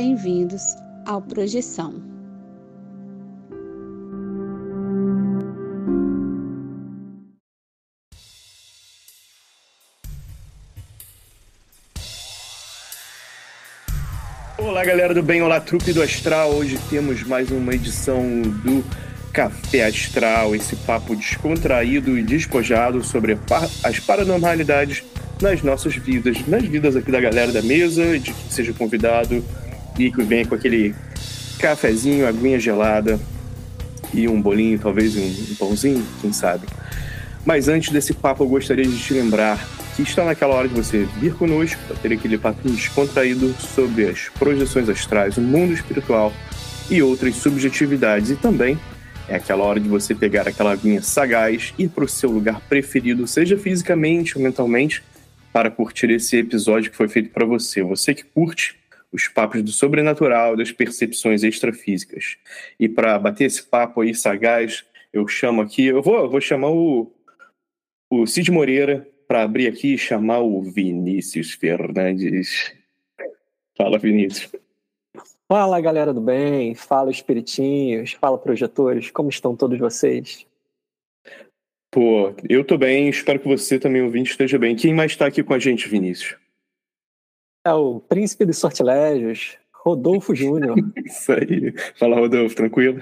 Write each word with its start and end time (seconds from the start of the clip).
bem-vindos 0.00 0.76
ao 1.04 1.20
Projeção. 1.20 2.00
Olá, 14.56 14.84
galera 14.84 15.12
do 15.12 15.20
bem, 15.20 15.42
olá, 15.42 15.60
trupe 15.60 15.92
do 15.92 16.00
Astral. 16.00 16.52
Hoje 16.52 16.78
temos 16.88 17.24
mais 17.24 17.50
uma 17.50 17.74
edição 17.74 18.22
do 18.42 18.84
Café 19.32 19.86
Astral, 19.86 20.54
esse 20.54 20.76
papo 20.76 21.16
descontraído 21.16 22.16
e 22.16 22.22
despojado 22.22 23.02
sobre 23.02 23.36
as 23.82 23.98
paranormalidades 23.98 25.02
nas 25.42 25.60
nossas 25.60 25.96
vidas, 25.96 26.46
nas 26.46 26.62
vidas 26.62 26.94
aqui 26.94 27.10
da 27.10 27.20
galera 27.20 27.50
da 27.50 27.62
mesa, 27.62 28.16
de 28.16 28.32
que 28.32 28.54
seja 28.54 28.72
convidado 28.72 29.44
e 29.98 30.12
que 30.12 30.22
venha 30.22 30.46
com 30.46 30.54
aquele 30.54 30.94
cafezinho, 31.58 32.26
aguinha 32.26 32.58
gelada 32.58 33.18
e 34.14 34.28
um 34.28 34.40
bolinho, 34.40 34.78
talvez 34.78 35.16
um, 35.16 35.22
um 35.22 35.54
pãozinho, 35.56 36.04
quem 36.20 36.32
sabe. 36.32 36.66
Mas 37.44 37.68
antes 37.68 37.90
desse 37.90 38.14
papo, 38.14 38.44
eu 38.44 38.48
gostaria 38.48 38.84
de 38.84 38.98
te 38.98 39.14
lembrar 39.14 39.66
que 39.96 40.02
está 40.02 40.24
naquela 40.24 40.54
hora 40.54 40.68
de 40.68 40.74
você 40.74 41.08
vir 41.18 41.34
conosco 41.34 41.80
para 41.86 41.96
ter 41.96 42.12
aquele 42.12 42.38
papo 42.38 42.68
descontraído 42.68 43.52
sobre 43.58 44.08
as 44.08 44.28
projeções 44.38 44.88
astrais, 44.88 45.36
o 45.36 45.40
mundo 45.40 45.72
espiritual 45.72 46.32
e 46.88 47.02
outras 47.02 47.34
subjetividades. 47.36 48.30
E 48.30 48.36
também 48.36 48.78
é 49.28 49.36
aquela 49.36 49.64
hora 49.64 49.80
de 49.80 49.88
você 49.88 50.14
pegar 50.14 50.46
aquela 50.46 50.72
aguinha 50.72 51.02
sagaz, 51.02 51.74
ir 51.78 51.88
para 51.88 52.04
o 52.04 52.08
seu 52.08 52.30
lugar 52.30 52.60
preferido, 52.68 53.26
seja 53.26 53.58
fisicamente 53.58 54.38
ou 54.38 54.44
mentalmente, 54.44 55.02
para 55.52 55.70
curtir 55.70 56.10
esse 56.10 56.36
episódio 56.36 56.90
que 56.90 56.96
foi 56.96 57.08
feito 57.08 57.30
para 57.30 57.44
você. 57.44 57.82
Você 57.82 58.14
que 58.14 58.22
curte 58.22 58.77
os 59.12 59.28
papos 59.28 59.62
do 59.62 59.70
sobrenatural, 59.70 60.56
das 60.56 60.70
percepções 60.70 61.42
extrafísicas. 61.42 62.36
E 62.78 62.88
para 62.88 63.18
bater 63.18 63.44
esse 63.44 63.62
papo 63.62 64.00
aí 64.00 64.14
sagaz, 64.14 64.84
eu 65.12 65.26
chamo 65.26 65.62
aqui, 65.62 65.86
eu 65.86 66.02
vou, 66.02 66.18
eu 66.18 66.30
vou 66.30 66.40
chamar 66.40 66.70
o, 66.70 67.10
o 68.10 68.26
Cid 68.26 68.50
Moreira 68.50 69.08
para 69.26 69.42
abrir 69.42 69.66
aqui 69.68 69.94
e 69.94 69.98
chamar 69.98 70.40
o 70.40 70.62
Vinícius 70.62 71.52
Fernandes. 71.52 72.72
Fala, 73.76 73.98
Vinícius. 73.98 74.50
Fala, 75.46 75.80
galera 75.80 76.12
do 76.12 76.20
bem. 76.20 76.74
Fala, 76.74 77.10
espiritinhos. 77.10 78.12
Fala, 78.12 78.38
projetores. 78.38 79.10
Como 79.10 79.28
estão 79.28 79.56
todos 79.56 79.78
vocês? 79.78 80.46
Pô, 81.90 82.34
eu 82.48 82.64
tô 82.64 82.76
bem, 82.76 83.08
espero 83.08 83.40
que 83.40 83.48
você 83.48 83.78
também, 83.78 84.02
ouvinte, 84.02 84.30
esteja 84.30 84.58
bem. 84.58 84.76
Quem 84.76 84.92
mais 84.92 85.12
está 85.12 85.26
aqui 85.26 85.42
com 85.42 85.54
a 85.54 85.58
gente, 85.58 85.88
Vinícius? 85.88 86.36
É 87.64 87.72
o 87.72 88.00
príncipe 88.00 88.44
dos 88.44 88.58
sortilégios, 88.58 89.58
Rodolfo 89.72 90.34
Júnior. 90.34 90.76
Isso 91.04 91.32
aí. 91.32 91.74
Fala, 91.98 92.16
Rodolfo, 92.16 92.54
tranquilo? 92.54 93.00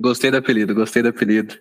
Gostei 0.00 0.30
do 0.30 0.36
apelido, 0.36 0.74
gostei 0.74 1.02
do 1.02 1.08
apelido. 1.08 1.54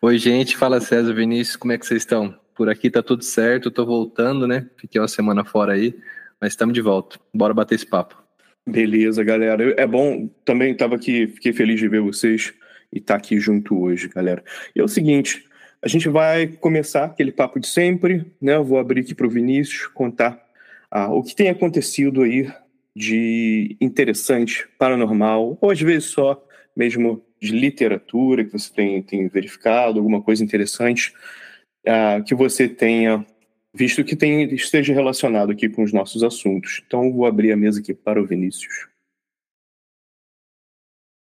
Oi, 0.00 0.16
gente, 0.18 0.56
fala 0.56 0.80
César 0.80 1.12
Vinícius, 1.12 1.56
como 1.56 1.72
é 1.72 1.78
que 1.78 1.86
vocês 1.86 2.02
estão? 2.02 2.34
Por 2.54 2.68
aqui 2.68 2.90
tá 2.90 3.02
tudo 3.02 3.22
certo, 3.22 3.70
tô 3.70 3.84
voltando, 3.84 4.46
né? 4.46 4.66
Fiquei 4.76 5.00
uma 5.00 5.08
semana 5.08 5.44
fora 5.44 5.74
aí, 5.74 5.94
mas 6.40 6.52
estamos 6.52 6.74
de 6.74 6.80
volta. 6.80 7.18
Bora 7.34 7.52
bater 7.52 7.74
esse 7.74 7.86
papo. 7.86 8.22
Beleza, 8.66 9.22
galera. 9.24 9.74
É 9.76 9.86
bom, 9.86 10.28
também 10.44 10.74
tava 10.74 10.94
aqui, 10.94 11.26
fiquei 11.26 11.52
feliz 11.52 11.80
de 11.80 11.88
ver 11.88 12.00
vocês 12.00 12.54
e 12.92 12.98
estar 12.98 13.14
tá 13.14 13.18
aqui 13.18 13.38
junto 13.38 13.78
hoje, 13.80 14.08
galera. 14.08 14.42
E 14.74 14.80
é 14.80 14.84
o 14.84 14.88
seguinte, 14.88 15.44
a 15.82 15.88
gente 15.88 16.08
vai 16.08 16.46
começar 16.46 17.04
aquele 17.04 17.32
papo 17.32 17.58
de 17.58 17.66
sempre, 17.66 18.24
né? 18.40 18.56
Eu 18.56 18.64
vou 18.64 18.78
abrir 18.78 19.00
aqui 19.00 19.14
para 19.14 19.26
o 19.26 19.30
Vinícius 19.30 19.86
contar 19.88 20.40
ah, 20.94 21.10
o 21.10 21.22
que 21.22 21.34
tem 21.34 21.48
acontecido 21.48 22.20
aí 22.20 22.52
de 22.94 23.78
interessante, 23.80 24.68
paranormal, 24.78 25.56
ou 25.58 25.70
às 25.70 25.80
vezes 25.80 26.10
só 26.10 26.46
mesmo 26.76 27.24
de 27.40 27.52
literatura 27.52 28.44
que 28.44 28.52
você 28.52 28.70
tem, 28.70 29.02
tem 29.02 29.26
verificado, 29.26 29.98
alguma 29.98 30.22
coisa 30.22 30.44
interessante 30.44 31.14
ah, 31.86 32.20
que 32.20 32.34
você 32.34 32.68
tenha 32.68 33.26
visto 33.74 34.04
que 34.04 34.14
tem, 34.14 34.44
esteja 34.54 34.92
relacionado 34.92 35.50
aqui 35.50 35.66
com 35.66 35.82
os 35.82 35.94
nossos 35.94 36.22
assuntos. 36.22 36.82
Então, 36.86 37.10
vou 37.10 37.24
abrir 37.24 37.52
a 37.52 37.56
mesa 37.56 37.80
aqui 37.80 37.94
para 37.94 38.20
o 38.20 38.26
Vinícius. 38.26 38.86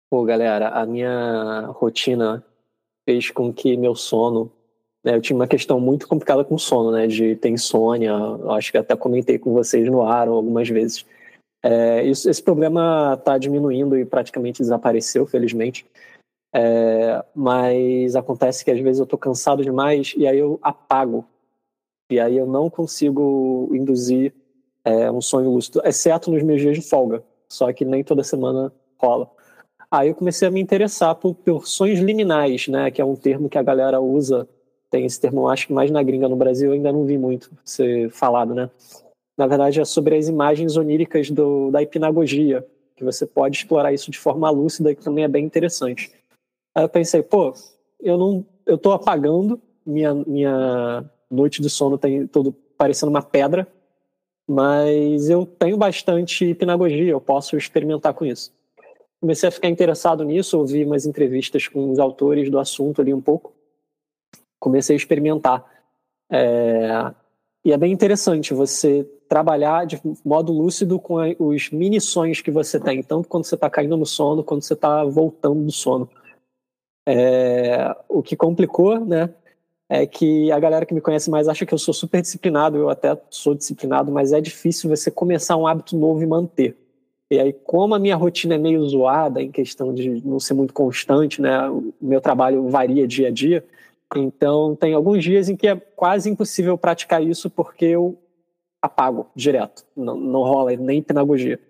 Pô, 0.08 0.24
galera, 0.24 0.70
a 0.70 0.86
minha 0.86 1.66
rotina 1.66 2.42
fez 3.06 3.30
com 3.30 3.52
que 3.52 3.76
meu 3.76 3.94
sono. 3.94 4.50
Né, 5.04 5.14
eu 5.14 5.20
tinha 5.20 5.36
uma 5.36 5.46
questão 5.46 5.80
muito 5.80 6.06
complicada 6.06 6.44
com 6.44 6.58
sono, 6.58 6.92
né? 6.92 7.06
De 7.06 7.36
ter 7.36 7.48
insônia. 7.48 8.12
Acho 8.50 8.70
que 8.70 8.78
até 8.78 8.94
comentei 8.94 9.38
com 9.38 9.52
vocês 9.52 9.86
no 9.88 10.02
ar 10.02 10.28
algumas 10.28 10.68
vezes. 10.68 11.06
É, 11.62 12.02
isso, 12.04 12.28
esse 12.28 12.42
problema 12.42 13.14
está 13.18 13.38
diminuindo 13.38 13.98
e 13.98 14.04
praticamente 14.04 14.62
desapareceu, 14.62 15.26
felizmente. 15.26 15.86
É, 16.52 17.24
mas 17.34 18.16
acontece 18.16 18.64
que 18.64 18.70
às 18.70 18.80
vezes 18.80 18.98
eu 18.98 19.04
estou 19.04 19.18
cansado 19.18 19.62
demais 19.62 20.14
e 20.16 20.26
aí 20.26 20.38
eu 20.38 20.58
apago. 20.62 21.24
E 22.10 22.18
aí 22.18 22.36
eu 22.36 22.46
não 22.46 22.68
consigo 22.68 23.70
induzir 23.72 24.34
é, 24.84 25.10
um 25.10 25.20
sonho 25.20 25.50
lúcido, 25.50 25.80
exceto 25.84 26.30
nos 26.30 26.42
meus 26.42 26.60
dias 26.60 26.76
de 26.76 26.82
folga. 26.82 27.22
Só 27.48 27.72
que 27.72 27.84
nem 27.84 28.02
toda 28.04 28.22
semana 28.22 28.72
rola. 28.98 29.30
Aí 29.90 30.08
eu 30.08 30.14
comecei 30.14 30.46
a 30.46 30.50
me 30.50 30.60
interessar 30.60 31.14
por, 31.16 31.34
por 31.34 31.66
sonhos 31.66 31.98
liminais, 31.98 32.68
né? 32.68 32.90
Que 32.90 33.00
é 33.00 33.04
um 33.04 33.16
termo 33.16 33.48
que 33.48 33.58
a 33.58 33.62
galera 33.62 34.00
usa. 34.00 34.48
Tem 34.90 35.04
esse 35.06 35.20
termo, 35.20 35.48
acho 35.48 35.66
que 35.66 35.72
mais 35.72 35.90
na 35.90 36.02
gringa 36.02 36.28
no 36.28 36.36
Brasil, 36.36 36.72
ainda 36.72 36.92
não 36.92 37.04
vi 37.04 37.16
muito 37.16 37.50
ser 37.64 38.10
falado, 38.10 38.54
né? 38.54 38.68
Na 39.38 39.46
verdade, 39.46 39.80
é 39.80 39.84
sobre 39.84 40.16
as 40.16 40.28
imagens 40.28 40.76
oníricas 40.76 41.30
do, 41.30 41.70
da 41.70 41.82
hipnagogia, 41.82 42.66
que 42.96 43.04
você 43.04 43.24
pode 43.24 43.56
explorar 43.56 43.92
isso 43.92 44.10
de 44.10 44.18
forma 44.18 44.50
lúcida, 44.50 44.94
que 44.94 45.02
também 45.02 45.24
é 45.24 45.28
bem 45.28 45.44
interessante. 45.44 46.12
Aí 46.74 46.84
eu 46.84 46.88
pensei, 46.88 47.22
pô, 47.22 47.54
eu 48.00 48.18
não, 48.18 48.44
eu 48.66 48.76
tô 48.76 48.92
apagando, 48.92 49.60
minha, 49.86 50.14
minha 50.14 51.04
noite 51.30 51.62
de 51.62 51.70
sono 51.70 51.96
tem 51.96 52.26
todo 52.26 52.52
parecendo 52.76 53.10
uma 53.10 53.22
pedra, 53.22 53.66
mas 54.48 55.30
eu 55.30 55.46
tenho 55.46 55.76
bastante 55.76 56.44
hipnagogia, 56.44 57.12
eu 57.12 57.20
posso 57.20 57.56
experimentar 57.56 58.12
com 58.12 58.24
isso 58.24 58.52
comecei 59.20 59.48
a 59.48 59.52
ficar 59.52 59.68
interessado 59.68 60.24
nisso, 60.24 60.58
ouvi 60.58 60.84
umas 60.84 61.04
entrevistas 61.04 61.68
com 61.68 61.90
os 61.90 61.98
autores 61.98 62.50
do 62.50 62.58
assunto 62.58 63.00
ali 63.00 63.12
um 63.12 63.20
pouco. 63.20 63.52
Comecei 64.60 64.94
a 64.94 64.96
experimentar. 64.96 65.64
É... 66.30 67.12
E 67.64 67.72
é 67.72 67.76
bem 67.76 67.92
interessante 67.92 68.54
você 68.54 69.04
trabalhar 69.28 69.86
de 69.86 70.00
modo 70.24 70.52
lúcido 70.52 70.98
com 70.98 71.16
os 71.38 71.70
mini 71.70 72.00
sonhos 72.00 72.40
que 72.40 72.50
você 72.50 72.78
tem, 72.78 73.02
tanto 73.02 73.28
quando 73.28 73.44
você 73.44 73.54
está 73.54 73.68
caindo 73.68 73.96
no 73.96 74.06
sono, 74.06 74.44
quando 74.44 74.62
você 74.62 74.74
está 74.74 75.04
voltando 75.04 75.64
do 75.64 75.72
sono. 75.72 76.08
É... 77.06 77.96
O 78.08 78.22
que 78.22 78.36
complicou, 78.36 79.04
né? 79.04 79.30
É 79.88 80.06
que 80.06 80.52
a 80.52 80.60
galera 80.60 80.86
que 80.86 80.94
me 80.94 81.00
conhece 81.00 81.28
mais 81.28 81.48
acha 81.48 81.66
que 81.66 81.74
eu 81.74 81.78
sou 81.78 81.92
super 81.92 82.20
disciplinado, 82.20 82.76
eu 82.76 82.88
até 82.88 83.20
sou 83.28 83.56
disciplinado, 83.56 84.12
mas 84.12 84.32
é 84.32 84.40
difícil 84.40 84.88
você 84.88 85.10
começar 85.10 85.56
um 85.56 85.66
hábito 85.66 85.96
novo 85.96 86.22
e 86.22 86.26
manter. 86.26 86.76
E 87.30 87.38
aí, 87.38 87.52
como 87.52 87.94
a 87.94 87.98
minha 87.98 88.16
rotina 88.16 88.56
é 88.56 88.58
meio 88.58 88.84
zoada 88.88 89.40
em 89.40 89.52
questão 89.52 89.94
de 89.94 90.26
não 90.26 90.40
ser 90.40 90.54
muito 90.54 90.74
constante, 90.74 91.40
né? 91.40 91.68
O 91.70 91.92
meu 92.00 92.20
trabalho 92.20 92.68
varia 92.68 93.06
dia 93.06 93.28
a 93.28 93.30
dia. 93.30 93.64
Então, 94.16 94.74
tem 94.74 94.92
alguns 94.92 95.22
dias 95.22 95.48
em 95.48 95.56
que 95.56 95.68
é 95.68 95.76
quase 95.76 96.28
impossível 96.28 96.76
praticar 96.76 97.22
isso 97.22 97.48
porque 97.48 97.84
eu 97.84 98.20
apago 98.82 99.30
direto. 99.34 99.84
Não, 99.96 100.16
não 100.16 100.40
rola 100.42 100.74
nem 100.76 101.02
pedagogia. 101.02 101.60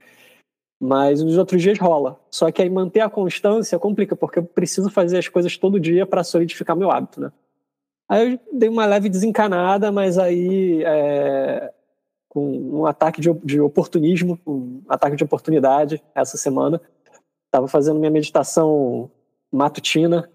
Mas 0.81 1.23
nos 1.23 1.37
outros 1.37 1.61
dias 1.61 1.78
rola. 1.78 2.19
Só 2.31 2.51
que 2.51 2.62
aí 2.62 2.71
manter 2.71 3.01
a 3.01 3.11
constância 3.11 3.78
complica, 3.78 4.17
porque 4.17 4.39
eu 4.39 4.45
preciso 4.45 4.89
fazer 4.89 5.19
as 5.19 5.28
coisas 5.28 5.56
todo 5.59 5.78
dia 5.78 6.06
para 6.06 6.25
solidificar 6.25 6.75
meu 6.75 6.91
hábito, 6.91 7.21
né? 7.21 7.31
Aí 8.09 8.33
eu 8.33 8.41
dei 8.53 8.69
uma 8.69 8.87
leve 8.87 9.09
desencanada, 9.09 9.92
mas 9.92 10.19
aí 10.19 10.83
é, 10.84 11.72
com 12.28 12.81
um 12.81 12.87
ataque 12.87 13.21
de, 13.21 13.33
de 13.45 13.60
oportunismo, 13.60 14.39
um 14.47 14.83
ataque 14.89 15.16
de 15.16 15.22
oportunidade 15.22 16.03
essa 16.15 16.37
semana. 16.37 16.81
Estava 17.47 17.69
fazendo 17.69 18.01
minha 18.01 18.10
meditação 18.10 19.10
matutina 19.53 20.28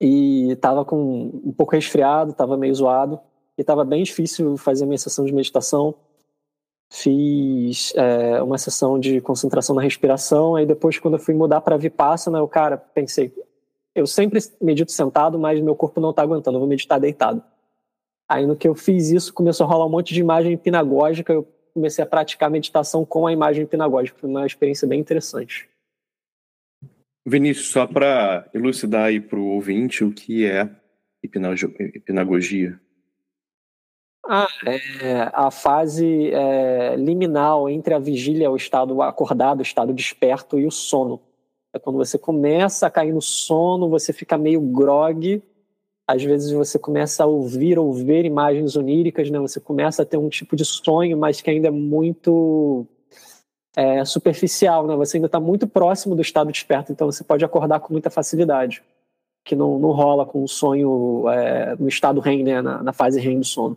e 0.00 0.52
estava 0.52 0.84
com 0.84 1.30
um 1.44 1.52
pouco 1.52 1.74
resfriado, 1.74 2.30
estava 2.30 2.56
meio 2.56 2.74
zoado 2.74 3.20
e 3.58 3.60
estava 3.60 3.84
bem 3.84 4.02
difícil 4.02 4.56
fazer 4.56 4.86
minha 4.86 4.98
sessão 4.98 5.24
de 5.24 5.32
meditação. 5.32 5.94
Fiz 6.92 7.92
é, 7.94 8.42
uma 8.42 8.58
sessão 8.58 8.98
de 8.98 9.20
concentração 9.20 9.76
na 9.76 9.82
respiração, 9.82 10.56
aí 10.56 10.66
depois 10.66 10.98
quando 10.98 11.14
eu 11.14 11.20
fui 11.20 11.34
mudar 11.34 11.60
para 11.60 11.76
Vipassana, 11.76 12.38
eu, 12.38 12.48
cara, 12.48 12.76
pensei, 12.76 13.32
eu 13.94 14.06
sempre 14.06 14.40
medito 14.60 14.90
sentado, 14.90 15.38
mas 15.38 15.60
meu 15.60 15.76
corpo 15.76 16.00
não 16.00 16.10
está 16.10 16.22
aguentando, 16.22 16.56
eu 16.56 16.60
vou 16.60 16.68
meditar 16.68 16.98
deitado. 16.98 17.42
Aí 18.28 18.46
no 18.46 18.56
que 18.56 18.66
eu 18.66 18.74
fiz 18.74 19.10
isso, 19.10 19.32
começou 19.32 19.66
a 19.66 19.68
rolar 19.68 19.86
um 19.86 19.90
monte 19.90 20.14
de 20.14 20.20
imagem 20.20 20.52
hipnagógica, 20.52 21.32
eu 21.32 21.46
comecei 21.74 22.02
a 22.02 22.06
praticar 22.06 22.50
meditação 22.50 23.04
com 23.04 23.26
a 23.26 23.32
imagem 23.32 23.64
hipnagógica. 23.64 24.18
Foi 24.18 24.28
uma 24.28 24.46
experiência 24.46 24.86
bem 24.86 25.00
interessante. 25.00 25.68
Vinícius, 27.26 27.68
só 27.68 27.86
para 27.86 28.48
elucidar 28.54 29.06
aí 29.06 29.20
para 29.20 29.38
o 29.38 29.48
ouvinte 29.48 30.04
o 30.04 30.12
que 30.12 30.46
é 30.46 30.70
hipnagogia. 31.22 32.80
Ah, 34.26 34.48
é, 34.66 35.30
a 35.32 35.50
fase 35.50 36.30
é, 36.32 36.94
liminal 36.96 37.68
entre 37.68 37.94
a 37.94 37.98
vigília, 37.98 38.50
o 38.50 38.56
estado 38.56 39.02
acordado, 39.02 39.60
o 39.60 39.62
estado 39.62 39.92
desperto 39.92 40.58
e 40.58 40.66
o 40.66 40.70
sono. 40.70 41.20
É 41.72 41.78
quando 41.78 41.96
você 41.96 42.18
começa 42.18 42.86
a 42.86 42.90
cair 42.90 43.12
no 43.12 43.22
sono, 43.22 43.88
você 43.88 44.12
fica 44.12 44.36
meio 44.36 44.60
grog, 44.60 45.42
às 46.06 46.22
vezes 46.22 46.50
você 46.50 46.78
começa 46.78 47.22
a 47.22 47.26
ouvir 47.26 47.78
ou 47.78 47.92
ver 47.92 48.24
imagens 48.24 48.76
oníricas, 48.76 49.30
né? 49.30 49.38
Você 49.38 49.60
começa 49.60 50.02
a 50.02 50.06
ter 50.06 50.16
um 50.16 50.28
tipo 50.28 50.56
de 50.56 50.64
sonho, 50.64 51.16
mas 51.16 51.40
que 51.40 51.50
ainda 51.50 51.68
é 51.68 51.70
muito 51.70 52.86
é, 53.76 54.04
superficial, 54.04 54.86
né? 54.86 54.96
Você 54.96 55.16
ainda 55.16 55.26
está 55.26 55.40
muito 55.40 55.66
próximo 55.66 56.14
do 56.14 56.22
estado 56.22 56.52
desperto, 56.52 56.92
então 56.92 57.10
você 57.10 57.22
pode 57.22 57.44
acordar 57.44 57.80
com 57.80 57.92
muita 57.92 58.10
facilidade, 58.10 58.82
que 59.44 59.54
não, 59.54 59.78
não 59.78 59.90
rola 59.90 60.26
com 60.26 60.42
o 60.42 60.48
sonho 60.48 61.28
é, 61.28 61.76
no 61.76 61.88
estado 61.88 62.20
REM, 62.20 62.44
né? 62.44 62.62
Na, 62.62 62.82
na 62.82 62.92
fase 62.92 63.20
REM 63.20 63.40
do 63.40 63.44
sono. 63.44 63.76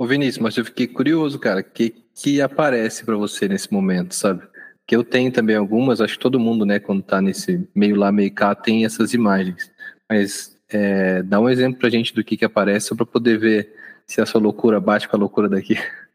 Ô 0.00 0.06
Vinícius, 0.06 0.38
mas 0.38 0.56
eu 0.56 0.64
fiquei 0.64 0.86
curioso, 0.86 1.40
cara, 1.40 1.60
que, 1.60 1.90
que 2.14 2.40
aparece 2.40 3.04
para 3.04 3.16
você 3.16 3.48
nesse 3.48 3.72
momento, 3.72 4.14
sabe? 4.14 4.46
Que 4.86 4.94
eu 4.94 5.02
tenho 5.02 5.32
também 5.32 5.56
algumas, 5.56 6.00
acho 6.00 6.14
que 6.14 6.22
todo 6.22 6.38
mundo, 6.38 6.64
né, 6.64 6.78
quando 6.78 7.02
tá 7.02 7.20
nesse 7.20 7.68
meio 7.74 7.96
lá, 7.96 8.12
meio 8.12 8.32
cá, 8.32 8.54
tem 8.54 8.84
essas 8.84 9.12
imagens. 9.12 9.72
Mas 10.08 10.56
é, 10.68 11.20
dá 11.24 11.40
um 11.40 11.48
exemplo 11.48 11.80
pra 11.80 11.90
gente 11.90 12.14
do 12.14 12.22
que 12.22 12.36
que 12.36 12.44
aparece, 12.44 12.86
só 12.86 12.94
pra 12.94 13.04
poder 13.04 13.38
ver 13.38 13.74
se 14.06 14.20
a 14.20 14.26
sua 14.26 14.40
loucura 14.40 14.80
bate 14.80 15.08
com 15.08 15.16
a 15.16 15.18
loucura 15.18 15.48
daqui. 15.48 15.74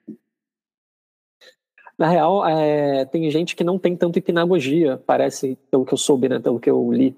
Na 1.97 2.07
real, 2.07 2.45
é, 2.47 3.05
tem 3.05 3.29
gente 3.29 3.55
que 3.55 3.63
não 3.63 3.77
tem 3.77 3.95
tanto 3.95 4.17
hipnagogia, 4.17 5.01
parece, 5.05 5.57
pelo 5.69 5.85
que 5.85 5.93
eu 5.93 5.97
soube, 5.97 6.27
né, 6.27 6.39
pelo 6.39 6.59
que 6.59 6.69
eu 6.69 6.91
li. 6.91 7.15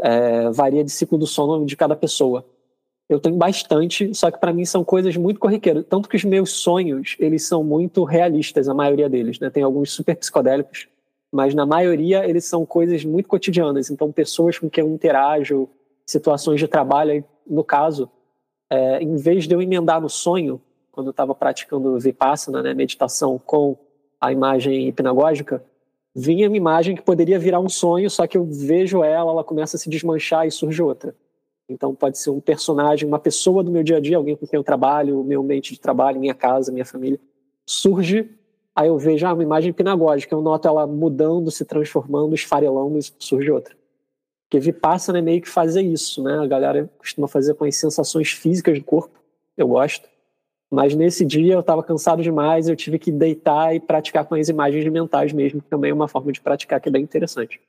É, 0.00 0.50
varia 0.50 0.82
de 0.82 0.90
ciclo 0.90 1.18
do 1.18 1.26
sono 1.26 1.64
de 1.64 1.76
cada 1.76 1.94
pessoa. 1.94 2.44
Eu 3.08 3.20
tenho 3.20 3.36
bastante, 3.36 4.14
só 4.14 4.30
que 4.30 4.38
para 4.38 4.52
mim 4.52 4.64
são 4.64 4.82
coisas 4.82 5.16
muito 5.16 5.38
corriqueiras. 5.38 5.84
Tanto 5.88 6.08
que 6.08 6.16
os 6.16 6.24
meus 6.24 6.50
sonhos, 6.52 7.16
eles 7.18 7.46
são 7.46 7.62
muito 7.62 8.02
realistas, 8.02 8.68
a 8.68 8.74
maioria 8.74 9.08
deles. 9.08 9.38
Né? 9.38 9.50
Tem 9.50 9.62
alguns 9.62 9.92
super 9.92 10.16
psicodélicos, 10.16 10.88
mas 11.30 11.54
na 11.54 11.66
maioria 11.66 12.26
eles 12.26 12.46
são 12.46 12.64
coisas 12.64 13.04
muito 13.04 13.28
cotidianas. 13.28 13.90
Então, 13.90 14.10
pessoas 14.10 14.58
com 14.58 14.70
quem 14.70 14.82
eu 14.82 14.90
interajo, 14.90 15.68
situações 16.06 16.58
de 16.58 16.66
trabalho, 16.66 17.22
no 17.46 17.62
caso, 17.62 18.10
é, 18.70 19.02
em 19.02 19.16
vez 19.16 19.46
de 19.46 19.54
eu 19.54 19.60
emendar 19.60 20.00
no 20.00 20.08
sonho, 20.08 20.60
quando 20.90 21.08
eu 21.08 21.12
estava 21.12 21.34
praticando 21.34 21.98
Vipassana, 21.98 22.62
né, 22.62 22.72
meditação 22.72 23.38
com 23.44 23.76
a 24.24 24.32
imagem 24.32 24.88
hipnagógica, 24.88 25.62
vinha 26.14 26.48
uma 26.48 26.56
imagem 26.56 26.96
que 26.96 27.02
poderia 27.02 27.38
virar 27.38 27.60
um 27.60 27.68
sonho, 27.68 28.08
só 28.08 28.26
que 28.26 28.38
eu 28.38 28.44
vejo 28.44 29.04
ela, 29.04 29.32
ela 29.32 29.44
começa 29.44 29.76
a 29.76 29.78
se 29.78 29.90
desmanchar 29.90 30.46
e 30.46 30.50
surge 30.50 30.82
outra. 30.82 31.14
Então 31.68 31.94
pode 31.94 32.18
ser 32.18 32.30
um 32.30 32.40
personagem, 32.40 33.06
uma 33.06 33.18
pessoa 33.18 33.62
do 33.62 33.70
meu 33.70 33.82
dia 33.82 33.98
a 33.98 34.00
dia, 34.00 34.16
alguém 34.16 34.34
com 34.34 34.46
quem 34.46 34.56
eu 34.56 34.64
trabalho, 34.64 35.22
meu 35.24 35.42
ambiente 35.42 35.74
de 35.74 35.80
trabalho, 35.80 36.18
minha 36.18 36.34
casa, 36.34 36.72
minha 36.72 36.86
família. 36.86 37.20
Surge, 37.66 38.30
aí 38.74 38.88
eu 38.88 38.96
vejo 38.96 39.26
ah, 39.26 39.34
uma 39.34 39.42
imagem 39.42 39.74
pinagógica, 39.74 40.34
eu 40.34 40.40
noto 40.40 40.68
ela 40.68 40.86
mudando, 40.86 41.50
se 41.50 41.64
transformando, 41.64 42.34
esfarelando, 42.34 42.98
e 42.98 43.02
surge 43.18 43.50
outra. 43.50 43.76
Porque 44.44 44.58
Vipassana 44.58 45.18
é 45.18 45.22
meio 45.22 45.42
que 45.42 45.48
fazer 45.50 45.82
isso, 45.82 46.22
né? 46.22 46.38
A 46.38 46.46
galera 46.46 46.90
costuma 46.96 47.28
fazer 47.28 47.54
com 47.54 47.64
as 47.64 47.76
sensações 47.76 48.30
físicas 48.30 48.78
do 48.78 48.84
corpo, 48.84 49.20
eu 49.54 49.68
gosto. 49.68 50.08
Mas 50.74 50.94
nesse 50.94 51.24
dia 51.24 51.54
eu 51.54 51.60
estava 51.60 51.82
cansado 51.82 52.22
demais, 52.22 52.68
eu 52.68 52.74
tive 52.74 52.98
que 52.98 53.12
deitar 53.12 53.74
e 53.74 53.80
praticar 53.80 54.24
com 54.24 54.34
as 54.34 54.48
imagens 54.48 54.84
mentais 54.90 55.32
mesmo, 55.32 55.62
que 55.62 55.68
também 55.68 55.92
é 55.92 55.94
uma 55.94 56.08
forma 56.08 56.32
de 56.32 56.40
praticar 56.40 56.80
que 56.80 56.88
é 56.88 56.92
bem 56.92 57.02
interessante. 57.02 57.60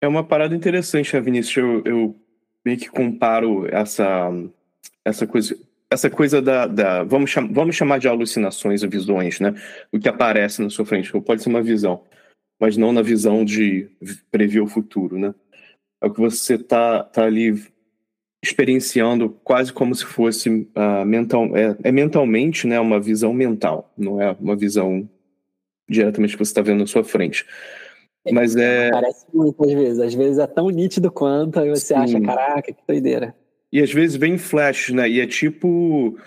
É 0.00 0.06
uma 0.06 0.22
parada 0.22 0.54
interessante, 0.54 1.14
né, 1.14 1.20
Vinícius? 1.20 1.56
Eu, 1.56 1.82
eu 1.84 2.16
meio 2.64 2.78
que 2.78 2.88
comparo 2.88 3.66
essa, 3.74 4.30
essa 5.04 5.26
coisa 5.26 5.56
essa 5.90 6.10
coisa 6.10 6.42
da, 6.42 6.66
da 6.66 7.02
vamos, 7.02 7.30
cham, 7.30 7.50
vamos 7.50 7.74
chamar 7.74 7.98
de 7.98 8.06
alucinações 8.06 8.82
ou 8.82 8.90
visões, 8.90 9.40
né? 9.40 9.54
O 9.90 9.98
que 9.98 10.08
aparece 10.08 10.60
na 10.60 10.68
sua 10.68 10.84
frente, 10.84 11.10
pode 11.22 11.42
ser 11.42 11.48
uma 11.48 11.62
visão, 11.62 12.04
mas 12.60 12.76
não 12.76 12.92
na 12.92 13.00
visão 13.00 13.42
de 13.42 13.88
prever 14.30 14.60
o 14.60 14.66
futuro, 14.66 15.18
né? 15.18 15.34
É 16.02 16.06
o 16.06 16.12
que 16.12 16.20
você 16.20 16.58
tá, 16.58 17.02
tá 17.04 17.24
ali 17.24 17.66
experienciando 18.42 19.30
quase 19.42 19.72
como 19.72 19.94
se 19.94 20.04
fosse 20.04 20.48
uh, 20.48 21.04
mental, 21.04 21.56
é, 21.56 21.76
é, 21.82 21.92
mentalmente, 21.92 22.66
né? 22.66 22.78
Uma 22.78 23.00
visão 23.00 23.32
mental, 23.32 23.92
não 23.96 24.20
é 24.20 24.36
uma 24.38 24.56
visão 24.56 25.08
diretamente 25.88 26.36
que 26.36 26.44
você 26.44 26.50
está 26.50 26.62
vendo 26.62 26.80
na 26.80 26.86
sua 26.86 27.02
frente. 27.02 27.44
Mas 28.30 28.56
é. 28.56 28.90
Parece 28.90 29.26
muito 29.32 29.64
às 29.64 29.72
vezes. 29.72 30.00
Às 30.00 30.14
vezes 30.14 30.38
é 30.38 30.46
tão 30.46 30.68
nítido 30.68 31.10
quanto, 31.10 31.60
aí 31.60 31.68
você 31.70 31.94
Sim. 31.94 31.94
acha, 31.94 32.20
caraca, 32.20 32.72
que 32.72 32.82
doideira. 32.86 33.34
E 33.72 33.80
às 33.80 33.92
vezes 33.92 34.16
vem 34.16 34.38
flash, 34.38 34.90
né? 34.90 35.08
E 35.08 35.20
é 35.20 35.26
tipo. 35.26 36.18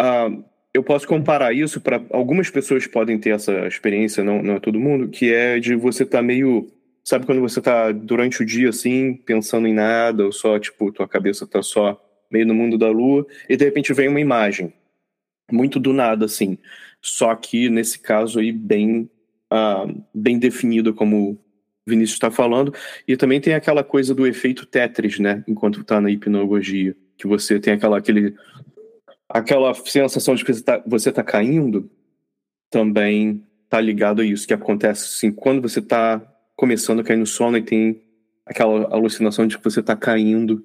Uh, 0.00 0.44
eu 0.72 0.82
posso 0.84 1.06
comparar 1.06 1.52
isso 1.52 1.80
para 1.80 2.00
algumas 2.10 2.48
pessoas 2.48 2.86
podem 2.86 3.18
ter 3.18 3.30
essa 3.30 3.66
experiência, 3.66 4.22
não, 4.22 4.40
não 4.40 4.54
é 4.54 4.60
todo 4.60 4.78
mundo, 4.78 5.08
que 5.08 5.32
é 5.32 5.58
de 5.58 5.74
você 5.74 6.04
estar 6.04 6.18
tá 6.18 6.22
meio. 6.22 6.68
Sabe 7.10 7.26
quando 7.26 7.40
você 7.40 7.60
tá 7.60 7.90
durante 7.90 8.40
o 8.40 8.46
dia 8.46 8.68
assim, 8.68 9.14
pensando 9.14 9.66
em 9.66 9.74
nada, 9.74 10.24
ou 10.24 10.30
só, 10.30 10.56
tipo, 10.60 10.92
tua 10.92 11.08
cabeça 11.08 11.44
tá 11.44 11.60
só 11.60 12.00
meio 12.30 12.46
no 12.46 12.54
mundo 12.54 12.78
da 12.78 12.88
lua, 12.88 13.26
e 13.48 13.56
de 13.56 13.64
repente 13.64 13.92
vem 13.92 14.06
uma 14.06 14.20
imagem. 14.20 14.72
Muito 15.50 15.80
do 15.80 15.92
nada, 15.92 16.26
assim. 16.26 16.56
Só 17.02 17.34
que 17.34 17.68
nesse 17.68 17.98
caso 17.98 18.38
aí, 18.38 18.52
bem 18.52 19.10
uh, 19.52 20.04
bem 20.14 20.38
definida, 20.38 20.92
como 20.92 21.32
o 21.32 21.38
Vinícius 21.84 22.14
está 22.14 22.30
falando, 22.30 22.72
e 23.08 23.16
também 23.16 23.40
tem 23.40 23.54
aquela 23.54 23.82
coisa 23.82 24.14
do 24.14 24.24
efeito 24.24 24.64
Tetris, 24.64 25.18
né? 25.18 25.42
Enquanto 25.48 25.80
está 25.80 26.00
na 26.00 26.12
hipnologia, 26.12 26.96
que 27.18 27.26
você 27.26 27.58
tem 27.58 27.72
aquela, 27.72 27.98
aquele, 27.98 28.36
aquela 29.28 29.74
sensação 29.74 30.36
de 30.36 30.44
que 30.44 30.54
você 30.54 30.60
está 30.60 30.80
você 30.86 31.10
tá 31.10 31.24
caindo, 31.24 31.90
também 32.70 33.44
tá 33.68 33.80
ligado 33.80 34.22
a 34.22 34.24
isso, 34.24 34.46
que 34.46 34.54
acontece 34.54 35.06
assim, 35.06 35.32
quando 35.32 35.60
você 35.60 35.80
está 35.80 36.24
começando 36.60 37.00
a 37.00 37.02
cair 37.04 37.16
no 37.16 37.26
sono 37.26 37.56
e 37.56 37.62
tem 37.62 38.02
aquela 38.44 38.94
alucinação 38.94 39.46
de 39.46 39.56
que 39.56 39.64
você 39.64 39.80
está 39.80 39.96
caindo. 39.96 40.62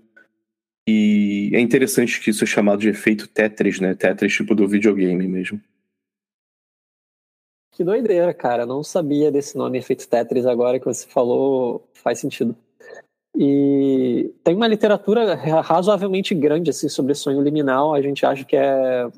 E 0.86 1.52
é 1.54 1.60
interessante 1.62 2.20
que 2.20 2.32
isso 2.32 2.44
é 2.44 2.48
chamado 2.48 2.82
de 2.82 2.90
efeito 2.90 3.30
Tetris, 3.30 3.80
né? 3.80 3.96
Tetris 3.96 4.34
tipo 4.34 4.54
do 4.54 4.68
videogame 4.68 5.26
mesmo. 5.26 5.60
Que 7.72 7.82
doideira, 7.82 8.34
cara. 8.34 8.66
Não 8.66 8.84
sabia 8.84 9.32
desse 9.32 9.58
nome 9.58 9.78
efeito 9.78 10.08
Tetris 10.08 10.46
agora 10.46 10.80
que 10.80 10.86
você 10.86 11.08
falou, 11.08 11.88
faz 11.94 12.20
sentido. 12.20 12.54
E 13.34 14.34
tem 14.44 14.54
uma 14.54 14.68
literatura 14.68 15.34
razoavelmente 15.62 16.36
grande 16.36 16.72
assim 16.72 16.90
sobre 16.90 17.16
sonho 17.16 17.42
liminal. 17.42 17.94
A 17.94 18.02
gente 18.02 18.26
acha 18.26 18.44
que 18.44 18.58
é, 18.58 19.10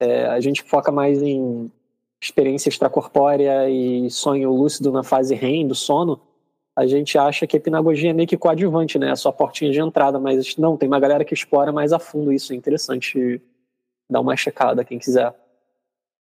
é 0.00 0.26
a 0.26 0.38
gente 0.38 0.62
foca 0.62 0.92
mais 0.92 1.22
em 1.22 1.72
experiência 2.20 2.68
extracorpórea 2.68 3.68
e 3.68 4.10
sonho 4.10 4.50
lúcido 4.52 4.90
na 4.90 5.02
fase 5.02 5.34
REM 5.34 5.66
do 5.66 5.74
sono. 5.74 6.20
A 6.76 6.86
gente 6.86 7.18
acha 7.18 7.46
que 7.46 7.56
a 7.56 7.58
hipnagogia 7.58 8.10
é 8.10 8.12
meio 8.12 8.28
que 8.28 8.36
coadjuvante, 8.36 8.98
né? 8.98 9.10
É 9.10 9.16
só 9.16 9.30
a 9.30 9.32
portinha 9.32 9.70
de 9.70 9.80
entrada, 9.80 10.18
mas 10.18 10.56
não, 10.56 10.76
tem 10.76 10.88
uma 10.88 11.00
galera 11.00 11.24
que 11.24 11.34
explora 11.34 11.72
mais 11.72 11.92
a 11.92 11.98
fundo 11.98 12.32
isso. 12.32 12.52
É 12.52 12.56
interessante 12.56 13.42
dar 14.08 14.20
uma 14.20 14.36
checada, 14.36 14.84
quem 14.84 14.98
quiser. 14.98 15.34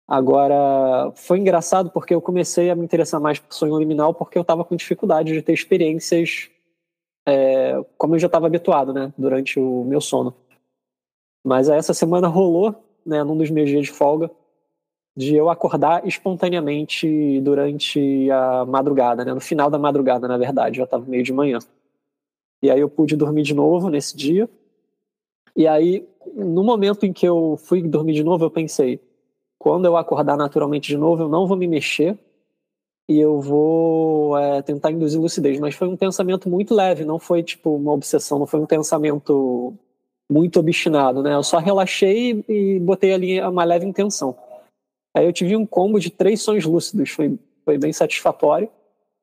Agora, 0.08 1.12
foi 1.16 1.40
engraçado 1.40 1.90
porque 1.90 2.14
eu 2.14 2.22
comecei 2.22 2.70
a 2.70 2.76
me 2.76 2.84
interessar 2.84 3.20
mais 3.20 3.40
por 3.40 3.54
sonho 3.54 3.78
liminal 3.78 4.14
porque 4.14 4.38
eu 4.38 4.44
estava 4.44 4.64
com 4.64 4.76
dificuldade 4.76 5.34
de 5.34 5.42
ter 5.42 5.54
experiências 5.54 6.50
é, 7.28 7.84
como 7.98 8.16
eu 8.16 8.20
já 8.20 8.28
estava 8.28 8.46
habituado, 8.46 8.94
né, 8.94 9.12
durante 9.18 9.60
o 9.60 9.84
meu 9.84 10.00
sono. 10.00 10.34
Mas 11.44 11.70
essa 11.70 11.94
semana 11.94 12.28
rolou, 12.28 12.76
né, 13.06 13.24
num 13.24 13.38
dos 13.38 13.50
meus 13.50 13.68
dias 13.68 13.86
de 13.86 13.92
folga, 13.92 14.30
de 15.16 15.36
eu 15.36 15.50
acordar 15.50 16.06
espontaneamente 16.06 17.40
durante 17.42 18.30
a 18.30 18.66
madrugada, 18.66 19.24
né, 19.24 19.34
no 19.34 19.40
final 19.40 19.70
da 19.70 19.80
madrugada, 19.80 20.28
na 20.28 20.38
verdade, 20.38 20.78
já 20.78 20.84
estava 20.84 21.06
meio 21.06 21.24
de 21.24 21.32
manhã. 21.32 21.60
E 22.62 22.70
aí 22.70 22.80
eu 22.80 22.90
pude 22.90 23.16
dormir 23.16 23.44
de 23.44 23.54
novo 23.54 23.90
nesse 23.90 24.16
dia. 24.16 24.50
E 25.56 25.68
aí, 25.68 26.06
no 26.34 26.64
momento 26.64 27.06
em 27.06 27.14
que 27.14 27.26
eu 27.26 27.58
fui 27.58 27.82
dormir 27.82 28.14
de 28.14 28.24
novo, 28.24 28.44
eu 28.44 28.52
pensei, 28.52 29.00
quando 29.58 29.86
eu 29.86 29.96
acordar 29.96 30.36
naturalmente 30.36 30.90
de 30.90 30.98
novo, 30.98 31.24
eu 31.24 31.30
não 31.30 31.48
vou 31.48 31.56
me 31.56 31.68
mexer 31.68 32.18
e 33.08 33.20
eu 33.20 33.40
vou 33.40 34.38
é, 34.38 34.62
tentar 34.62 34.92
induzir 34.92 35.20
lucidez. 35.20 35.60
Mas 35.60 35.76
foi 35.76 35.88
um 35.88 35.96
pensamento 35.96 36.50
muito 36.50 36.74
leve, 36.74 37.06
não 37.06 37.20
foi 37.20 37.42
tipo 37.44 37.76
uma 37.76 37.94
obsessão, 37.94 38.40
não 38.40 38.48
foi 38.48 38.60
um 38.60 38.66
pensamento 38.66 39.74
muito 40.30 40.60
obstinado, 40.60 41.22
né? 41.22 41.36
Eu 41.36 41.44
só 41.44 41.60
relaxei 41.60 42.44
e 42.50 42.80
botei 42.80 43.14
ali 43.14 43.40
uma 43.42 43.64
leve 43.64 43.86
intenção. 43.86 44.36
Aí 45.16 45.26
eu 45.26 45.32
tive 45.32 45.56
um 45.56 45.66
combo 45.66 45.98
de 45.98 46.10
três 46.10 46.42
sonhos 46.42 46.66
lúcidos, 46.66 47.10
foi, 47.10 47.40
foi 47.64 47.78
bem 47.78 47.94
satisfatório. 47.94 48.70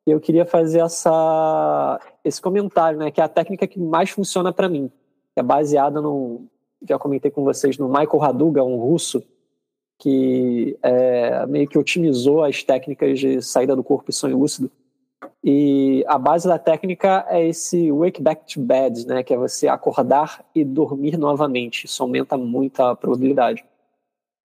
E 0.07 0.11
eu 0.11 0.19
queria 0.19 0.47
fazer 0.47 0.81
essa, 0.81 2.01
esse 2.25 2.41
comentário, 2.41 2.99
né? 2.99 3.11
Que 3.11 3.21
é 3.21 3.25
a 3.25 3.29
técnica 3.29 3.67
que 3.67 3.79
mais 3.79 4.09
funciona 4.09 4.51
para 4.53 4.71
mim. 4.71 4.91
É 5.37 5.43
baseada 5.43 6.01
no. 6.01 6.47
Já 6.89 6.99
comentei 6.99 7.31
com 7.31 7.45
vocês 7.45 7.77
no 7.77 7.89
Michael 7.89 8.19
Raduga, 8.19 8.65
um 8.65 8.77
russo, 8.77 9.23
que 9.99 10.77
é, 10.83 11.47
meio 11.47 11.69
que 11.69 11.79
otimizou 11.79 12.43
as 12.43 12.65
técnicas 12.65 13.21
de 13.21 13.41
saída 13.43 13.77
do 13.77 13.85
corpo 13.85 14.11
e 14.11 14.15
sonho 14.15 14.39
lúcido. 14.39 14.71
E 15.45 16.05
a 16.09 16.19
base 16.19 16.49
da 16.49 16.59
técnica 16.59 17.27
é 17.29 17.47
esse 17.47 17.93
wake 17.93 18.21
back 18.21 18.53
to 18.53 18.61
bed, 18.61 19.07
né? 19.07 19.23
Que 19.23 19.35
é 19.35 19.37
você 19.37 19.69
acordar 19.69 20.43
e 20.55 20.65
dormir 20.65 21.19
novamente. 21.19 21.85
Isso 21.85 22.03
aumenta 22.03 22.37
muito 22.39 22.81
a 22.81 22.97
probabilidade. 22.97 23.63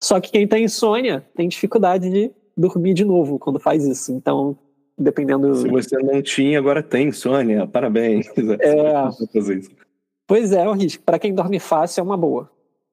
Só 0.03 0.21
que 0.21 0.33
quem 0.33 0.49
tem 0.49 0.65
insônia 0.65 1.25
tem 1.35 1.49
dificuldade 1.49 2.11
de 2.11 2.31
dormir 2.57 2.95
de 2.95 3.05
novo 3.05 3.39
quando 3.39 3.61
faz 3.61 3.85
isso. 3.85 4.13
Então, 4.13 4.57
dependendo. 4.99 5.55
Se 5.55 5.69
você 5.69 5.97
não 5.99 6.21
tinha, 6.21 6.59
agora 6.59 6.83
tem 6.83 7.09
insônia. 7.09 7.67
Parabéns. 7.67 8.27
É. 8.61 9.73
Pois 10.25 10.53
é, 10.53 10.65
é 10.65 10.69
um 10.69 10.73
risco. 10.73 11.03
Para 11.03 11.19
quem 11.19 11.35
dorme 11.35 11.59
fácil 11.59 12.01
é 12.01 12.05
uma 12.05 12.17
boa. 12.17 12.49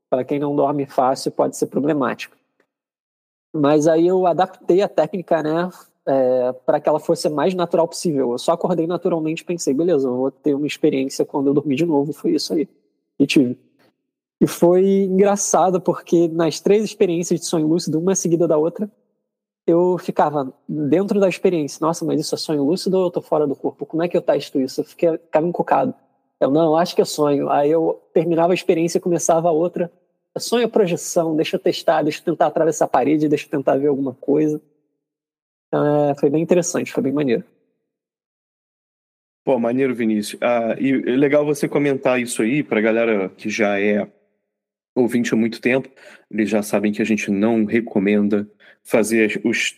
Para 0.09 0.25
quem 0.25 0.39
não 0.39 0.53
dorme 0.53 0.85
fácil 0.85 1.31
pode 1.31 1.55
ser 1.55 1.67
problemático. 1.67 2.35
Mas 3.55 3.87
aí 3.87 4.07
eu 4.07 4.25
adaptei 4.25 4.81
a 4.81 4.89
técnica, 4.89 5.41
né? 5.41 5.69
é, 6.09 6.51
para 6.65 6.79
que 6.79 6.89
ela 6.89 6.99
fosse 6.99 7.29
mais 7.29 7.53
natural 7.53 7.87
possível. 7.87 8.31
Eu 8.31 8.37
só 8.39 8.53
acordei 8.53 8.87
naturalmente 8.87 9.41
e 9.41 9.45
pensei, 9.45 9.73
beleza, 9.75 10.07
eu 10.07 10.17
vou 10.17 10.31
ter 10.31 10.55
uma 10.55 10.65
experiência 10.65 11.23
quando 11.23 11.47
eu 11.47 11.53
dormir 11.53 11.75
de 11.75 11.85
novo. 11.85 12.11
Foi 12.11 12.31
isso 12.31 12.53
aí. 12.53 12.67
E 13.19 13.27
tive. 13.27 13.55
E 14.41 14.47
foi 14.47 15.03
engraçado 15.03 15.81
porque 15.81 16.27
nas 16.29 16.59
três 16.59 16.83
experiências 16.83 17.39
de 17.39 17.45
sonho 17.45 17.67
lúcido, 17.67 17.99
uma 17.99 18.15
seguida 18.15 18.47
da 18.47 18.57
outra, 18.57 18.89
eu 19.67 19.97
ficava 19.97 20.53
dentro 20.67 21.19
da 21.19 21.27
experiência. 21.27 21.85
Nossa, 21.85 22.05
mas 22.05 22.21
isso 22.21 22.33
é 22.33 22.37
sonho 22.37 22.63
lúcido 22.63 22.97
ou 22.97 23.05
eu 23.05 23.11
tô 23.11 23.21
fora 23.21 23.45
do 23.45 23.55
corpo? 23.55 23.85
Como 23.85 24.01
é 24.01 24.07
que 24.07 24.15
eu 24.15 24.21
testo 24.21 24.59
isso? 24.59 24.81
Eu 24.81 24.85
fiquei, 24.85 25.17
ficava 25.17 25.45
encucado. 25.45 25.93
Eu, 26.39 26.49
não, 26.49 26.75
acho 26.75 26.95
que 26.95 27.01
é 27.01 27.05
sonho. 27.05 27.49
Aí 27.49 27.69
eu 27.69 28.01
terminava 28.13 28.53
a 28.53 28.55
experiência 28.55 28.97
e 28.97 29.01
começava 29.01 29.49
a 29.49 29.51
outra. 29.51 29.91
É 30.33 30.39
sonho 30.39 30.65
ou 30.65 30.71
projeção? 30.71 31.35
Deixa 31.35 31.57
eu 31.57 31.59
testar, 31.59 32.01
deixa 32.01 32.19
eu 32.19 32.25
tentar 32.25 32.47
atravessar 32.47 32.85
a 32.85 32.89
parede, 32.89 33.27
deixa 33.27 33.45
eu 33.45 33.51
tentar 33.51 33.75
ver 33.75 33.87
alguma 33.87 34.13
coisa. 34.13 34.61
Então, 35.67 35.85
é, 35.85 36.15
foi 36.15 36.29
bem 36.29 36.41
interessante, 36.41 36.91
foi 36.91 37.03
bem 37.03 37.11
maneiro. 37.11 37.43
Pô, 39.43 39.59
maneiro, 39.59 39.93
Vinícius. 39.93 40.41
Ah, 40.41 40.75
e 40.79 40.91
é 40.91 41.15
legal 41.15 41.45
você 41.45 41.67
comentar 41.67 42.19
isso 42.19 42.41
aí 42.41 42.63
para 42.63 42.81
galera 42.81 43.29
que 43.29 43.49
já 43.49 43.79
é 43.79 44.09
ouvinte 44.99 45.33
há 45.33 45.37
muito 45.37 45.61
tempo. 45.61 45.89
Eles 46.29 46.49
já 46.49 46.61
sabem 46.61 46.91
que 46.91 47.01
a 47.01 47.05
gente 47.05 47.31
não 47.31 47.65
recomenda 47.65 48.47
fazer 48.83 49.41
os 49.43 49.75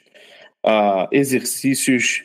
ah, 0.64 1.08
exercícios 1.12 2.24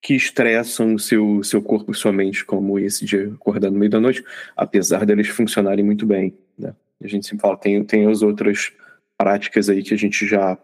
que 0.00 0.14
estressam 0.14 0.94
o 0.94 0.98
seu, 0.98 1.42
seu 1.42 1.60
corpo 1.60 1.92
e 1.92 1.94
sua 1.94 2.12
mente, 2.12 2.44
como 2.44 2.78
esse 2.78 3.04
de 3.04 3.16
acordar 3.34 3.70
no 3.70 3.78
meio 3.78 3.90
da 3.90 4.00
noite, 4.00 4.24
apesar 4.56 5.04
deles 5.04 5.28
funcionarem 5.28 5.84
muito 5.84 6.06
bem. 6.06 6.36
Né? 6.56 6.74
A 7.02 7.08
gente 7.08 7.26
sempre 7.26 7.42
fala, 7.42 7.56
tem, 7.56 7.82
tem 7.84 8.08
as 8.08 8.22
outras 8.22 8.72
práticas 9.16 9.68
aí 9.68 9.82
que 9.82 9.92
a 9.92 9.98
gente 9.98 10.26
já 10.26 10.56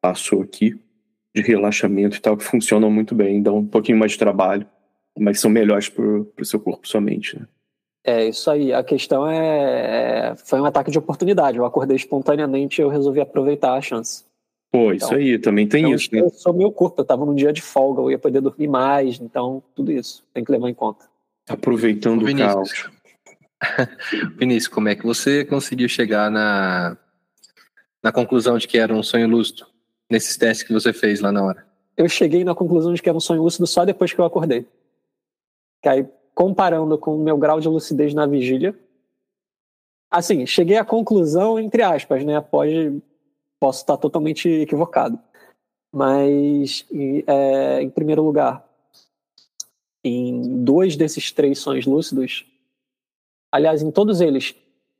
passou 0.00 0.42
aqui, 0.42 0.78
de 1.34 1.42
relaxamento 1.42 2.16
e 2.16 2.20
tal, 2.20 2.36
que 2.36 2.44
funcionam 2.44 2.90
muito 2.90 3.14
bem, 3.14 3.42
dão 3.42 3.58
um 3.58 3.66
pouquinho 3.66 3.98
mais 3.98 4.12
de 4.12 4.18
trabalho, 4.18 4.66
mas 5.18 5.40
são 5.40 5.50
melhores 5.50 5.88
para 5.88 6.04
o 6.04 6.44
seu 6.44 6.60
corpo, 6.60 6.88
sua 6.88 7.00
mente, 7.00 7.38
né? 7.38 7.46
É, 8.06 8.28
isso 8.28 8.50
aí. 8.50 8.72
A 8.72 8.84
questão 8.84 9.28
é, 9.28 10.30
é. 10.30 10.34
Foi 10.36 10.60
um 10.60 10.64
ataque 10.64 10.90
de 10.90 10.98
oportunidade. 10.98 11.58
Eu 11.58 11.64
acordei 11.64 11.96
espontaneamente 11.96 12.80
e 12.80 12.84
eu 12.84 12.88
resolvi 12.88 13.20
aproveitar 13.20 13.74
a 13.74 13.80
chance. 13.80 14.24
Pô, 14.70 14.92
isso 14.92 15.06
então, 15.06 15.18
aí, 15.18 15.38
também 15.38 15.66
tem 15.66 15.82
então, 15.82 15.94
isso, 15.94 16.08
né? 16.12 16.20
Eu 16.20 16.30
sou 16.30 16.52
meu 16.52 16.70
corpo, 16.70 17.00
eu 17.00 17.02
estava 17.02 17.24
num 17.24 17.34
dia 17.34 17.52
de 17.52 17.62
folga, 17.62 18.02
eu 18.02 18.10
ia 18.10 18.18
poder 18.18 18.40
dormir 18.40 18.68
mais, 18.68 19.18
então 19.20 19.62
tudo 19.74 19.90
isso 19.92 20.24
tem 20.34 20.44
que 20.44 20.52
levar 20.52 20.68
em 20.68 20.74
conta. 20.74 21.04
Aproveitando 21.48 22.22
o 22.22 22.36
caos. 22.36 22.90
Vinícius, 24.36 24.68
como 24.68 24.88
é 24.88 24.94
que 24.94 25.06
você 25.06 25.44
conseguiu 25.44 25.88
chegar 25.88 26.30
na, 26.30 26.96
na 28.02 28.12
conclusão 28.12 28.58
de 28.58 28.68
que 28.68 28.76
era 28.76 28.92
um 28.92 29.02
sonho 29.02 29.28
lúcido? 29.28 29.66
nesses 30.10 30.36
testes 30.36 30.66
que 30.66 30.72
você 30.72 30.92
fez 30.92 31.20
lá 31.20 31.30
na 31.30 31.42
hora? 31.42 31.66
Eu 31.96 32.08
cheguei 32.08 32.44
na 32.44 32.54
conclusão 32.54 32.92
de 32.94 33.02
que 33.02 33.08
era 33.08 33.16
um 33.16 33.20
sonho 33.20 33.42
lúcido 33.42 33.66
só 33.66 33.84
depois 33.84 34.12
que 34.12 34.20
eu 34.20 34.24
acordei. 34.24 34.66
Que 35.82 35.88
aí, 35.88 36.06
comparando 36.36 36.98
com 36.98 37.16
o 37.16 37.18
meu 37.18 37.38
grau 37.38 37.58
de 37.58 37.66
lucidez 37.66 38.12
na 38.12 38.26
vigília, 38.26 38.78
assim, 40.10 40.44
cheguei 40.44 40.76
à 40.76 40.84
conclusão, 40.84 41.58
entre 41.58 41.82
aspas, 41.82 42.22
né? 42.22 42.38
Pode, 42.42 43.02
posso 43.58 43.80
estar 43.80 43.96
totalmente 43.96 44.46
equivocado. 44.46 45.18
Mas, 45.90 46.86
é, 47.26 47.80
em 47.80 47.88
primeiro 47.88 48.22
lugar, 48.22 48.62
em 50.04 50.62
dois 50.62 50.94
desses 50.94 51.32
três 51.32 51.58
sonhos 51.58 51.86
lúcidos, 51.86 52.44
aliás, 53.50 53.82
em 53.82 53.90
todos 53.90 54.20
eles, 54.20 54.54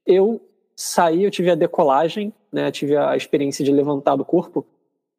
eu 0.06 0.40
saí, 0.74 1.22
eu 1.22 1.30
tive 1.30 1.50
a 1.50 1.54
decolagem, 1.54 2.32
né? 2.50 2.70
Tive 2.70 2.96
a 2.96 3.14
experiência 3.14 3.62
de 3.62 3.70
levantar 3.70 4.16
do 4.16 4.24
corpo 4.24 4.66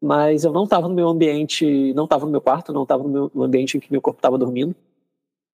mas 0.02 0.44
eu 0.44 0.54
não 0.54 0.66
estava 0.66 0.88
no 0.88 0.94
meu 0.94 1.10
ambiente, 1.10 1.92
não 1.94 2.04
estava 2.04 2.26
no 2.26 2.32
meu 2.32 2.42
quarto, 2.42 2.72
não 2.72 2.84
estava 2.84 3.04
no, 3.04 3.32
no 3.34 3.44
ambiente 3.44 3.78
em 3.78 3.80
que 3.80 3.92
meu 3.92 4.02
corpo 4.02 4.20
estava 4.20 4.38
dormindo. 4.38 4.76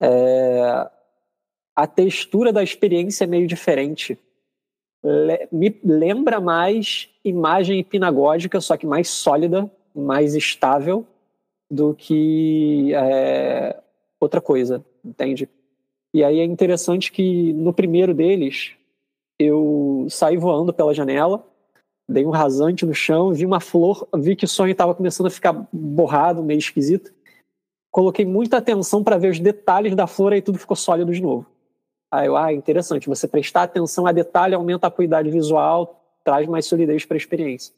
É, 0.03 0.89
a 1.75 1.87
textura 1.87 2.51
da 2.51 2.61
experiência 2.61 3.23
é 3.23 3.27
meio 3.27 3.47
diferente. 3.47 4.17
Le, 5.03 5.47
me 5.51 5.79
lembra 5.83 6.39
mais 6.39 7.09
imagem 7.23 7.79
hipnagógica, 7.79 8.59
só 8.59 8.75
que 8.75 8.85
mais 8.85 9.09
sólida, 9.09 9.71
mais 9.95 10.35
estável 10.35 11.05
do 11.69 11.93
que 11.93 12.93
é, 12.93 13.81
outra 14.19 14.41
coisa, 14.41 14.83
entende? 15.03 15.49
E 16.13 16.23
aí 16.23 16.39
é 16.39 16.43
interessante 16.43 17.11
que 17.11 17.53
no 17.53 17.73
primeiro 17.73 18.13
deles 18.13 18.73
eu 19.39 20.05
saí 20.09 20.37
voando 20.37 20.73
pela 20.73 20.93
janela 20.93 21.43
dei 22.07 22.25
um 22.25 22.29
rasante 22.29 22.85
no 22.85 22.93
chão, 22.93 23.33
vi 23.33 23.45
uma 23.45 23.59
flor, 23.59 24.07
vi 24.15 24.35
que 24.35 24.45
o 24.45 24.47
sonho 24.47 24.71
estava 24.71 24.93
começando 24.93 25.27
a 25.27 25.31
ficar 25.31 25.67
borrado, 25.71 26.43
meio 26.43 26.57
esquisito. 26.57 27.13
Coloquei 27.93 28.25
muita 28.25 28.57
atenção 28.57 29.03
para 29.03 29.19
ver 29.19 29.29
os 29.29 29.39
detalhes 29.39 29.95
da 29.95 30.07
flor 30.07 30.33
e 30.33 30.41
tudo 30.41 30.57
ficou 30.57 30.75
sólido 30.75 31.13
de 31.13 31.21
novo. 31.21 31.45
Aí 32.11 32.25
eu, 32.25 32.35
ah, 32.35 32.51
interessante, 32.51 33.07
você 33.07 33.27
prestar 33.27 33.63
atenção 33.63 34.07
a 34.07 34.11
detalhe 34.11 34.55
aumenta 34.55 34.87
a 34.87 34.89
acuidade 34.89 35.29
visual, 35.29 36.03
traz 36.23 36.47
mais 36.47 36.65
solidez 36.65 37.05
para 37.05 37.15
a 37.15 37.19
experiência. 37.19 37.71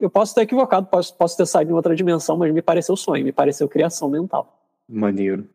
Eu 0.00 0.10
posso 0.10 0.32
estar 0.32 0.42
equivocado, 0.42 0.88
posso, 0.88 1.16
posso 1.16 1.36
ter 1.36 1.46
saído 1.46 1.70
em 1.70 1.74
outra 1.74 1.94
dimensão, 1.94 2.36
mas 2.36 2.52
me 2.52 2.60
pareceu 2.60 2.96
sonho, 2.96 3.24
me 3.24 3.30
pareceu 3.30 3.68
criação 3.68 4.10
mental. 4.10 4.60
Maneiro. 4.88 5.48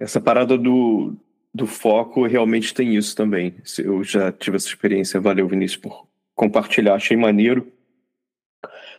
Essa 0.00 0.20
parada 0.20 0.58
do, 0.58 1.14
do 1.54 1.68
foco 1.68 2.26
realmente 2.26 2.74
tem 2.74 2.96
isso 2.96 3.14
também. 3.14 3.54
Eu 3.78 4.02
já 4.02 4.32
tive 4.32 4.56
essa 4.56 4.66
experiência. 4.66 5.20
Valeu, 5.20 5.46
Vinícius, 5.46 5.80
por 5.80 6.04
compartilhar, 6.34 6.94
achei 6.96 7.16
maneiro. 7.16 7.72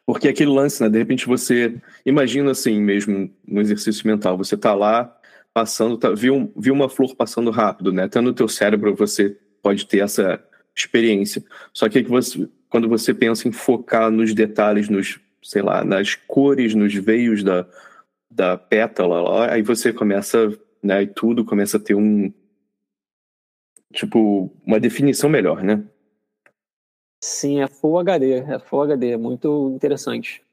Porque 0.05 0.27
aquele 0.27 0.51
lance, 0.51 0.81
né? 0.81 0.89
De 0.89 0.97
repente 0.97 1.27
você 1.27 1.75
imagina 2.05 2.51
assim 2.51 2.81
mesmo 2.81 3.29
no 3.45 3.61
exercício 3.61 4.07
mental, 4.07 4.37
você 4.37 4.55
tá 4.55 4.73
lá 4.73 5.13
passando, 5.53 5.97
tá, 5.97 6.11
viu, 6.11 6.51
viu 6.55 6.73
uma 6.73 6.87
flor 6.87 7.15
passando 7.15 7.51
rápido, 7.51 7.91
né? 7.91 8.03
Até 8.03 8.21
no 8.21 8.33
teu 8.33 8.47
cérebro 8.47 8.95
você 8.95 9.37
pode 9.61 9.85
ter 9.85 9.99
essa 9.99 10.41
experiência. 10.75 11.43
Só 11.73 11.89
que, 11.89 12.03
que 12.03 12.09
você, 12.09 12.47
quando 12.69 12.87
você 12.87 13.13
pensa 13.13 13.47
em 13.47 13.51
focar 13.51 14.11
nos 14.11 14.33
detalhes, 14.33 14.87
nos, 14.87 15.19
sei 15.41 15.61
lá, 15.61 15.83
nas 15.83 16.15
cores, 16.15 16.75
nos 16.75 16.93
veios 16.93 17.43
da, 17.43 17.67
da 18.29 18.55
pétala, 18.55 19.51
aí 19.51 19.61
você 19.61 19.91
começa, 19.91 20.57
né? 20.81 21.03
E 21.03 21.07
tudo 21.07 21.43
começa 21.43 21.77
a 21.77 21.79
ter 21.79 21.95
um 21.95 22.31
tipo 23.93 24.51
uma 24.65 24.79
definição 24.79 25.29
melhor, 25.29 25.63
né? 25.63 25.83
Sim, 27.21 27.61
é 27.61 27.67
Full 27.67 27.99
HD, 27.99 28.31
é 28.39 28.59
Full 28.59 28.81
HD, 28.83 29.11
é 29.11 29.17
muito 29.17 29.71
interessante. 29.75 30.45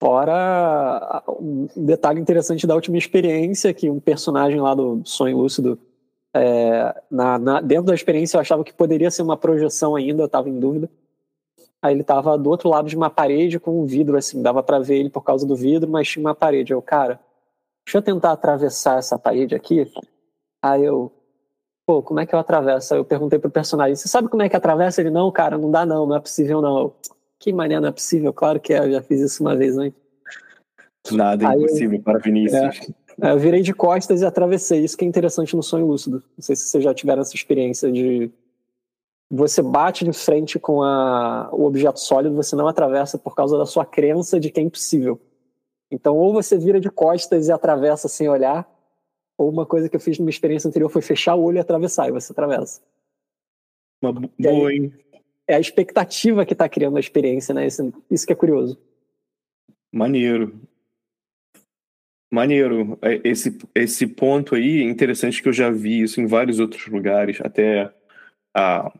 Fora 0.00 1.22
um 1.28 1.66
detalhe 1.76 2.20
interessante 2.20 2.66
da 2.66 2.74
última 2.74 2.98
experiência, 2.98 3.72
que 3.72 3.88
um 3.88 4.00
personagem 4.00 4.60
lá 4.60 4.74
do 4.74 5.00
Sonho 5.04 5.38
Lúcido, 5.38 5.78
é, 6.34 7.02
na, 7.10 7.38
na, 7.38 7.60
dentro 7.60 7.86
da 7.86 7.94
experiência 7.94 8.36
eu 8.36 8.40
achava 8.40 8.64
que 8.64 8.72
poderia 8.74 9.10
ser 9.10 9.22
uma 9.22 9.36
projeção 9.36 9.94
ainda, 9.96 10.22
eu 10.22 10.26
estava 10.26 10.48
em 10.50 10.58
dúvida. 10.58 10.90
Aí 11.80 11.94
ele 11.94 12.00
estava 12.00 12.36
do 12.36 12.50
outro 12.50 12.68
lado 12.68 12.88
de 12.88 12.96
uma 12.96 13.10
parede 13.10 13.60
com 13.60 13.82
um 13.82 13.86
vidro, 13.86 14.16
assim, 14.16 14.42
dava 14.42 14.62
para 14.62 14.78
ver 14.78 14.98
ele 14.98 15.10
por 15.10 15.22
causa 15.22 15.46
do 15.46 15.54
vidro, 15.54 15.90
mas 15.90 16.08
tinha 16.08 16.24
uma 16.24 16.34
parede. 16.34 16.72
Eu, 16.72 16.82
cara, 16.82 17.20
deixa 17.86 17.98
eu 17.98 18.02
tentar 18.02 18.32
atravessar 18.32 18.98
essa 18.98 19.18
parede 19.18 19.54
aqui. 19.54 19.90
Aí 20.62 20.84
eu, 20.84 21.12
pô, 21.86 22.02
como 22.02 22.20
é 22.20 22.26
que 22.26 22.34
eu 22.34 22.38
atravesso? 22.38 22.94
Aí 22.94 23.00
eu 23.00 23.04
perguntei 23.04 23.38
pro 23.38 23.50
personagem, 23.50 23.94
você 23.94 24.08
sabe 24.08 24.28
como 24.28 24.42
é 24.42 24.48
que 24.48 24.56
atravessa? 24.56 25.00
Ele, 25.00 25.10
não, 25.10 25.30
cara, 25.30 25.58
não 25.58 25.70
dá 25.70 25.84
não, 25.84 26.06
não 26.06 26.16
é 26.16 26.20
possível 26.20 26.60
não. 26.60 26.78
Eu, 26.78 26.96
que 27.38 27.52
maneira 27.52 27.80
não 27.80 27.88
é 27.88 27.92
possível? 27.92 28.32
Claro 28.32 28.60
que 28.60 28.72
é, 28.72 28.78
eu 28.78 28.92
já 28.92 29.02
fiz 29.02 29.20
isso 29.20 29.42
uma 29.42 29.54
vez 29.54 29.76
antes. 29.76 29.98
Nada 31.12 31.44
é 31.44 31.56
impossível 31.56 31.98
eu, 31.98 32.02
para 32.02 32.18
Vinícius. 32.18 32.92
É, 33.20 33.30
eu 33.30 33.38
virei 33.38 33.62
de 33.62 33.74
costas 33.74 34.22
e 34.22 34.24
atravessei, 34.24 34.82
isso 34.82 34.96
que 34.96 35.04
é 35.04 35.08
interessante 35.08 35.54
no 35.54 35.62
sonho 35.62 35.86
lúcido. 35.86 36.22
Não 36.36 36.42
sei 36.42 36.56
se 36.56 36.66
vocês 36.68 36.82
já 36.82 36.94
tiveram 36.94 37.22
essa 37.22 37.34
experiência 37.34 37.92
de 37.92 38.30
você 39.30 39.62
bate 39.62 40.04
de 40.04 40.12
frente 40.12 40.58
com 40.58 40.82
a, 40.82 41.48
o 41.52 41.64
objeto 41.64 41.98
sólido, 41.98 42.34
você 42.34 42.54
não 42.54 42.68
atravessa 42.68 43.18
por 43.18 43.34
causa 43.34 43.58
da 43.58 43.66
sua 43.66 43.84
crença 43.84 44.38
de 44.38 44.50
que 44.50 44.60
é 44.60 44.62
impossível. 44.62 45.20
Então, 45.90 46.16
ou 46.16 46.32
você 46.32 46.56
vira 46.56 46.80
de 46.80 46.90
costas 46.90 47.48
e 47.48 47.52
atravessa 47.52 48.08
sem 48.08 48.28
olhar, 48.28 48.68
ou 49.36 49.50
uma 49.50 49.66
coisa 49.66 49.88
que 49.88 49.96
eu 49.96 50.00
fiz 50.00 50.18
numa 50.18 50.30
experiência 50.30 50.68
anterior 50.68 50.88
foi 50.88 51.02
fechar 51.02 51.34
o 51.34 51.42
olho 51.42 51.56
e 51.56 51.60
atravessar, 51.60 52.08
e 52.08 52.12
você 52.12 52.32
atravessa. 52.32 52.80
Uma 54.02 54.12
boa, 54.12 54.72
hein? 54.72 54.92
É 55.46 55.56
a 55.56 55.60
expectativa 55.60 56.46
que 56.46 56.52
está 56.52 56.68
criando 56.68 56.96
a 56.96 57.00
experiência, 57.00 57.54
né? 57.54 57.66
Isso, 57.66 57.92
isso 58.10 58.26
que 58.26 58.32
é 58.32 58.36
curioso. 58.36 58.78
Maneiro. 59.92 60.58
Maneiro. 62.32 62.98
É, 63.02 63.20
esse, 63.24 63.56
esse 63.74 64.06
ponto 64.06 64.54
aí 64.54 64.80
é 64.80 64.84
interessante 64.84 65.42
que 65.42 65.48
eu 65.48 65.52
já 65.52 65.70
vi 65.70 66.02
isso 66.02 66.20
em 66.20 66.26
vários 66.26 66.60
outros 66.60 66.86
lugares. 66.86 67.40
Até 67.40 67.92
a. 68.54 68.92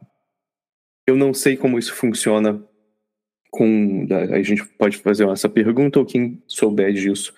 Eu 1.06 1.16
não 1.16 1.34
sei 1.34 1.56
como 1.56 1.78
isso 1.78 1.94
funciona 1.94 2.62
com. 3.50 4.06
A 4.10 4.42
gente 4.42 4.64
pode 4.78 4.98
fazer 4.98 5.28
essa 5.28 5.48
pergunta, 5.48 5.98
ou 5.98 6.06
quem 6.06 6.42
souber 6.46 6.92
disso 6.92 7.34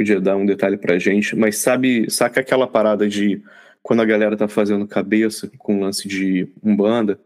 podia 0.00 0.18
dar 0.18 0.34
um 0.34 0.46
detalhe 0.46 0.78
pra 0.78 0.98
gente. 0.98 1.36
Mas 1.36 1.58
sabe, 1.58 2.10
saca 2.10 2.40
aquela 2.40 2.66
parada 2.66 3.06
de 3.06 3.42
quando 3.82 4.00
a 4.00 4.06
galera 4.06 4.34
tá 4.34 4.48
fazendo 4.48 4.86
cabeça 4.88 5.50
com 5.58 5.80
lance 5.80 6.08
de 6.08 6.48
umbanda 6.64 7.20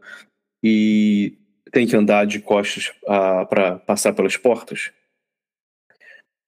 e 0.60 1.38
tem 1.70 1.86
que 1.86 1.96
andar 1.96 2.26
de 2.26 2.40
costas 2.40 2.88
uh, 3.04 3.46
para 3.48 3.76
passar 3.78 4.12
pelas 4.12 4.36
portas? 4.36 4.90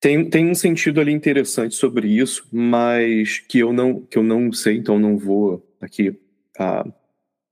Tem, 0.00 0.28
tem 0.28 0.50
um 0.50 0.54
sentido 0.54 1.00
ali 1.00 1.12
interessante 1.12 1.76
sobre 1.76 2.08
isso, 2.08 2.46
mas 2.52 3.38
que 3.38 3.60
eu 3.60 3.72
não, 3.72 4.00
que 4.00 4.18
eu 4.18 4.22
não 4.24 4.52
sei, 4.52 4.76
então 4.78 4.98
não 4.98 5.16
vou 5.16 5.64
aqui 5.80 6.08
uh, 6.10 6.92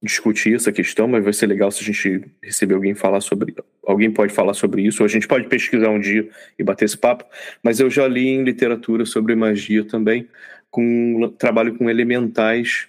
discutir 0.03 0.57
essa 0.57 0.73
questão, 0.73 1.07
mas 1.07 1.23
vai 1.23 1.33
ser 1.33 1.47
legal 1.47 1.71
se 1.71 1.81
a 1.81 1.87
gente 1.87 2.29
receber 2.43 2.75
alguém 2.75 2.95
falar 2.95 3.21
sobre. 3.21 3.55
Alguém 3.87 4.11
pode 4.11 4.33
falar 4.33 4.55
sobre 4.55 4.83
isso, 4.83 5.03
ou 5.03 5.07
a 5.07 5.09
gente 5.09 5.29
pode 5.29 5.47
pesquisar 5.49 5.91
um 5.91 6.01
dia 6.01 6.29
e 6.59 6.65
bater 6.65 6.85
esse 6.85 6.97
papo. 6.97 7.25
Mas 7.63 7.81
eu 7.81 7.91
já 7.91 8.07
li 8.07 8.29
em 8.29 8.43
literatura 8.43 9.05
sobre 9.05 9.35
magia 9.35 9.85
também, 9.85 10.29
com 10.71 11.33
trabalho 11.39 11.77
com 11.77 11.89
elementais 11.89 12.89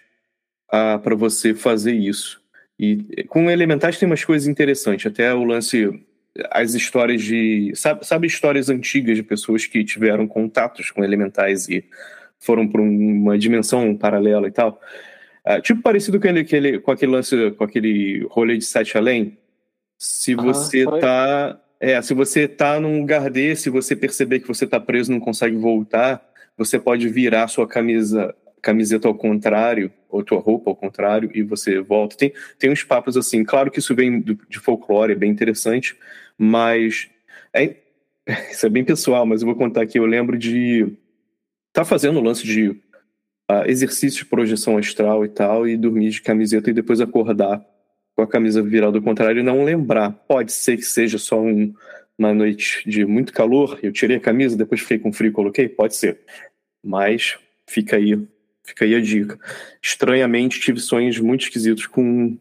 uh, 0.69 0.99
para 0.99 1.15
você 1.15 1.53
fazer 1.53 1.93
isso. 1.93 2.41
E 2.79 3.23
com 3.27 3.49
elementais 3.49 3.97
tem 3.97 4.07
umas 4.07 4.23
coisas 4.23 4.47
interessantes, 4.47 5.05
até 5.05 5.33
o 5.33 5.43
lance 5.43 6.03
as 6.51 6.73
histórias 6.73 7.21
de. 7.23 7.71
Sabe, 7.75 8.05
sabe 8.05 8.27
histórias 8.27 8.69
antigas 8.69 9.15
de 9.15 9.23
pessoas 9.23 9.65
que 9.65 9.83
tiveram 9.83 10.27
contatos 10.27 10.91
com 10.91 11.03
elementais 11.03 11.69
e 11.69 11.85
foram 12.39 12.67
para 12.67 12.81
uma 12.81 13.37
dimensão 13.37 13.95
paralela 13.95 14.47
e 14.47 14.51
tal? 14.51 14.81
Uh, 15.47 15.61
tipo 15.61 15.81
parecido 15.81 16.19
com, 16.19 16.27
ele, 16.27 16.39
aquele, 16.39 16.79
com 16.79 16.91
aquele 16.91 17.11
lance, 17.11 17.51
com 17.51 17.63
aquele 17.63 18.25
rolê 18.29 18.57
de 18.57 18.65
sete 18.65 18.97
além. 18.97 19.37
Se 19.97 20.35
você 20.35 20.85
ah, 20.87 20.99
tá. 20.99 21.61
É, 21.79 22.01
se 22.01 22.13
você 22.13 22.47
tá 22.47 22.79
num 22.79 22.99
lugar 22.99 23.29
desse, 23.29 23.69
você 23.69 23.95
perceber 23.95 24.39
que 24.39 24.47
você 24.47 24.65
tá 24.65 24.79
preso 24.79 25.11
não 25.11 25.19
consegue 25.19 25.55
voltar, 25.55 26.25
você 26.57 26.79
pode 26.79 27.07
virar 27.09 27.47
sua 27.47 27.67
camisa 27.67 28.33
camiseta 28.61 29.07
ao 29.07 29.13
contrário, 29.13 29.93
ou 30.09 30.23
tua 30.23 30.39
roupa 30.39 30.71
ao 30.71 30.75
contrário, 30.75 31.29
e 31.35 31.43
você 31.43 31.79
volta. 31.79 32.17
Tem, 32.17 32.33
tem 32.57 32.71
uns 32.71 32.83
papos 32.83 33.15
assim, 33.15 33.43
claro 33.43 33.69
que 33.69 33.77
isso 33.77 33.93
vem 33.93 34.19
do, 34.19 34.33
de 34.49 34.57
folclore, 34.57 35.11
é 35.11 35.15
bem 35.15 35.29
interessante, 35.29 35.95
mas 36.35 37.07
é, 37.53 37.75
isso 38.49 38.65
é 38.65 38.69
bem 38.69 38.83
pessoal, 38.83 39.23
mas 39.23 39.41
eu 39.41 39.45
vou 39.45 39.55
contar 39.55 39.83
aqui. 39.83 39.99
Eu 39.99 40.05
lembro 40.07 40.35
de 40.35 40.81
estar 41.67 41.83
tá 41.83 41.85
fazendo 41.85 42.17
o 42.17 42.23
lance 42.23 42.43
de 42.43 42.69
uh, 42.69 43.67
exercício 43.67 44.23
de 44.23 44.29
projeção 44.29 44.77
astral 44.77 45.23
e 45.23 45.29
tal, 45.29 45.67
e 45.67 45.77
dormir 45.77 46.09
de 46.09 46.21
camiseta 46.23 46.71
e 46.71 46.73
depois 46.73 46.99
acordar 46.99 47.63
com 48.15 48.21
a 48.21 48.27
camisa 48.27 48.61
virada 48.61 48.97
ao 48.97 49.03
contrário 49.03 49.41
e 49.41 49.43
não 49.43 49.63
lembrar. 49.63 50.11
Pode 50.11 50.51
ser 50.51 50.77
que 50.77 50.83
seja 50.83 51.17
só 51.17 51.39
um, 51.41 51.73
uma 52.17 52.33
noite 52.33 52.89
de 52.89 53.05
muito 53.05 53.33
calor, 53.33 53.77
eu 53.83 53.91
tirei 53.91 54.17
a 54.17 54.21
camisa, 54.21 54.57
depois 54.57 54.81
fiquei 54.81 54.99
com 54.99 55.11
frio 55.11 55.29
e 55.29 55.33
coloquei? 55.33 55.67
Pode 55.67 55.95
ser. 55.95 56.19
Mas 56.83 57.37
fica 57.67 57.97
aí, 57.97 58.17
fica 58.63 58.85
aí 58.85 58.95
a 58.95 59.01
dica. 59.01 59.37
Estranhamente, 59.81 60.59
tive 60.59 60.79
sonhos 60.79 61.19
muito 61.19 61.41
esquisitos 61.41 61.87
com, 61.87 62.37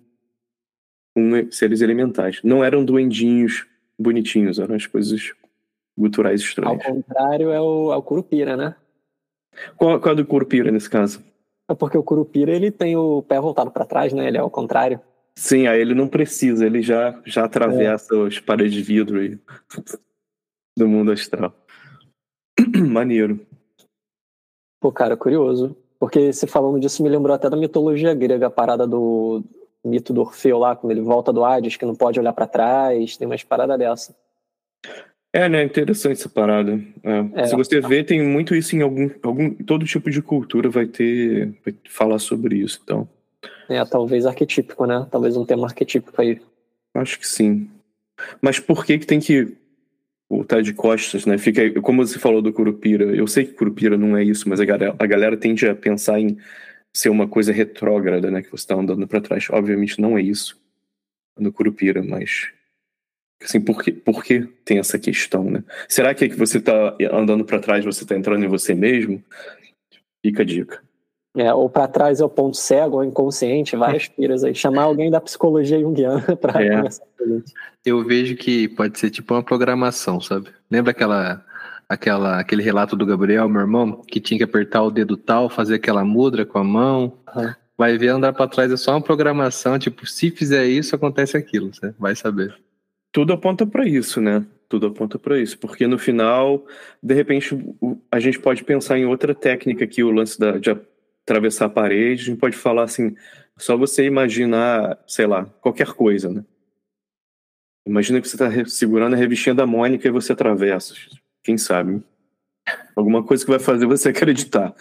com 1.14 1.50
seres 1.50 1.81
elementais. 1.81 2.40
Não 2.45 2.62
eram 2.62 2.85
duendinhos 2.85 3.66
bonitinhos, 3.99 4.59
eram 4.59 4.76
as 4.76 4.87
coisas 4.87 5.33
guturais 5.97 6.40
estranhas. 6.40 6.85
Ao 6.85 6.95
contrário, 6.95 7.50
é 7.50 7.61
o, 7.61 7.93
é 7.93 7.97
o 7.97 8.02
Curupira, 8.02 8.57
né? 8.57 8.76
Qual, 9.76 10.00
qual 10.00 10.12
é 10.12 10.16
do 10.16 10.26
Curupira 10.26 10.71
nesse 10.71 10.90
caso? 10.90 11.23
É 11.69 11.75
porque 11.75 11.97
o 11.97 12.02
Curupira 12.02 12.52
ele 12.52 12.71
tem 12.71 12.97
o 12.97 13.23
pé 13.23 13.41
voltado 13.41 13.71
para 13.71 13.87
trás, 13.87 14.13
né? 14.13 14.26
Ele 14.28 14.37
é 14.37 14.41
ao 14.41 14.50
contrário. 14.50 15.00
Sim, 15.36 15.66
aí 15.66 15.80
ele 15.80 15.94
não 15.94 16.06
precisa, 16.06 16.64
ele 16.64 16.80
já, 16.80 17.20
já 17.26 17.44
atravessa 17.44 18.14
é. 18.14 18.26
as 18.26 18.38
paredes 18.38 18.75
de 18.75 18.82
vidro 18.82 19.23
e... 19.23 19.38
do 20.78 20.88
mundo 20.88 21.12
astral. 21.12 21.54
Maneiro. 22.88 23.44
Pô, 24.80 24.92
cara, 24.92 25.16
curioso. 25.16 25.76
Porque 25.99 26.32
você 26.32 26.47
falando 26.47 26.78
disso 26.80 27.02
me 27.02 27.08
lembrou 27.08 27.34
até 27.34 27.49
da 27.49 27.56
mitologia 27.56 28.14
grega, 28.14 28.49
a 28.49 28.50
parada 28.50 28.86
do, 28.86 29.42
mito 29.84 30.12
do 30.12 30.23
Orfeu 30.23 30.58
lá, 30.58 30.75
quando 30.75 30.92
ele 30.92 31.02
volta 31.02 31.32
do 31.32 31.44
Hades, 31.44 31.76
que 31.76 31.84
não 31.84 31.94
pode 31.94 32.18
olhar 32.18 32.32
para 32.32 32.47
trás, 32.47 33.16
tem 33.16 33.26
umas 33.26 33.44
paradas 33.44 33.78
dessa. 33.78 34.16
É, 35.32 35.49
né? 35.49 35.64
Interessante 35.64 36.20
essa 36.20 36.28
parada. 36.28 36.80
É. 37.02 37.42
É. 37.42 37.47
Se 37.47 37.56
você 37.56 37.80
vê, 37.80 38.04
tem 38.04 38.23
muito 38.23 38.54
isso 38.54 38.76
em 38.76 38.82
algum, 38.82 39.10
algum. 39.23 39.52
Todo 39.54 39.84
tipo 39.84 40.10
de 40.10 40.23
cultura 40.23 40.70
vai 40.70 40.86
ter. 40.86 41.52
Vai 41.64 41.75
falar 41.88 42.18
sobre 42.18 42.56
isso, 42.56 42.80
então. 42.82 43.08
É, 43.68 43.84
talvez 43.84 44.26
arquetípico, 44.26 44.86
né? 44.86 45.06
Talvez 45.10 45.36
um 45.36 45.44
tema 45.44 45.66
arquetípico 45.66 46.20
aí. 46.20 46.40
Acho 46.94 47.18
que 47.18 47.26
sim. 47.26 47.70
Mas 48.40 48.58
por 48.58 48.84
que 48.84 48.98
que 48.98 49.06
tem 49.06 49.20
que 49.20 49.56
voltar 50.28 50.62
de 50.62 50.72
costas, 50.72 51.26
né? 51.26 51.38
Fica, 51.38 51.80
como 51.80 52.06
você 52.06 52.18
falou 52.18 52.42
do 52.42 52.52
Curupira, 52.52 53.04
eu 53.14 53.26
sei 53.26 53.44
que 53.44 53.52
Curupira 53.52 53.96
não 53.96 54.16
é 54.16 54.24
isso, 54.24 54.48
mas 54.48 54.60
a 54.60 54.64
galera, 54.64 54.94
a 54.98 55.06
galera 55.06 55.36
tende 55.36 55.66
a 55.66 55.74
pensar 55.74 56.18
em 56.18 56.36
ser 56.94 57.08
uma 57.08 57.28
coisa 57.28 57.52
retrógrada, 57.52 58.30
né? 58.30 58.42
Que 58.42 58.50
você 58.50 58.62
está 58.62 58.74
andando 58.74 59.06
para 59.06 59.20
trás. 59.20 59.48
Obviamente 59.50 60.00
não 60.00 60.16
é 60.16 60.22
isso 60.22 60.60
no 61.38 61.52
Curupira, 61.52 62.02
mas 62.02 62.52
assim, 63.42 63.60
por 63.60 63.82
que, 63.82 63.92
por 63.92 64.24
que 64.24 64.42
tem 64.64 64.78
essa 64.78 64.98
questão, 64.98 65.50
né? 65.50 65.64
Será 65.88 66.14
que 66.14 66.24
é 66.24 66.28
que 66.28 66.36
você 66.36 66.58
está 66.58 66.96
andando 67.12 67.44
para 67.44 67.58
trás, 67.58 67.84
você 67.84 68.04
está 68.04 68.16
entrando 68.16 68.44
em 68.44 68.48
você 68.48 68.74
mesmo? 68.74 69.22
Fica 70.24 70.42
a 70.42 70.46
dica. 70.46 70.82
É, 71.36 71.52
ou 71.52 71.68
para 71.68 71.88
trás 71.88 72.20
é 72.20 72.25
o 72.25 72.28
ponto 72.28 72.56
cego, 72.56 72.97
ou 72.97 73.04
inconsciente, 73.04 73.76
várias 73.76 74.06
piras 74.06 74.44
aí. 74.44 74.54
Chamar 74.54 74.84
alguém 74.84 75.10
da 75.10 75.20
psicologia 75.20 75.80
junguiana 75.80 76.23
para 76.40 76.62
é. 76.62 76.76
conversar 76.76 77.04
com 77.18 77.25
a 77.25 77.26
gente. 77.26 77.52
Eu 77.84 78.04
vejo 78.04 78.36
que 78.36 78.68
pode 78.68 78.99
ser 78.99 79.10
tipo 79.10 79.34
uma 79.34 79.42
programação, 79.42 80.20
sabe? 80.20 80.49
Lembra 80.70 80.92
aquela 80.92 81.44
aquela, 81.88 82.40
aquele 82.40 82.62
relato 82.62 82.97
do 82.97 83.06
Gabriel, 83.06 83.49
meu 83.49 83.60
irmão, 83.60 84.02
que 84.06 84.20
tinha 84.20 84.38
que 84.38 84.44
apertar 84.44 84.82
o 84.82 84.90
dedo 84.90 85.16
tal, 85.16 85.49
fazer 85.49 85.76
aquela 85.76 86.04
mudra 86.04 86.44
com 86.44 86.58
a 86.58 86.64
mão. 86.64 87.18
Uhum. 87.34 87.52
Vai 87.76 87.99
ver 87.99 88.08
andar 88.08 88.32
para 88.32 88.49
trás 88.49 88.70
é 88.70 88.76
só 88.76 88.92
uma 88.92 89.00
programação, 89.00 89.78
tipo, 89.78 90.06
se 90.06 90.30
fizer 90.30 90.64
isso, 90.66 90.94
acontece 90.94 91.36
aquilo, 91.36 91.75
você 91.75 91.92
vai 91.99 92.14
saber. 92.14 92.54
Tudo 93.12 93.32
aponta 93.32 93.66
para 93.66 93.86
isso, 93.86 94.20
né? 94.20 94.44
Tudo 94.68 94.86
aponta 94.86 95.18
para 95.18 95.38
isso, 95.38 95.58
porque 95.58 95.86
no 95.86 95.99
final, 95.99 96.64
de 97.02 97.14
repente, 97.14 97.56
a 98.10 98.20
gente 98.20 98.38
pode 98.38 98.64
pensar 98.64 98.99
em 98.99 99.06
outra 99.06 99.34
técnica 99.34 99.84
aqui, 99.84 100.02
o 100.02 100.10
lance 100.10 100.38
da, 100.38 100.52
de 100.58 100.70
atravessar 101.25 101.67
a 101.67 101.71
parede, 101.71 102.23
a 102.23 102.26
gente 102.26 102.39
pode 102.39 102.56
falar 102.56 102.84
assim, 102.84 103.17
só 103.56 103.76
você 103.76 104.04
imaginar, 104.04 105.02
sei 105.06 105.26
lá, 105.26 105.47
qualquer 105.60 105.93
coisa, 105.93 106.30
né? 106.30 106.45
Imagina 107.87 108.21
que 108.21 108.28
você 108.28 108.37
está 108.37 108.65
segurando 108.67 109.15
a 109.15 109.17
revistinha 109.17 109.54
da 109.54 109.67
Mônica 109.67 110.06
e 110.06 110.10
você 110.10 110.32
atravessa. 110.32 110.95
Quem 111.43 111.58
sabe? 111.58 112.02
Alguma 112.97 113.23
coisa 113.23 113.45
que 113.45 113.50
vai 113.50 113.60
fazer 113.60 113.87
você 113.87 114.08
acreditar. 114.10 114.75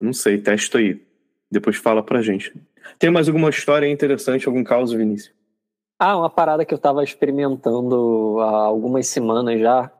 Não 0.00 0.12
sei, 0.12 0.38
testa 0.38 0.78
aí. 0.78 1.02
Depois 1.50 1.76
fala 1.76 2.02
pra 2.02 2.20
gente. 2.20 2.52
Tem 2.98 3.10
mais 3.10 3.28
alguma 3.28 3.48
história 3.48 3.88
interessante, 3.88 4.46
algum 4.46 4.62
caso, 4.62 4.96
Vinícius? 4.96 5.34
Ah, 5.98 6.18
uma 6.18 6.28
parada 6.28 6.64
que 6.64 6.74
eu 6.74 6.78
tava 6.78 7.02
experimentando 7.02 8.38
há 8.40 8.66
algumas 8.66 9.06
semanas 9.06 9.58
já. 9.58 9.90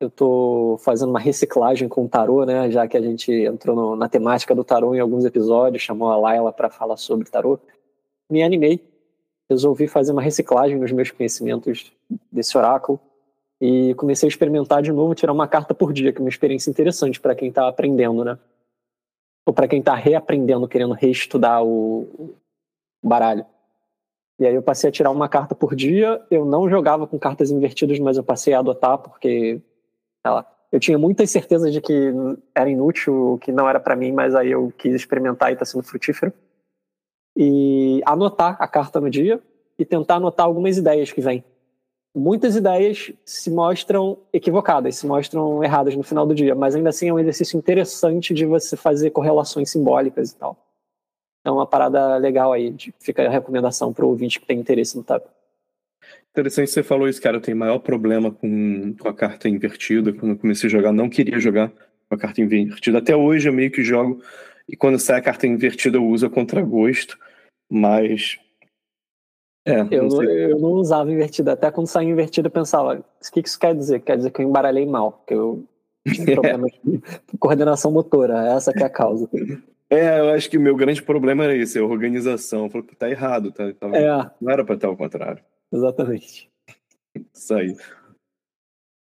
Eu 0.00 0.10
tô 0.10 0.78
fazendo 0.82 1.10
uma 1.10 1.20
reciclagem 1.20 1.86
com 1.86 2.06
o 2.06 2.08
tarô, 2.08 2.46
né? 2.46 2.70
Já 2.70 2.88
que 2.88 2.96
a 2.96 3.02
gente 3.02 3.30
entrou 3.30 3.76
no, 3.76 3.96
na 3.96 4.08
temática 4.08 4.54
do 4.54 4.64
tarô 4.64 4.94
em 4.94 5.00
alguns 5.00 5.26
episódios, 5.26 5.82
chamou 5.82 6.08
a 6.10 6.16
Laila 6.16 6.52
para 6.52 6.70
falar 6.70 6.96
sobre 6.96 7.28
tarô. 7.28 7.60
Me 8.30 8.42
animei, 8.42 8.82
resolvi 9.48 9.86
fazer 9.86 10.12
uma 10.12 10.22
reciclagem 10.22 10.78
nos 10.78 10.90
meus 10.90 11.10
conhecimentos 11.10 11.92
desse 12.32 12.56
oráculo 12.56 12.98
e 13.60 13.94
comecei 13.94 14.26
a 14.26 14.30
experimentar 14.30 14.80
de 14.80 14.90
novo, 14.90 15.14
tirar 15.14 15.34
uma 15.34 15.46
carta 15.46 15.74
por 15.74 15.92
dia, 15.92 16.12
que 16.12 16.18
é 16.18 16.22
uma 16.22 16.30
experiência 16.30 16.70
interessante 16.70 17.20
para 17.20 17.34
quem 17.34 17.50
está 17.50 17.68
aprendendo, 17.68 18.24
né? 18.24 18.38
Ou 19.44 19.52
para 19.52 19.68
quem 19.68 19.80
está 19.80 19.94
reaprendendo, 19.94 20.66
querendo 20.66 20.94
reestudar 20.94 21.62
o 21.62 22.34
baralho. 23.02 23.44
E 24.38 24.46
aí 24.46 24.54
eu 24.54 24.62
passei 24.62 24.88
a 24.88 24.92
tirar 24.92 25.10
uma 25.10 25.28
carta 25.28 25.54
por 25.54 25.76
dia. 25.76 26.24
Eu 26.30 26.46
não 26.46 26.70
jogava 26.70 27.06
com 27.06 27.18
cartas 27.18 27.50
invertidas, 27.50 27.98
mas 27.98 28.16
eu 28.16 28.24
passei 28.24 28.54
a 28.54 28.60
adotar 28.60 28.96
porque, 28.96 29.60
lá, 30.28 30.46
eu 30.70 30.78
tinha 30.78 30.98
muitas 30.98 31.30
certezas 31.30 31.72
de 31.72 31.80
que 31.80 32.12
era 32.54 32.68
inútil, 32.68 33.38
que 33.40 33.50
não 33.50 33.68
era 33.68 33.80
para 33.80 33.96
mim, 33.96 34.12
mas 34.12 34.34
aí 34.34 34.50
eu 34.50 34.72
quis 34.76 34.94
experimentar 34.94 35.50
e 35.50 35.54
está 35.54 35.64
sendo 35.64 35.82
frutífero. 35.82 36.32
E 37.36 38.02
anotar 38.04 38.56
a 38.60 38.68
carta 38.68 39.00
no 39.00 39.08
dia 39.08 39.40
e 39.78 39.84
tentar 39.84 40.16
anotar 40.16 40.44
algumas 40.44 40.76
ideias 40.76 41.10
que 41.10 41.20
vêm 41.20 41.44
muitas 42.14 42.56
ideias 42.56 43.12
se 43.24 43.50
mostram 43.50 44.18
equivocadas, 44.32 44.96
se 44.96 45.06
mostram 45.06 45.62
erradas 45.62 45.96
no 45.96 46.02
final 46.02 46.26
do 46.26 46.34
dia, 46.34 46.54
mas 46.54 46.74
ainda 46.74 46.90
assim 46.90 47.08
é 47.08 47.12
um 47.12 47.18
exercício 47.18 47.56
interessante 47.56 48.34
de 48.34 48.44
você 48.44 48.76
fazer 48.76 49.10
correlações 49.10 49.70
simbólicas 49.70 50.32
e 50.32 50.36
tal. 50.36 50.56
É 51.44 51.50
uma 51.50 51.66
parada 51.66 52.16
legal 52.16 52.52
aí, 52.52 52.74
fica 53.00 53.26
a 53.26 53.30
recomendação 53.30 53.92
para 53.92 54.04
o 54.04 54.08
ouvinte 54.08 54.40
que 54.40 54.46
tem 54.46 54.58
interesse 54.58 54.96
no 54.96 55.04
tab. 55.04 55.22
Interessante 56.32 56.70
você 56.70 56.82
falou 56.82 57.08
isso, 57.08 57.20
cara. 57.20 57.36
Eu 57.36 57.40
tenho 57.40 57.56
maior 57.56 57.78
problema 57.80 58.30
com, 58.30 58.94
com 58.94 59.08
a 59.08 59.14
carta 59.14 59.48
invertida. 59.48 60.12
Quando 60.12 60.32
eu 60.32 60.38
comecei 60.38 60.68
a 60.68 60.70
jogar, 60.70 60.92
não 60.92 61.08
queria 61.08 61.40
jogar 61.40 61.70
com 62.08 62.14
a 62.14 62.18
carta 62.18 62.40
invertida. 62.40 62.98
Até 62.98 63.16
hoje 63.16 63.48
eu 63.48 63.52
meio 63.52 63.70
que 63.70 63.82
jogo. 63.82 64.22
E 64.68 64.76
quando 64.76 64.98
sai 64.98 65.18
a 65.18 65.22
carta 65.22 65.46
invertida, 65.46 65.96
eu 65.96 66.06
uso 66.06 66.26
a 66.26 66.30
contragosto. 66.30 67.18
Mas. 67.68 68.38
É, 69.66 69.80
eu, 69.90 70.08
não, 70.08 70.22
eu 70.22 70.58
não 70.58 70.72
usava 70.72 71.10
invertida. 71.12 71.52
Até 71.52 71.70
quando 71.70 71.88
saiu 71.88 72.10
invertida, 72.10 72.46
eu 72.46 72.52
pensava: 72.52 72.98
o 72.98 73.32
que 73.32 73.40
isso 73.40 73.58
quer 73.58 73.74
dizer? 73.74 74.00
Quer 74.00 74.16
dizer 74.16 74.30
que 74.30 74.40
eu 74.40 74.46
embaralhei 74.48 74.86
mal. 74.86 75.12
Porque 75.12 75.34
eu 75.34 75.64
problema 76.34 76.68
de 76.68 77.38
coordenação 77.38 77.90
motora. 77.90 78.54
Essa 78.54 78.72
que 78.72 78.82
é 78.82 78.86
a 78.86 78.90
causa. 78.90 79.28
É, 79.90 80.20
eu 80.20 80.30
acho 80.30 80.48
que 80.48 80.56
o 80.56 80.60
meu 80.60 80.76
grande 80.76 81.02
problema 81.02 81.42
era 81.42 81.56
esse, 81.56 81.76
a 81.76 81.84
organização. 81.84 82.64
Eu 82.64 82.70
falei, 82.70 82.86
tá 82.96 83.10
errado, 83.10 83.50
tá, 83.50 83.72
tá, 83.72 83.88
é. 83.88 84.30
não 84.40 84.52
era 84.52 84.64
para 84.64 84.76
estar 84.76 84.86
ao 84.86 84.96
contrário. 84.96 85.42
Exatamente. 85.72 86.50
Isso 87.34 87.54
aí. 87.54 87.76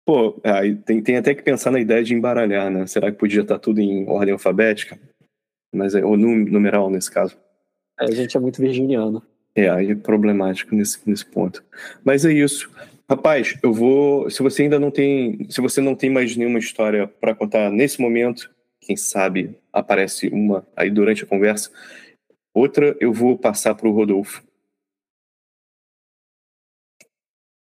Pô, 0.06 0.40
aí 0.44 0.76
tem, 0.76 1.02
tem 1.02 1.18
até 1.18 1.36
que 1.36 1.42
pensar 1.42 1.72
na 1.72 1.80
ideia 1.80 2.04
de 2.04 2.14
embaralhar, 2.14 2.72
né? 2.72 2.88
Será 2.88 3.12
que 3.12 3.18
podia 3.18 3.42
estar 3.42 3.60
tudo 3.60 3.82
em 3.82 4.08
ordem 4.08 4.34
alfabética? 4.34 4.98
Mas 5.76 5.96
é, 5.96 6.06
ou 6.06 6.16
numeral 6.16 6.90
nesse 6.90 7.12
caso. 7.12 7.38
É, 8.00 8.06
a 8.06 8.12
gente 8.12 8.38
é 8.38 8.40
muito 8.40 8.62
virginiano. 8.62 9.22
É, 9.54 9.70
aí 9.70 9.92
é 9.92 9.96
problemático 9.96 10.76
nesse, 10.76 11.00
nesse 11.06 11.26
ponto. 11.26 11.64
Mas 12.06 12.24
é 12.24 12.32
isso. 12.32 12.72
Rapaz, 13.10 13.58
eu 13.64 13.74
vou. 13.74 14.30
Se 14.30 14.42
você 14.44 14.64
ainda 14.64 14.80
não 14.80 14.92
tem. 14.92 15.46
Se 15.50 15.60
você 15.60 15.82
não 15.82 15.96
tem 15.96 16.10
mais 16.10 16.36
nenhuma 16.38 16.60
história 16.60 17.08
para 17.08 17.36
contar 17.36 17.70
nesse 17.72 18.00
momento, 18.00 18.50
quem 18.80 18.96
sabe 18.96 19.58
aparece 19.74 20.28
uma 20.28 20.66
aí 20.76 20.90
durante 20.90 21.24
a 21.24 21.28
conversa. 21.28 21.72
Outra 22.54 22.96
eu 23.00 23.12
vou 23.12 23.38
passar 23.38 23.76
para 23.76 23.88
o 23.88 23.92
Rodolfo. 23.92 24.44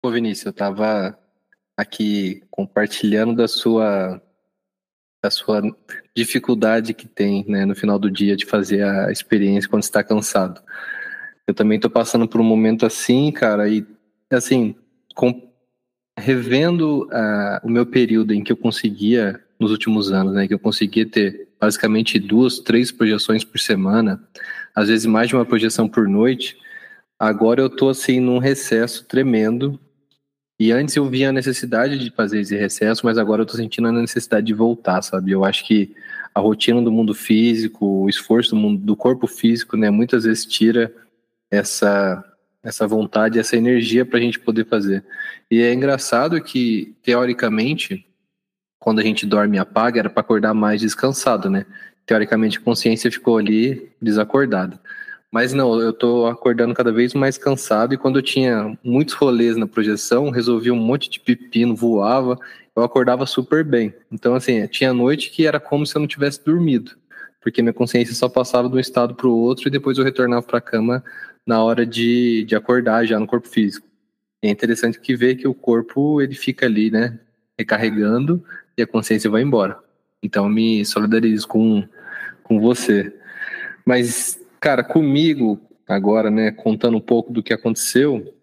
Ô 0.05 0.11
Vinícius, 0.11 0.45
eu 0.45 0.51
estava 0.51 1.17
aqui 1.75 2.43
compartilhando 2.51 3.35
da 3.35 3.47
sua 3.47 4.21
da 5.23 5.31
sua 5.31 5.63
dificuldade 6.15 6.93
que 6.93 7.07
tem 7.07 7.43
né, 7.47 7.65
no 7.65 7.73
final 7.73 7.97
do 7.97 8.11
dia 8.11 8.35
de 8.35 8.45
fazer 8.45 8.83
a 8.83 9.11
experiência 9.11 9.67
quando 9.67 9.81
está 9.81 10.03
cansado. 10.03 10.61
Eu 11.47 11.55
também 11.55 11.77
estou 11.77 11.89
passando 11.89 12.27
por 12.27 12.39
um 12.39 12.43
momento 12.43 12.85
assim, 12.85 13.31
cara, 13.31 13.67
e 13.67 13.83
assim, 14.29 14.75
com, 15.15 15.51
revendo 16.15 17.05
uh, 17.05 17.59
o 17.63 17.67
meu 17.67 17.87
período 17.87 18.31
em 18.31 18.43
que 18.43 18.51
eu 18.51 18.57
conseguia 18.57 19.43
nos 19.59 19.71
últimos 19.71 20.11
anos, 20.11 20.35
né? 20.35 20.47
Que 20.47 20.53
eu 20.53 20.59
conseguia 20.59 21.07
ter 21.07 21.47
basicamente 21.59 22.19
duas, 22.19 22.59
três 22.59 22.91
projeções 22.91 23.43
por 23.43 23.57
semana, 23.57 24.21
às 24.75 24.87
vezes 24.87 25.07
mais 25.07 25.29
de 25.29 25.35
uma 25.35 25.45
projeção 25.45 25.89
por 25.89 26.07
noite. 26.07 26.59
Agora 27.17 27.59
eu 27.59 27.71
tô 27.71 27.89
assim 27.89 28.19
num 28.19 28.37
recesso 28.37 29.03
tremendo. 29.05 29.79
E 30.59 30.71
antes 30.71 30.95
eu 30.95 31.09
via 31.09 31.29
a 31.29 31.33
necessidade 31.33 31.97
de 31.97 32.09
fazer 32.11 32.39
esse 32.39 32.55
recesso, 32.55 33.05
mas 33.05 33.17
agora 33.17 33.41
eu 33.41 33.45
tô 33.45 33.57
sentindo 33.57 33.87
a 33.87 33.91
necessidade 33.91 34.45
de 34.45 34.53
voltar, 34.53 35.01
sabe? 35.01 35.31
Eu 35.31 35.43
acho 35.43 35.65
que 35.65 35.93
a 36.33 36.39
rotina 36.39 36.81
do 36.81 36.91
mundo 36.91 37.13
físico, 37.13 38.03
o 38.03 38.09
esforço 38.09 38.51
do, 38.51 38.55
mundo, 38.55 38.81
do 38.81 38.95
corpo 38.95 39.27
físico, 39.27 39.75
né, 39.77 39.89
muitas 39.89 40.23
vezes 40.23 40.45
tira 40.45 40.93
essa 41.51 42.23
essa 42.63 42.87
vontade, 42.87 43.37
essa 43.37 43.55
energia 43.55 44.03
para 44.03 44.17
a 44.17 44.21
gente 44.21 44.39
poder 44.39 44.65
fazer. 44.65 45.05
E 45.51 45.61
é 45.61 45.71
engraçado 45.71 46.41
que 46.41 46.95
teoricamente 47.03 48.03
quando 48.85 48.99
a 48.99 49.03
gente 49.03 49.25
dorme 49.25 49.57
e 49.57 49.59
apaga, 49.59 49.99
era 49.99 50.09
para 50.11 50.21
acordar 50.21 50.53
mais 50.53 50.79
descansado, 50.79 51.49
né? 51.49 51.65
Teoricamente, 52.05 52.59
a 52.59 52.61
consciência 52.61 53.11
ficou 53.11 53.39
ali 53.39 53.89
desacordada. 53.99 54.79
Mas 55.31 55.53
não, 55.53 55.79
eu 55.81 55.91
tô 55.91 56.27
acordando 56.27 56.73
cada 56.73 56.91
vez 56.91 57.13
mais 57.13 57.37
cansado 57.37 57.93
e 57.93 57.97
quando 57.97 58.19
eu 58.19 58.23
tinha 58.23 58.77
muitos 58.83 59.15
rolês 59.15 59.57
na 59.57 59.67
projeção, 59.67 60.29
resolvia 60.29 60.73
um 60.73 60.77
monte 60.77 61.09
de 61.09 61.19
pepino, 61.19 61.75
voava, 61.75 62.39
eu 62.75 62.83
acordava 62.83 63.25
super 63.25 63.63
bem. 63.63 63.93
Então, 64.11 64.35
assim, 64.35 64.65
tinha 64.67 64.93
noite 64.93 65.31
que 65.31 65.45
era 65.45 65.59
como 65.59 65.85
se 65.85 65.95
eu 65.95 65.99
não 65.99 66.07
tivesse 66.07 66.43
dormido, 66.43 66.91
porque 67.41 67.61
minha 67.61 67.73
consciência 67.73 68.13
só 68.13 68.29
passava 68.29 68.69
de 68.69 68.75
um 68.75 68.79
estado 68.79 69.15
para 69.15 69.27
o 69.27 69.37
outro 69.37 69.67
e 69.67 69.71
depois 69.71 69.97
eu 69.97 70.03
retornava 70.03 70.43
para 70.43 70.59
a 70.59 70.61
cama 70.61 71.03
na 71.45 71.63
hora 71.63 71.85
de, 71.85 72.43
de 72.45 72.55
acordar 72.55 73.05
já 73.05 73.19
no 73.19 73.27
corpo 73.27 73.47
físico. 73.47 73.85
É 74.41 74.49
interessante 74.49 74.99
que 74.99 75.15
vê 75.15 75.35
que 75.35 75.47
o 75.47 75.53
corpo 75.53 76.21
ele 76.21 76.35
fica 76.35 76.65
ali, 76.65 76.91
né, 76.91 77.19
recarregando 77.57 78.43
e 78.77 78.81
a 78.81 78.87
consciência 78.87 79.29
vai 79.29 79.41
embora. 79.41 79.77
Então 80.21 80.49
me 80.49 80.83
solidarizo 80.85 81.47
com, 81.47 81.87
com 82.43 82.59
você. 82.59 83.13
Mas, 83.85 84.39
cara, 84.65 84.83
comigo, 84.83 85.61
agora, 85.87 86.31
né, 86.31 86.49
contando 86.49 86.97
um 86.97 87.01
pouco 87.01 87.31
do 87.31 87.43
que 87.43 87.53
aconteceu, 87.53 88.33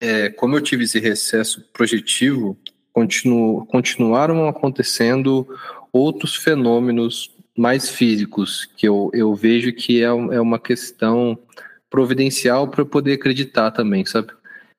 é, 0.00 0.30
como 0.30 0.56
eu 0.56 0.62
tive 0.62 0.84
esse 0.84 0.98
recesso 0.98 1.60
projetivo, 1.74 2.56
continu, 2.90 3.66
continuaram 3.66 4.48
acontecendo 4.48 5.46
outros 5.92 6.36
fenômenos 6.36 7.36
mais 7.54 7.90
físicos, 7.90 8.64
que 8.78 8.88
eu, 8.88 9.10
eu 9.12 9.34
vejo 9.34 9.74
que 9.74 10.02
é, 10.02 10.06
é 10.06 10.40
uma 10.40 10.58
questão 10.58 11.38
providencial 11.90 12.68
para 12.68 12.86
poder 12.86 13.12
acreditar 13.12 13.72
também, 13.72 14.06
sabe? 14.06 14.32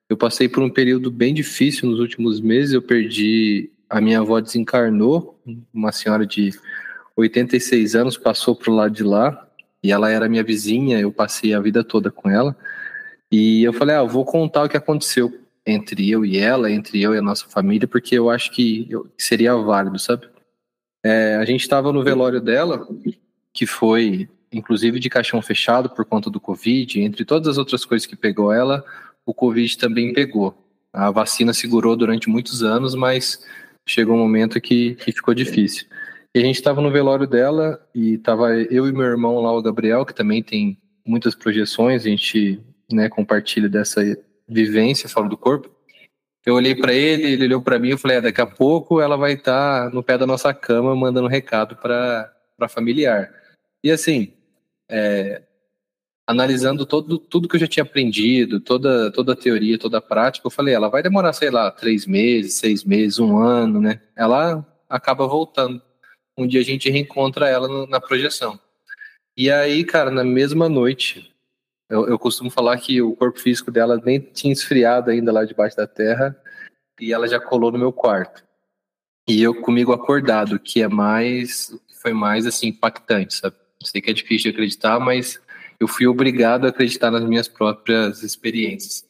Eu 0.09 0.17
passei 0.17 0.49
por 0.49 0.63
um 0.63 0.71
período 0.71 1.11
bem 1.11 1.35
difícil 1.35 1.87
nos 1.87 1.99
últimos 1.99 2.41
meses, 2.41 2.73
eu 2.73 2.81
perdi 2.81 3.69
a 3.87 4.01
minha 4.01 4.21
avó 4.21 4.39
desencarnou, 4.39 5.39
uma 5.71 5.91
senhora 5.91 6.25
de 6.25 6.49
86 7.15 7.93
anos 7.93 8.17
passou 8.17 8.55
para 8.55 8.71
o 8.71 8.75
lado 8.75 8.91
de 8.91 9.03
lá 9.03 9.47
e 9.83 9.91
ela 9.91 10.09
era 10.09 10.29
minha 10.29 10.43
vizinha, 10.43 10.99
eu 10.99 11.11
passei 11.11 11.53
a 11.53 11.59
vida 11.59 11.83
toda 11.83 12.09
com 12.09 12.29
ela. 12.29 12.55
E 13.31 13.63
eu 13.63 13.73
falei, 13.73 13.95
ah, 13.95 14.03
vou 14.03 14.23
contar 14.23 14.63
o 14.63 14.69
que 14.69 14.77
aconteceu 14.77 15.39
entre 15.65 16.09
eu 16.09 16.23
e 16.25 16.37
ela, 16.37 16.71
entre 16.71 17.01
eu 17.01 17.13
e 17.13 17.17
a 17.17 17.21
nossa 17.21 17.47
família, 17.47 17.87
porque 17.87 18.15
eu 18.15 18.29
acho 18.29 18.51
que 18.51 18.87
seria 19.17 19.55
válido, 19.55 19.97
sabe? 19.99 20.27
É, 21.03 21.35
a 21.35 21.45
gente 21.45 21.61
estava 21.61 21.91
no 21.91 22.03
velório 22.03 22.39
dela, 22.39 22.87
que 23.51 23.65
foi 23.65 24.29
inclusive 24.53 24.99
de 24.99 25.09
caixão 25.09 25.41
fechado 25.41 25.89
por 25.89 26.05
conta 26.05 26.29
do 26.29 26.39
Covid, 26.39 27.01
entre 27.01 27.25
todas 27.25 27.47
as 27.47 27.57
outras 27.57 27.83
coisas 27.83 28.05
que 28.05 28.15
pegou 28.15 28.53
ela, 28.53 28.85
o 29.25 29.33
Covid 29.33 29.77
também 29.77 30.13
pegou. 30.13 30.55
A 30.91 31.09
vacina 31.09 31.53
segurou 31.53 31.95
durante 31.95 32.29
muitos 32.29 32.61
anos, 32.61 32.93
mas 32.93 33.43
chegou 33.85 34.15
um 34.15 34.19
momento 34.19 34.61
que, 34.61 34.95
que 34.95 35.11
ficou 35.11 35.33
difícil. 35.33 35.87
E 36.35 36.39
a 36.39 36.41
gente 36.41 36.55
estava 36.55 36.81
no 36.81 36.91
velório 36.91 37.27
dela 37.27 37.79
e 37.93 38.17
tava 38.17 38.55
eu 38.55 38.87
e 38.87 38.91
meu 38.91 39.03
irmão 39.03 39.39
lá, 39.39 39.51
o 39.51 39.61
Gabriel, 39.61 40.05
que 40.05 40.15
também 40.15 40.41
tem 40.41 40.81
muitas 41.05 41.35
projeções, 41.35 42.05
a 42.05 42.09
gente 42.09 42.59
né, 42.91 43.07
compartilha 43.07 43.69
dessa 43.69 44.01
vivência 44.47 45.07
fora 45.07 45.29
do 45.29 45.37
corpo. 45.37 45.69
Eu 46.45 46.55
olhei 46.55 46.75
para 46.75 46.93
ele, 46.93 47.23
ele 47.23 47.45
olhou 47.45 47.61
para 47.61 47.79
mim 47.79 47.89
e 47.89 47.97
falei: 47.97 48.17
é, 48.17 48.21
daqui 48.21 48.41
a 48.41 48.47
pouco 48.47 48.99
ela 48.99 49.15
vai 49.15 49.33
estar 49.33 49.85
tá 49.85 49.95
no 49.95 50.03
pé 50.03 50.17
da 50.17 50.25
nossa 50.25 50.53
cama 50.53 50.95
mandando 50.95 51.27
recado 51.27 51.75
para 51.75 52.33
familiar. 52.67 53.31
E 53.83 53.91
assim, 53.91 54.33
é, 54.89 55.43
analisando 56.27 56.85
todo, 56.85 57.17
tudo 57.17 57.47
que 57.47 57.55
eu 57.55 57.59
já 57.59 57.67
tinha 57.67 57.83
aprendido, 57.83 58.59
toda, 58.59 59.11
toda 59.11 59.33
a 59.33 59.35
teoria, 59.35 59.77
toda 59.77 59.99
a 59.99 60.01
prática, 60.01 60.47
eu 60.47 60.51
falei, 60.51 60.73
ela 60.73 60.89
vai 60.89 61.03
demorar, 61.03 61.33
sei 61.33 61.49
lá, 61.49 61.69
três 61.71 62.05
meses, 62.05 62.55
seis 62.55 62.83
meses, 62.83 63.19
um 63.19 63.37
ano, 63.37 63.79
né? 63.79 64.01
Ela 64.15 64.65
acaba 64.89 65.27
voltando. 65.27 65.81
Um 66.37 66.47
dia 66.47 66.61
a 66.61 66.63
gente 66.63 66.89
reencontra 66.89 67.47
ela 67.47 67.87
na 67.87 67.99
projeção. 67.99 68.59
E 69.35 69.49
aí, 69.51 69.83
cara, 69.83 70.11
na 70.11 70.23
mesma 70.23 70.69
noite, 70.69 71.33
eu, 71.89 72.07
eu 72.07 72.17
costumo 72.19 72.49
falar 72.49 72.77
que 72.77 73.01
o 73.01 73.15
corpo 73.15 73.39
físico 73.39 73.71
dela 73.71 74.01
nem 74.03 74.19
tinha 74.19 74.53
esfriado 74.53 75.11
ainda 75.11 75.31
lá 75.31 75.45
debaixo 75.45 75.77
da 75.77 75.87
terra, 75.87 76.35
e 76.99 77.13
ela 77.13 77.27
já 77.27 77.39
colou 77.39 77.71
no 77.71 77.79
meu 77.79 77.91
quarto. 77.91 78.43
E 79.27 79.41
eu 79.41 79.53
comigo 79.61 79.91
acordado, 79.91 80.59
que 80.59 80.81
é 80.81 80.87
mais, 80.87 81.75
foi 82.01 82.13
mais 82.13 82.45
assim 82.45 82.67
impactante, 82.67 83.35
sabe? 83.35 83.55
Sei 83.83 84.01
que 84.01 84.09
é 84.09 84.13
difícil 84.13 84.51
de 84.51 84.55
acreditar, 84.55 84.99
mas 84.99 85.41
eu 85.79 85.87
fui 85.87 86.07
obrigado 86.07 86.65
a 86.65 86.69
acreditar 86.69 87.11
nas 87.11 87.23
minhas 87.23 87.47
próprias 87.47 88.23
experiências. 88.23 89.05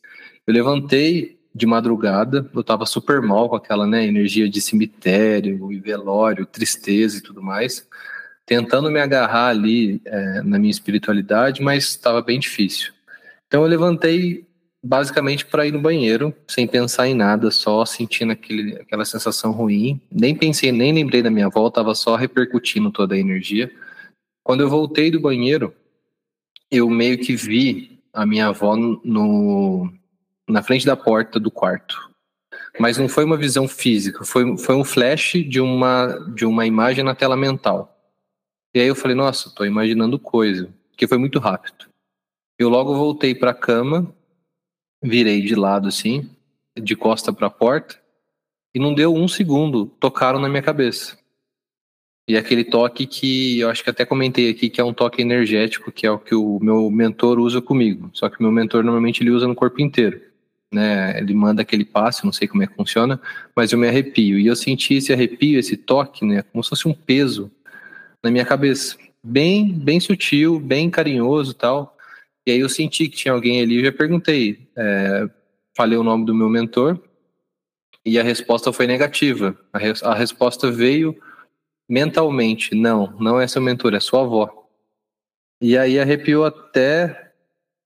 Eu 0.46 0.54
levantei 0.54 1.40
de 1.54 1.66
madrugada, 1.66 2.50
eu 2.54 2.62
estava 2.62 2.86
super 2.86 3.22
mal 3.22 3.48
com 3.48 3.56
aquela 3.56 3.86
né, 3.86 4.06
energia 4.06 4.50
de 4.50 4.60
cemitério 4.60 5.72
e 5.72 5.80
velório, 5.80 6.46
tristeza 6.46 7.18
e 7.18 7.22
tudo 7.22 7.44
mais, 7.44 7.88
tentando 8.46 8.90
me 8.90 9.00
agarrar 9.00 9.50
ali 9.50 10.02
é, 10.06 10.42
na 10.42 10.58
minha 10.58 10.72
espiritualidade, 10.72 11.62
mas 11.62 11.86
estava 11.86 12.22
bem 12.22 12.40
difícil. 12.40 12.92
Então 13.48 13.62
eu 13.62 13.68
levantei 13.68 14.48
basicamente 14.84 15.46
para 15.46 15.66
ir 15.66 15.72
no 15.72 15.80
banheiro, 15.80 16.36
sem 16.48 16.68
pensar 16.68 17.08
em 17.08 17.14
nada, 17.14 17.50
só 17.52 17.86
sentindo 17.86 18.34
aquele, 18.34 18.76
aquela 18.76 19.06
sensação 19.06 19.52
ruim. 19.52 20.02
Nem 20.12 20.36
pensei, 20.36 20.72
nem 20.72 20.92
lembrei 20.92 21.22
da 21.22 21.30
minha 21.30 21.50
volta, 21.50 21.80
estava 21.80 21.96
só 21.96 22.16
repercutindo 22.16 22.92
toda 22.92 23.16
a 23.16 23.20
energia. 23.20 23.72
Quando 24.44 24.62
eu 24.62 24.70
voltei 24.70 25.10
do 25.10 25.22
banheiro, 25.22 25.74
eu 26.70 26.90
meio 26.90 27.18
que 27.20 27.36
vi 27.36 28.00
a 28.12 28.26
minha 28.26 28.48
avó 28.48 28.76
no, 28.76 29.92
na 30.48 30.62
frente 30.64 30.86
da 30.86 30.96
porta 30.96 31.40
do 31.40 31.52
quarto. 31.52 32.12
Mas 32.80 32.98
não 32.98 33.08
foi 33.08 33.24
uma 33.24 33.38
visão 33.38 33.68
física, 33.68 34.26
foi, 34.26 34.58
foi 34.58 34.76
um 34.76 34.84
flash 34.84 35.34
de 35.48 35.60
uma, 35.62 36.08
de 36.34 36.46
uma 36.46 36.66
imagem 36.66 37.04
na 37.04 37.16
tela 37.16 37.38
mental. 37.38 37.90
E 38.74 38.80
aí 38.80 38.88
eu 38.88 38.96
falei, 38.96 39.16
nossa, 39.16 39.50
estou 39.50 39.66
imaginando 39.66 40.18
coisa, 40.18 40.74
porque 40.90 41.08
foi 41.08 41.18
muito 41.18 41.40
rápido. 41.40 41.86
Eu 42.58 42.70
logo 42.70 42.96
voltei 42.96 43.36
para 43.36 43.52
a 43.52 43.56
cama, 43.56 44.14
virei 45.04 45.42
de 45.42 45.56
lado 45.56 45.88
assim, 45.88 46.30
de 46.80 46.96
costa 46.96 47.32
para 47.32 47.48
a 47.48 47.52
porta, 47.52 48.02
e 48.74 48.80
não 48.80 48.94
deu 48.94 49.14
um 49.14 49.28
segundo, 49.28 49.86
tocaram 49.86 50.40
na 50.40 50.50
minha 50.50 50.64
cabeça. 50.64 51.18
E 52.28 52.38
aquele 52.38 52.64
toque 52.64 53.06
que 53.06 53.60
eu 53.60 53.70
acho 53.70 53.84
que 53.84 53.90
até 53.90 54.06
comentei 54.06 54.50
aqui, 54.50 54.70
que 54.70 54.80
é 54.80 54.84
um 54.84 54.94
toque 54.94 55.22
energético, 55.22 55.92
que 55.92 56.08
é 56.08 56.12
o 56.12 56.18
que 56.18 56.34
o 56.34 56.58
meu 56.60 56.90
mentor 56.90 57.38
usa 57.38 57.62
comigo. 57.62 58.10
Só 58.14 58.30
que 58.30 58.40
o 58.40 58.44
meu 58.44 58.52
mentor 58.52 58.84
normalmente 58.84 59.22
ele 59.22 59.30
usa 59.30 59.48
no 59.48 59.54
corpo 59.54 59.82
inteiro. 59.82 60.22
Né? 60.74 61.20
Ele 61.20 61.34
manda 61.34 61.62
aquele 61.62 61.86
passe, 61.86 62.26
não 62.26 62.34
sei 62.34 62.48
como 62.48 62.64
é 62.64 62.68
que 62.68 62.76
funciona, 62.76 63.22
mas 63.56 63.72
eu 63.72 63.78
me 63.78 63.88
arrepio. 63.88 64.40
E 64.40 64.48
eu 64.48 64.56
senti 64.56 64.96
esse 64.96 65.14
arrepio, 65.14 65.60
esse 65.60 65.78
toque, 65.78 66.26
né? 66.26 66.42
Como 66.42 66.64
se 66.64 66.70
fosse 66.72 66.88
um 66.88 66.94
peso 66.94 67.52
na 68.24 68.32
minha 68.32 68.46
cabeça. 68.46 68.98
Bem, 69.24 69.72
bem 69.72 70.00
sutil, 70.00 70.60
bem 70.60 70.90
carinhoso 70.90 71.54
tal. 71.54 71.96
E 72.46 72.52
aí 72.52 72.60
eu 72.60 72.70
senti 72.70 73.08
que 73.08 73.16
tinha 73.16 73.34
alguém 73.34 73.62
ali, 73.62 73.78
eu 73.78 73.86
já 73.86 73.92
perguntei, 73.92 74.68
é, 74.76 75.30
falei 75.78 75.98
o 75.98 76.04
nome 76.04 76.26
do 76.26 76.36
meu 76.36 76.50
mentor, 76.50 77.00
e 78.06 78.20
a 78.20 78.24
resposta 78.24 78.74
foi 78.74 78.86
negativa. 78.86 79.58
A, 79.72 79.78
res, 79.78 80.04
a 80.04 80.14
resposta 80.14 80.70
veio 80.70 81.16
mentalmente: 81.88 82.76
não, 82.76 83.16
não 83.20 83.40
é 83.40 83.48
seu 83.48 83.62
mentor, 83.62 83.94
é 83.94 84.00
sua 84.00 84.22
avó. 84.22 84.68
E 85.62 85.78
aí 85.78 85.98
arrepiou 85.98 86.44
até 86.44 87.23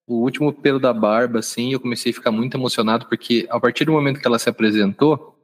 o 0.08 0.16
último 0.22 0.54
pelo 0.54 0.80
da 0.80 0.94
barba, 0.94 1.40
assim, 1.40 1.74
eu 1.74 1.80
comecei 1.80 2.12
a 2.12 2.16
ficar 2.16 2.32
muito 2.32 2.58
emocionado, 2.58 3.06
porque 3.08 3.46
a 3.50 3.60
partir 3.60 3.86
do 3.86 3.92
momento 3.92 4.20
que 4.20 4.28
ela 4.28 4.40
se 4.40 4.50
apresentou, 4.50 5.38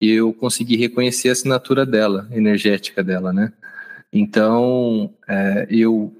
eu 0.00 0.34
consegui 0.34 0.76
reconhecer 0.76 1.30
a 1.30 1.32
assinatura 1.32 1.86
dela, 1.86 2.28
energética 2.30 3.02
dela, 3.02 3.32
né? 3.32 3.52
Então, 4.12 5.14
é, 5.26 5.66
eu 5.70 6.14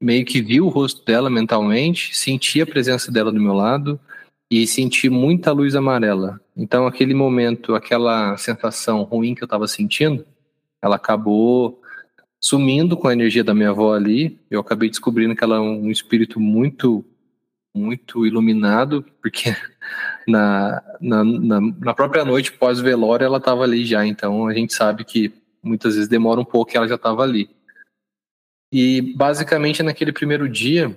meio 0.00 0.24
que 0.24 0.42
vi 0.42 0.60
o 0.60 0.68
rosto 0.68 1.04
dela 1.04 1.30
mentalmente, 1.30 2.16
senti 2.16 2.60
a 2.60 2.66
presença 2.66 3.10
dela 3.12 3.30
do 3.30 3.40
meu 3.40 3.54
lado, 3.54 4.00
e 4.50 4.66
senti 4.66 5.08
muita 5.08 5.50
luz 5.50 5.74
amarela. 5.74 6.38
Então, 6.54 6.86
aquele 6.86 7.14
momento, 7.14 7.74
aquela 7.74 8.36
sensação 8.36 9.02
ruim 9.02 9.34
que 9.34 9.42
eu 9.42 9.46
estava 9.46 9.66
sentindo, 9.66 10.26
ela 10.82 10.96
acabou 10.96 11.80
sumindo 12.38 12.96
com 12.96 13.08
a 13.08 13.14
energia 13.14 13.42
da 13.42 13.54
minha 13.54 13.70
avó 13.70 13.94
ali. 13.94 14.38
Eu 14.50 14.60
acabei 14.60 14.90
descobrindo 14.90 15.34
que 15.34 15.42
ela 15.42 15.56
é 15.56 15.60
um 15.60 15.90
espírito 15.90 16.38
muito, 16.38 17.02
muito 17.74 18.26
iluminado, 18.26 19.04
porque 19.20 19.54
na, 20.26 20.82
na, 21.00 21.24
na, 21.24 21.60
na 21.60 21.94
própria 21.94 22.24
noite 22.24 22.52
pós-velório 22.52 23.24
ela 23.24 23.38
estava 23.38 23.62
ali 23.62 23.84
já. 23.84 24.06
Então, 24.06 24.46
a 24.46 24.54
gente 24.54 24.74
sabe 24.74 25.04
que 25.04 25.32
muitas 25.62 25.94
vezes 25.94 26.08
demora 26.08 26.40
um 26.40 26.44
pouco 26.44 26.72
e 26.72 26.76
ela 26.76 26.88
já 26.88 26.96
estava 26.96 27.22
ali. 27.22 27.48
E 28.72 29.14
basicamente 29.14 29.82
naquele 29.82 30.12
primeiro 30.12 30.48
dia, 30.48 30.96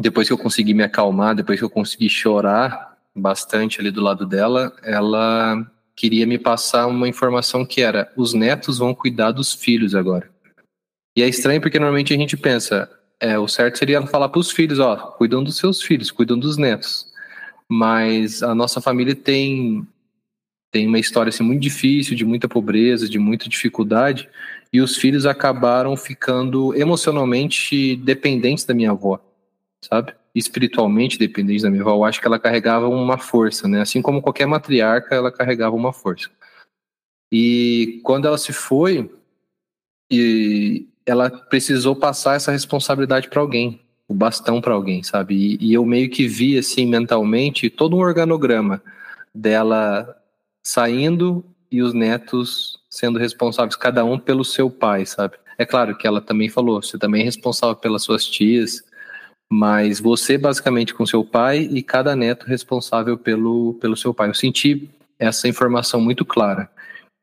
depois 0.00 0.26
que 0.26 0.32
eu 0.32 0.38
consegui 0.38 0.74
me 0.74 0.82
acalmar, 0.82 1.34
depois 1.34 1.58
que 1.58 1.64
eu 1.64 1.70
consegui 1.70 2.08
chorar 2.08 2.96
bastante 3.14 3.80
ali 3.80 3.90
do 3.90 4.02
lado 4.02 4.26
dela, 4.26 4.74
ela 4.82 5.70
queria 5.94 6.26
me 6.26 6.38
passar 6.38 6.86
uma 6.86 7.08
informação 7.08 7.64
que 7.64 7.80
era: 7.80 8.12
os 8.16 8.32
netos 8.32 8.78
vão 8.78 8.94
cuidar 8.94 9.32
dos 9.32 9.52
filhos 9.52 9.94
agora. 9.94 10.30
E 11.16 11.22
é 11.22 11.28
estranho 11.28 11.60
porque 11.60 11.78
normalmente 11.78 12.12
a 12.12 12.16
gente 12.16 12.36
pensa, 12.36 12.90
é, 13.20 13.38
o 13.38 13.48
certo 13.48 13.78
seria 13.78 14.06
falar 14.06 14.28
para 14.28 14.38
os 14.38 14.50
filhos, 14.50 14.78
ó, 14.78 14.96
cuidam 14.96 15.42
dos 15.42 15.56
seus 15.56 15.82
filhos, 15.82 16.10
cuidam 16.10 16.38
dos 16.38 16.56
netos. 16.56 17.12
Mas 17.68 18.42
a 18.42 18.54
nossa 18.54 18.80
família 18.80 19.14
tem 19.14 19.86
tem 20.70 20.88
uma 20.88 20.98
história 20.98 21.30
assim 21.30 21.44
muito 21.44 21.62
difícil, 21.62 22.16
de 22.16 22.24
muita 22.24 22.48
pobreza, 22.48 23.08
de 23.08 23.18
muita 23.18 23.48
dificuldade, 23.48 24.28
e 24.72 24.80
os 24.80 24.96
filhos 24.96 25.24
acabaram 25.24 25.96
ficando 25.96 26.74
emocionalmente 26.74 27.94
dependentes 27.96 28.64
da 28.64 28.74
minha 28.74 28.90
avó 28.90 29.20
sabe? 29.84 30.14
Espiritualmente 30.34 31.18
dependente 31.18 31.62
da 31.62 31.70
minha 31.70 31.82
avó, 31.82 31.94
eu 31.94 32.04
acho 32.04 32.20
que 32.20 32.26
ela 32.26 32.38
carregava 32.38 32.88
uma 32.88 33.18
força, 33.18 33.68
né? 33.68 33.80
Assim 33.80 34.02
como 34.02 34.22
qualquer 34.22 34.46
matriarca, 34.46 35.14
ela 35.14 35.30
carregava 35.30 35.76
uma 35.76 35.92
força. 35.92 36.30
E 37.32 38.00
quando 38.04 38.26
ela 38.26 38.38
se 38.38 38.52
foi, 38.52 39.10
e 40.10 40.88
ela 41.06 41.30
precisou 41.30 41.94
passar 41.94 42.36
essa 42.36 42.52
responsabilidade 42.52 43.28
para 43.28 43.40
alguém, 43.40 43.80
o 44.08 44.14
bastão 44.14 44.60
para 44.60 44.74
alguém, 44.74 45.02
sabe? 45.02 45.34
E, 45.34 45.70
e, 45.70 45.74
eu 45.74 45.84
meio 45.84 46.10
que 46.10 46.26
vi 46.26 46.58
assim 46.58 46.86
mentalmente 46.86 47.70
todo 47.70 47.96
um 47.96 48.00
organograma 48.00 48.82
dela 49.34 50.16
saindo 50.62 51.44
e 51.70 51.82
os 51.82 51.92
netos 51.92 52.78
sendo 52.88 53.18
responsáveis 53.18 53.76
cada 53.76 54.04
um 54.04 54.18
pelo 54.18 54.44
seu 54.44 54.70
pai, 54.70 55.04
sabe? 55.04 55.36
É 55.58 55.66
claro 55.66 55.96
que 55.96 56.06
ela 56.06 56.20
também 56.20 56.48
falou, 56.48 56.82
você 56.82 56.98
também 56.98 57.22
é 57.22 57.24
responsável 57.24 57.76
pelas 57.76 58.02
suas 58.02 58.24
tias, 58.24 58.82
mas 59.50 60.00
você 60.00 60.38
basicamente 60.38 60.94
com 60.94 61.06
seu 61.06 61.24
pai 61.24 61.68
e 61.70 61.82
cada 61.82 62.16
neto 62.16 62.46
responsável 62.46 63.16
pelo, 63.16 63.74
pelo 63.74 63.96
seu 63.96 64.12
pai. 64.12 64.28
Eu 64.28 64.34
senti 64.34 64.88
essa 65.18 65.46
informação 65.48 66.00
muito 66.00 66.24
clara. 66.24 66.68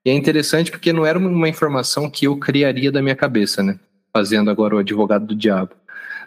E 0.06 0.10
é 0.10 0.14
interessante 0.14 0.72
porque 0.72 0.92
não 0.92 1.06
era 1.06 1.18
uma 1.18 1.50
informação 1.50 2.10
que 2.10 2.26
eu 2.26 2.38
criaria 2.38 2.92
da 2.92 3.02
minha 3.02 3.16
cabeça, 3.16 3.62
né? 3.62 3.80
Fazendo 4.12 4.50
agora 4.50 4.76
o 4.76 4.80
advogado 4.80 5.26
do 5.26 5.36
diabo. 5.36 5.72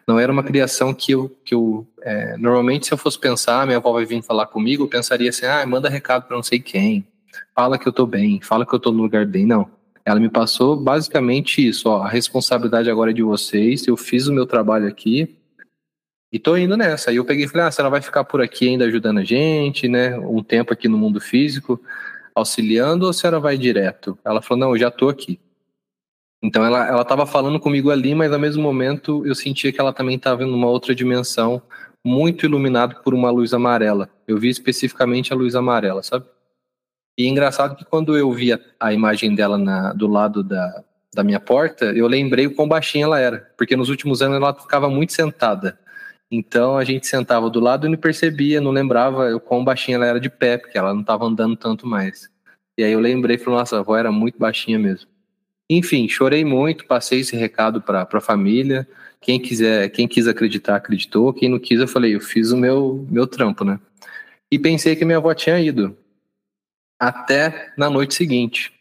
Não 0.07 0.19
era 0.19 0.31
uma 0.31 0.43
criação 0.43 0.93
que 0.95 1.13
eu, 1.13 1.35
que 1.45 1.55
eu 1.55 1.87
é, 2.03 2.37
normalmente 2.37 2.87
se 2.87 2.93
eu 2.93 2.99
fosse 2.99 3.19
pensar, 3.19 3.67
minha 3.67 3.79
avó 3.79 3.93
vai 3.93 4.05
vir 4.05 4.23
falar 4.23 4.47
comigo, 4.47 4.85
eu 4.85 4.89
pensaria 4.89 5.31
assim, 5.31 5.47
ah, 5.47 5.65
manda 5.67 5.89
recado 5.89 6.27
para 6.27 6.37
não 6.37 6.43
sei 6.43 6.61
quem, 6.61 7.07
fala 7.55 7.79
que 7.79 7.89
eu 7.89 7.93
tô 7.93 8.07
bem, 8.07 8.41
fala 8.43 8.67
que 8.67 8.75
eu 8.75 8.79
tô 8.79 8.93
no 8.93 9.03
lugar 9.03 9.25
bem. 9.25 9.47
Não. 9.47 9.69
Ela 10.05 10.21
me 10.21 10.29
passou 10.29 10.77
basicamente 10.77 11.67
isso, 11.67 11.89
ó, 11.89 12.03
a 12.03 12.09
responsabilidade 12.09 12.91
agora 12.91 13.11
é 13.11 13.15
de 13.15 13.23
vocês, 13.23 13.87
eu 13.87 13.97
fiz 13.97 14.27
o 14.27 14.33
meu 14.35 14.45
trabalho 14.45 14.87
aqui, 14.87 15.35
e 16.35 16.39
tô 16.41 16.57
indo 16.57 16.77
nessa. 16.77 17.11
Aí 17.11 17.17
eu 17.17 17.25
peguei 17.25 17.45
e 17.45 17.49
falei, 17.49 17.69
ah, 17.69 17.71
você 17.71 17.81
vai 17.85 18.03
ficar 18.03 18.25
por 18.25 18.43
aqui 18.43 18.69
ainda 18.69 18.85
ajudando 18.87 19.19
a 19.19 19.25
gente, 19.25 19.87
né? 19.87 20.19
Um 20.19 20.43
tempo 20.43 20.73
aqui 20.73 20.89
no 20.89 20.99
mundo 20.99 21.21
físico, 21.21 21.81
auxiliando, 22.35 23.05
ou 23.05 23.11
a 23.11 23.13
senhora 23.13 23.39
vai 23.39 23.57
direto? 23.57 24.19
Ela 24.25 24.43
falou, 24.43 24.61
não, 24.61 24.73
eu 24.73 24.79
já 24.79 24.91
tô 24.91 25.09
aqui. 25.09 25.39
Então 26.43 26.65
ela, 26.65 26.87
ela 26.87 27.05
tava 27.05 27.25
falando 27.25 27.59
comigo 27.59 27.91
ali, 27.91 28.15
mas 28.15 28.33
ao 28.33 28.39
mesmo 28.39 28.63
momento 28.63 29.27
eu 29.27 29.35
sentia 29.35 29.73
que 29.73 29.81
ela 29.81 29.93
também 29.93 30.17
estava 30.17 30.45
numa 30.45 30.69
outra 30.69 30.95
dimensão, 30.95 31.63
muito 32.05 32.45
iluminado 32.45 33.03
por 33.03 33.15
uma 33.15 33.31
luz 33.31 33.55
amarela. 33.55 34.11
Eu 34.29 34.37
vi 34.39 34.51
especificamente 34.51 35.33
a 35.33 35.37
luz 35.37 35.55
amarela, 35.55 36.03
sabe? 36.03 36.27
E 37.17 37.25
é 37.25 37.29
engraçado 37.29 37.77
que 37.77 37.85
quando 37.85 38.17
eu 38.17 38.31
vi 38.33 38.53
a, 38.53 38.61
a 38.79 38.93
imagem 38.93 39.35
dela 39.35 39.57
na, 39.57 39.93
do 39.95 40.07
lado 40.07 40.43
da, 40.43 40.85
da 41.15 41.25
minha 41.25 41.41
porta, 41.41 41.87
eu 41.87 42.07
lembrei 42.07 42.47
o 42.47 42.55
quão 42.55 42.69
baixinha 42.69 43.05
ela 43.05 43.19
era, 43.19 43.53
porque 43.57 43.77
nos 43.77 43.89
últimos 43.89 44.21
anos 44.21 44.37
ela 44.37 44.53
ficava 44.53 44.91
muito 44.91 45.13
sentada. 45.13 45.79
Então 46.35 46.77
a 46.77 46.83
gente 46.83 47.07
sentava 47.07 47.49
do 47.49 47.61
lado 47.61 47.87
e 47.87 47.91
não 47.91 47.97
percebia, 47.97 48.61
não 48.61 48.73
lembrava 48.73 49.35
o 49.37 49.41
quão 49.41 49.65
baixinha 49.65 49.97
ela 49.97 50.07
era 50.07 50.19
de 50.19 50.29
pé, 50.29 50.59
porque 50.59 50.77
ela 50.77 50.93
não 50.93 51.01
estava 51.01 51.25
andando 51.25 51.55
tanto 51.55 51.87
mais. 51.87 52.29
E 52.77 52.83
aí 52.83 52.91
eu 52.91 52.99
lembrei 52.99 53.37
e 53.37 53.39
falei, 53.39 53.61
nossa, 53.61 53.77
a 53.77 53.81
avó 53.81 53.97
era 53.97 54.11
muito 54.11 54.37
baixinha 54.37 54.79
mesmo. 54.79 55.09
Enfim, 55.71 56.09
chorei 56.09 56.45
muito, 56.45 56.87
passei 56.87 57.21
esse 57.21 57.37
recado 57.37 57.81
para 57.81 58.09
a 58.13 58.21
família. 58.21 58.87
Quem 59.21 59.41
quiser, 59.41 59.89
quem 59.91 60.09
quis 60.09 60.27
acreditar, 60.27 60.77
acreditou. 60.77 61.33
Quem 61.33 61.49
não 61.49 61.59
quis, 61.59 61.79
eu 61.79 61.89
falei, 61.89 62.17
eu 62.17 62.21
fiz 62.21 62.51
o 62.51 62.57
meu, 62.57 63.07
meu 63.09 63.27
trampo, 63.27 63.65
né? 63.65 63.79
E 64.51 64.59
pensei 64.59 64.97
que 64.97 65.05
minha 65.05 65.19
avó 65.19 65.33
tinha 65.35 65.59
ido. 65.61 65.97
Até 67.01 67.73
na 67.79 67.89
noite 67.89 68.15
seguinte. 68.15 68.73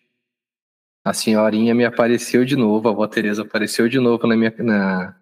A 1.06 1.14
senhorinha 1.14 1.76
me 1.76 1.86
apareceu 1.86 2.44
de 2.46 2.56
novo, 2.56 2.88
a 2.88 2.92
avó 2.92 3.06
Tereza 3.08 3.44
apareceu 3.44 3.88
de 3.88 4.00
novo 4.00 4.26
na 4.26 4.36
minha, 4.36 4.54
na, 4.58 5.16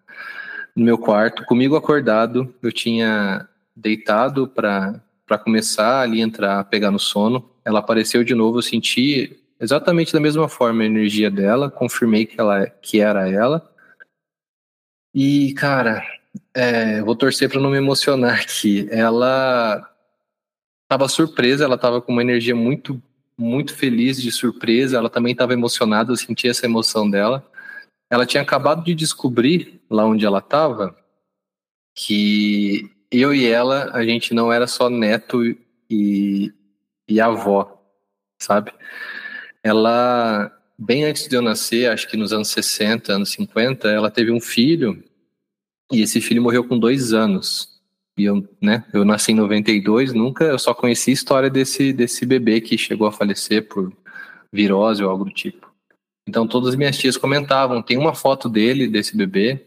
no 0.74 0.84
meu 0.84 0.98
quarto, 0.98 1.44
comigo 1.44 1.76
acordado, 1.76 2.54
eu 2.62 2.72
tinha 2.72 3.48
deitado 3.76 4.48
para 4.48 5.02
começar 5.44 6.00
ali 6.00 6.20
entrar, 6.20 6.64
pegar 6.64 6.90
no 6.90 6.98
sono. 6.98 7.50
Ela 7.64 7.80
apareceu 7.80 8.24
de 8.24 8.34
novo, 8.34 8.58
eu 8.58 8.62
senti 8.62 9.38
exatamente 9.60 10.12
da 10.12 10.20
mesma 10.20 10.48
forma 10.48 10.82
a 10.82 10.86
energia 10.86 11.30
dela, 11.30 11.70
confirmei 11.70 12.26
que 12.26 12.40
ela 12.40 12.66
que 12.66 13.00
era 13.00 13.28
ela. 13.28 13.70
E 15.14 15.52
cara, 15.54 16.02
é, 16.54 17.02
vou 17.02 17.14
torcer 17.14 17.48
para 17.50 17.60
não 17.60 17.70
me 17.70 17.76
emocionar 17.76 18.40
aqui. 18.40 18.88
Ela 18.90 19.88
estava 20.84 21.08
surpresa, 21.08 21.64
ela 21.64 21.74
estava 21.76 22.00
com 22.00 22.12
uma 22.12 22.22
energia 22.22 22.54
muito 22.54 23.00
muito 23.36 23.74
feliz 23.74 24.20
de 24.20 24.30
surpresa, 24.30 24.98
ela 24.98 25.08
também 25.10 25.32
estava 25.32 25.52
emocionada, 25.54 26.12
eu 26.12 26.16
senti 26.16 26.48
essa 26.48 26.66
emoção 26.66 27.10
dela 27.10 27.44
ela 28.12 28.26
tinha 28.26 28.42
acabado 28.42 28.84
de 28.84 28.94
descobrir, 28.94 29.80
lá 29.88 30.04
onde 30.04 30.26
ela 30.26 30.40
estava, 30.40 30.94
que 31.94 32.90
eu 33.10 33.34
e 33.34 33.46
ela, 33.46 33.90
a 33.94 34.04
gente 34.04 34.34
não 34.34 34.52
era 34.52 34.66
só 34.66 34.90
neto 34.90 35.42
e, 35.88 36.52
e 37.08 37.18
avó, 37.18 37.82
sabe? 38.38 38.70
Ela, 39.62 40.52
bem 40.78 41.04
antes 41.04 41.26
de 41.26 41.34
eu 41.34 41.40
nascer, 41.40 41.90
acho 41.90 42.06
que 42.06 42.18
nos 42.18 42.34
anos 42.34 42.48
60, 42.48 43.14
anos 43.14 43.30
50, 43.30 43.88
ela 43.88 44.10
teve 44.10 44.30
um 44.30 44.42
filho 44.42 45.02
e 45.90 46.02
esse 46.02 46.20
filho 46.20 46.42
morreu 46.42 46.64
com 46.64 46.78
dois 46.78 47.14
anos. 47.14 47.80
E 48.18 48.24
eu, 48.24 48.46
né, 48.60 48.84
eu 48.92 49.06
nasci 49.06 49.32
em 49.32 49.36
92, 49.36 50.12
nunca, 50.12 50.44
eu 50.44 50.58
só 50.58 50.74
conheci 50.74 51.12
a 51.12 51.14
história 51.14 51.48
desse, 51.48 51.94
desse 51.94 52.26
bebê 52.26 52.60
que 52.60 52.76
chegou 52.76 53.06
a 53.06 53.12
falecer 53.12 53.66
por 53.66 53.90
virose 54.52 55.02
ou 55.02 55.08
algo 55.08 55.24
do 55.24 55.30
tipo. 55.30 55.71
Então 56.28 56.46
todas 56.46 56.70
as 56.70 56.76
minhas 56.76 56.96
tias 56.96 57.16
comentavam, 57.16 57.82
tem 57.82 57.98
uma 57.98 58.14
foto 58.14 58.48
dele, 58.48 58.88
desse 58.88 59.16
bebê, 59.16 59.66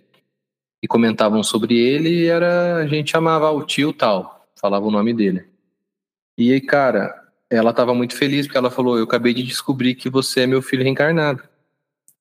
e 0.81 0.87
comentavam 0.87 1.43
sobre 1.43 1.77
ele 1.77 2.09
e 2.09 2.25
era, 2.27 2.77
a 2.77 2.87
gente 2.87 3.11
chamava 3.11 3.51
o 3.51 3.65
tio 3.65 3.91
tal, 3.91 4.47
falava 4.55 4.85
o 4.85 4.91
nome 4.91 5.13
dele. 5.13 5.47
E 6.37 6.51
aí, 6.51 6.61
cara, 6.61 7.25
ela 7.49 7.73
tava 7.73 7.93
muito 7.93 8.15
feliz 8.15 8.45
porque 8.45 8.57
ela 8.57 8.69
falou: 8.69 8.97
Eu 8.97 9.05
acabei 9.05 9.33
de 9.33 9.43
descobrir 9.43 9.95
que 9.95 10.09
você 10.09 10.41
é 10.41 10.47
meu 10.47 10.61
filho 10.61 10.83
reencarnado. 10.83 11.43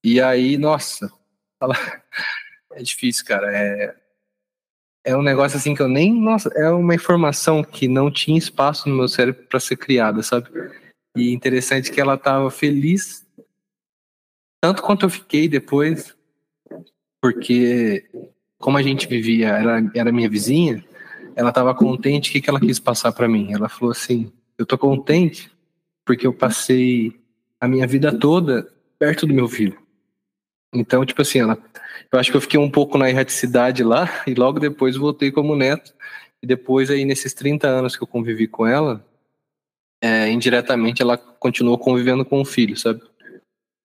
E 0.03 0.20
aí, 0.20 0.57
nossa, 0.57 1.11
ela... 1.61 1.75
é 2.73 2.83
difícil, 2.83 3.25
cara. 3.25 3.51
É, 3.53 3.94
é 5.05 5.16
um 5.16 5.23
negócio 5.23 5.59
assim 5.59 5.75
que 5.75 5.83
eu 5.83 5.88
nem. 5.88 6.12
Nossa, 6.12 6.49
é 6.55 6.70
uma 6.70 6.94
informação 6.94 7.62
que 7.62 7.88
não 7.88 8.11
tinha 8.11 8.38
espaço 8.38 8.88
no 8.88 8.97
meu 8.97 9.09
cérebro 9.09 9.44
para 9.49 9.61
ser 9.61 9.77
criada, 9.77 10.23
sabe? 10.23 10.49
E 11.16 11.33
interessante 11.33 11.90
que 11.90 12.01
ela 12.01 12.16
tava 12.16 12.51
feliz, 12.51 13.24
tanto 14.64 14.83
quanto 14.83 15.05
eu 15.05 15.11
fiquei 15.11 15.46
depois, 15.46 16.16
porque 17.20 18.03
como 18.59 18.79
a 18.79 18.83
gente 18.83 19.07
vivia, 19.07 19.48
era, 19.48 19.90
era 19.94 20.11
minha 20.11 20.27
vizinha, 20.27 20.83
ela 21.37 21.53
tava 21.53 21.74
contente. 21.74 22.31
O 22.31 22.33
que, 22.33 22.40
que 22.40 22.48
ela 22.48 22.59
quis 22.59 22.79
passar 22.79 23.12
para 23.12 23.29
mim? 23.29 23.53
Ela 23.53 23.68
falou 23.68 23.92
assim: 23.92 24.33
Eu 24.57 24.64
tô 24.64 24.79
contente 24.79 25.53
porque 26.03 26.27
eu 26.27 26.33
passei 26.33 27.12
a 27.61 27.68
minha 27.68 27.87
vida 27.87 28.18
toda 28.18 28.66
perto 28.98 29.27
do 29.27 29.35
meu 29.35 29.48
filho. 29.48 29.79
Então, 30.74 31.05
tipo 31.05 31.20
assim, 31.20 31.40
ela, 31.40 31.62
eu 32.11 32.18
acho 32.18 32.31
que 32.31 32.37
eu 32.38 32.40
fiquei 32.40 32.59
um 32.59 32.70
pouco 32.70 32.96
na 32.96 33.11
erraticidade 33.11 33.85
lá 33.85 34.09
e 34.27 34.33
logo 34.33 34.59
depois 34.59 34.96
voltei 34.96 35.31
como 35.31 35.55
neto. 35.55 35.92
E 36.42 36.46
depois 36.46 36.88
aí 36.88 37.05
nesses 37.05 37.35
30 37.35 37.68
anos 37.68 37.96
que 37.96 38.03
eu 38.03 38.07
convivi 38.07 38.48
com 38.48 38.66
ela, 38.66 39.07
é, 40.03 40.31
indiretamente 40.31 41.03
ela 41.03 41.18
continuou 41.18 41.77
convivendo 41.77 42.24
com 42.24 42.40
o 42.40 42.46
filho, 42.46 42.79
sabe? 42.79 43.03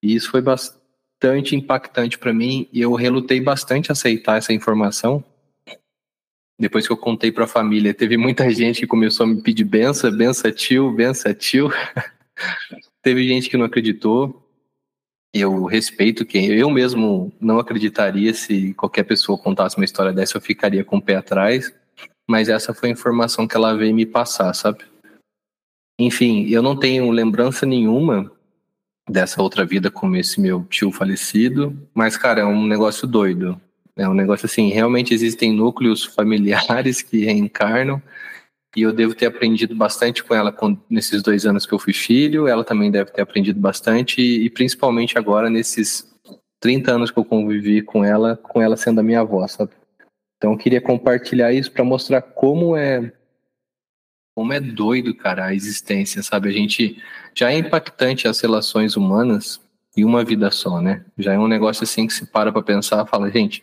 E 0.02 0.14
isso 0.14 0.30
foi 0.30 0.40
bastante 0.40 1.54
impactante 1.54 2.18
para 2.18 2.32
mim 2.32 2.68
e 2.72 2.80
eu 2.80 2.92
relutei 2.94 3.40
bastante 3.40 3.92
aceitar 3.92 4.38
essa 4.38 4.52
informação. 4.52 5.22
Depois 6.58 6.86
que 6.86 6.92
eu 6.92 6.96
contei 6.96 7.32
para 7.32 7.44
a 7.44 7.48
família, 7.48 7.94
teve 7.94 8.16
muita 8.16 8.48
gente 8.52 8.80
que 8.80 8.86
começou 8.86 9.24
a 9.24 9.28
me 9.28 9.42
pedir 9.42 9.64
benção, 9.64 10.10
benção 10.10 10.50
tio, 10.52 10.92
benção 10.92 11.34
tio. 11.34 11.70
teve 13.02 13.26
gente 13.26 13.48
que 13.48 13.56
não 13.56 13.66
acreditou 13.66 14.46
eu 15.32 15.64
respeito 15.64 16.26
quem 16.26 16.46
eu 16.46 16.68
mesmo 16.70 17.32
não 17.40 17.58
acreditaria 17.58 18.34
se 18.34 18.74
qualquer 18.74 19.04
pessoa 19.04 19.38
contasse 19.38 19.76
uma 19.76 19.84
história 19.84 20.12
dessa, 20.12 20.36
eu 20.36 20.40
ficaria 20.40 20.84
com 20.84 20.96
o 20.96 21.02
pé 21.02 21.16
atrás, 21.16 21.72
mas 22.28 22.48
essa 22.48 22.74
foi 22.74 22.88
a 22.88 22.92
informação 22.92 23.46
que 23.46 23.56
ela 23.56 23.76
veio 23.76 23.94
me 23.94 24.04
passar, 24.04 24.52
sabe? 24.54 24.84
Enfim, 26.00 26.48
eu 26.48 26.62
não 26.62 26.76
tenho 26.76 27.10
lembrança 27.10 27.64
nenhuma 27.64 28.32
dessa 29.10 29.42
outra 29.42 29.64
vida 29.64 29.90
como 29.90 30.16
esse 30.16 30.40
meu 30.40 30.64
tio 30.64 30.92
falecido, 30.92 31.76
mas 31.94 32.16
cara, 32.16 32.42
é 32.42 32.44
um 32.44 32.66
negócio 32.66 33.06
doido. 33.06 33.60
É 33.96 34.08
um 34.08 34.14
negócio 34.14 34.46
assim, 34.46 34.70
realmente 34.70 35.12
existem 35.12 35.52
núcleos 35.52 36.04
familiares 36.04 37.02
que 37.02 37.24
reencarnam 37.24 38.00
e 38.76 38.82
eu 38.82 38.92
devo 38.92 39.14
ter 39.14 39.26
aprendido 39.26 39.74
bastante 39.74 40.22
com 40.22 40.34
ela 40.34 40.52
com, 40.52 40.76
nesses 40.88 41.22
dois 41.22 41.44
anos 41.44 41.66
que 41.66 41.72
eu 41.72 41.78
fui 41.78 41.92
filho. 41.92 42.46
Ela 42.46 42.64
também 42.64 42.90
deve 42.90 43.10
ter 43.10 43.20
aprendido 43.20 43.58
bastante, 43.58 44.20
e, 44.20 44.44
e 44.44 44.50
principalmente 44.50 45.18
agora 45.18 45.50
nesses 45.50 46.08
30 46.60 46.92
anos 46.92 47.10
que 47.10 47.18
eu 47.18 47.24
convivi 47.24 47.82
com 47.82 48.04
ela, 48.04 48.36
com 48.36 48.62
ela 48.62 48.76
sendo 48.76 49.00
a 49.00 49.02
minha 49.02 49.20
avó, 49.20 49.46
sabe? 49.48 49.72
Então 50.36 50.52
eu 50.52 50.58
queria 50.58 50.80
compartilhar 50.80 51.52
isso 51.52 51.70
para 51.70 51.84
mostrar 51.84 52.22
como 52.22 52.76
é 52.76 53.12
como 54.40 54.54
é 54.54 54.58
doido, 54.58 55.14
cara, 55.14 55.44
a 55.44 55.54
existência, 55.54 56.22
sabe? 56.22 56.48
A 56.48 56.52
gente 56.52 56.96
já 57.34 57.52
é 57.52 57.58
impactante 57.58 58.26
as 58.26 58.40
relações 58.40 58.96
humanas 58.96 59.60
e 59.94 60.02
uma 60.02 60.24
vida 60.24 60.50
só, 60.50 60.80
né? 60.80 61.04
Já 61.18 61.34
é 61.34 61.38
um 61.38 61.46
negócio 61.46 61.84
assim 61.84 62.06
que 62.06 62.14
se 62.14 62.24
para 62.24 62.50
para 62.50 62.62
pensar, 62.62 63.04
fala, 63.04 63.30
gente, 63.30 63.62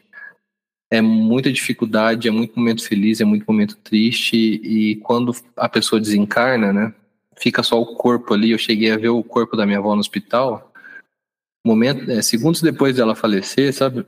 é 0.91 1.01
muita 1.01 1.51
dificuldade, 1.51 2.27
é 2.27 2.31
muito 2.31 2.59
momento 2.59 2.87
feliz, 2.87 3.19
é 3.19 3.25
muito 3.25 3.43
momento 3.47 3.75
triste, 3.77 4.37
e 4.37 4.97
quando 4.97 5.35
a 5.55 5.67
pessoa 5.67 5.99
desencarna, 5.99 6.71
né, 6.71 6.93
fica 7.35 7.63
só 7.63 7.81
o 7.81 7.95
corpo 7.95 8.35
ali. 8.35 8.51
Eu 8.51 8.59
cheguei 8.59 8.91
a 8.91 8.97
ver 8.97 9.09
o 9.09 9.23
corpo 9.23 9.57
da 9.57 9.65
minha 9.65 9.79
avó 9.79 9.95
no 9.95 9.99
hospital, 9.99 10.71
momento, 11.65 12.11
é, 12.11 12.21
segundos 12.21 12.61
depois 12.61 12.95
dela 12.95 13.15
falecer, 13.15 13.73
sabe? 13.73 14.05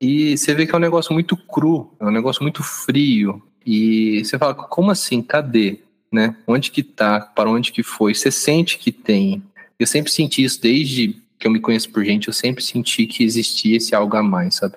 E 0.00 0.38
você 0.38 0.54
vê 0.54 0.64
que 0.64 0.72
é 0.72 0.76
um 0.76 0.80
negócio 0.80 1.12
muito 1.12 1.36
cru, 1.36 1.92
é 1.98 2.04
um 2.04 2.12
negócio 2.12 2.40
muito 2.40 2.62
frio, 2.62 3.42
e 3.66 4.24
você 4.24 4.38
fala, 4.38 4.54
como 4.54 4.92
assim? 4.92 5.20
Cadê? 5.20 5.83
Né? 6.14 6.36
Onde 6.46 6.70
que 6.70 6.84
tá? 6.84 7.18
Para 7.18 7.50
onde 7.50 7.72
que 7.72 7.82
foi? 7.82 8.14
Você 8.14 8.30
sente 8.30 8.78
que 8.78 8.92
tem. 8.92 9.42
Eu 9.80 9.86
sempre 9.86 10.12
senti 10.12 10.44
isso 10.44 10.62
desde 10.62 11.20
que 11.36 11.48
eu 11.48 11.50
me 11.50 11.58
conheço 11.58 11.90
por 11.90 12.04
gente, 12.04 12.28
eu 12.28 12.32
sempre 12.32 12.62
senti 12.62 13.04
que 13.04 13.24
existia 13.24 13.78
esse 13.78 13.96
algo 13.96 14.16
a 14.16 14.22
mais, 14.22 14.54
sabe? 14.54 14.76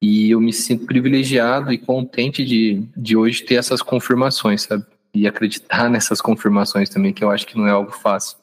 E 0.00 0.30
eu 0.30 0.40
me 0.40 0.52
sinto 0.52 0.86
privilegiado 0.86 1.70
e 1.70 1.76
contente 1.76 2.42
de, 2.42 2.82
de 2.96 3.14
hoje 3.16 3.42
ter 3.42 3.56
essas 3.56 3.82
confirmações, 3.82 4.62
sabe? 4.62 4.86
E 5.14 5.26
acreditar 5.26 5.88
nessas 5.90 6.22
confirmações 6.22 6.88
também, 6.88 7.12
que 7.12 7.22
eu 7.22 7.30
acho 7.30 7.46
que 7.46 7.58
não 7.58 7.66
é 7.66 7.70
algo 7.70 7.92
fácil. 7.92 8.38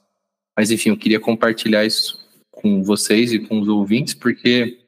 Mas 0.56 0.70
enfim, 0.70 0.90
eu 0.90 0.98
queria 0.98 1.20
compartilhar 1.20 1.84
isso 1.84 2.24
com 2.52 2.84
vocês 2.84 3.34
e 3.34 3.40
com 3.40 3.60
os 3.60 3.68
ouvintes, 3.68 4.14
porque 4.14 4.83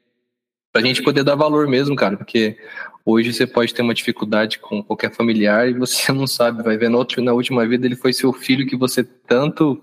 pra 0.76 0.86
gente 0.86 1.02
poder 1.02 1.24
dar 1.24 1.34
valor 1.34 1.66
mesmo, 1.66 1.96
cara, 1.96 2.18
porque 2.18 2.58
hoje 3.04 3.32
você 3.32 3.46
pode 3.46 3.72
ter 3.72 3.80
uma 3.80 3.94
dificuldade 3.94 4.58
com 4.58 4.82
qualquer 4.82 5.10
familiar 5.10 5.68
e 5.68 5.72
você 5.72 6.12
não 6.12 6.26
sabe, 6.26 6.62
vai 6.62 6.76
ver 6.76 6.90
na, 6.90 6.98
outra, 6.98 7.22
na 7.22 7.32
última 7.32 7.66
vida 7.66 7.86
ele 7.86 7.96
foi 7.96 8.12
seu 8.12 8.30
filho 8.32 8.66
que 8.66 8.76
você 8.76 9.02
tanto 9.02 9.82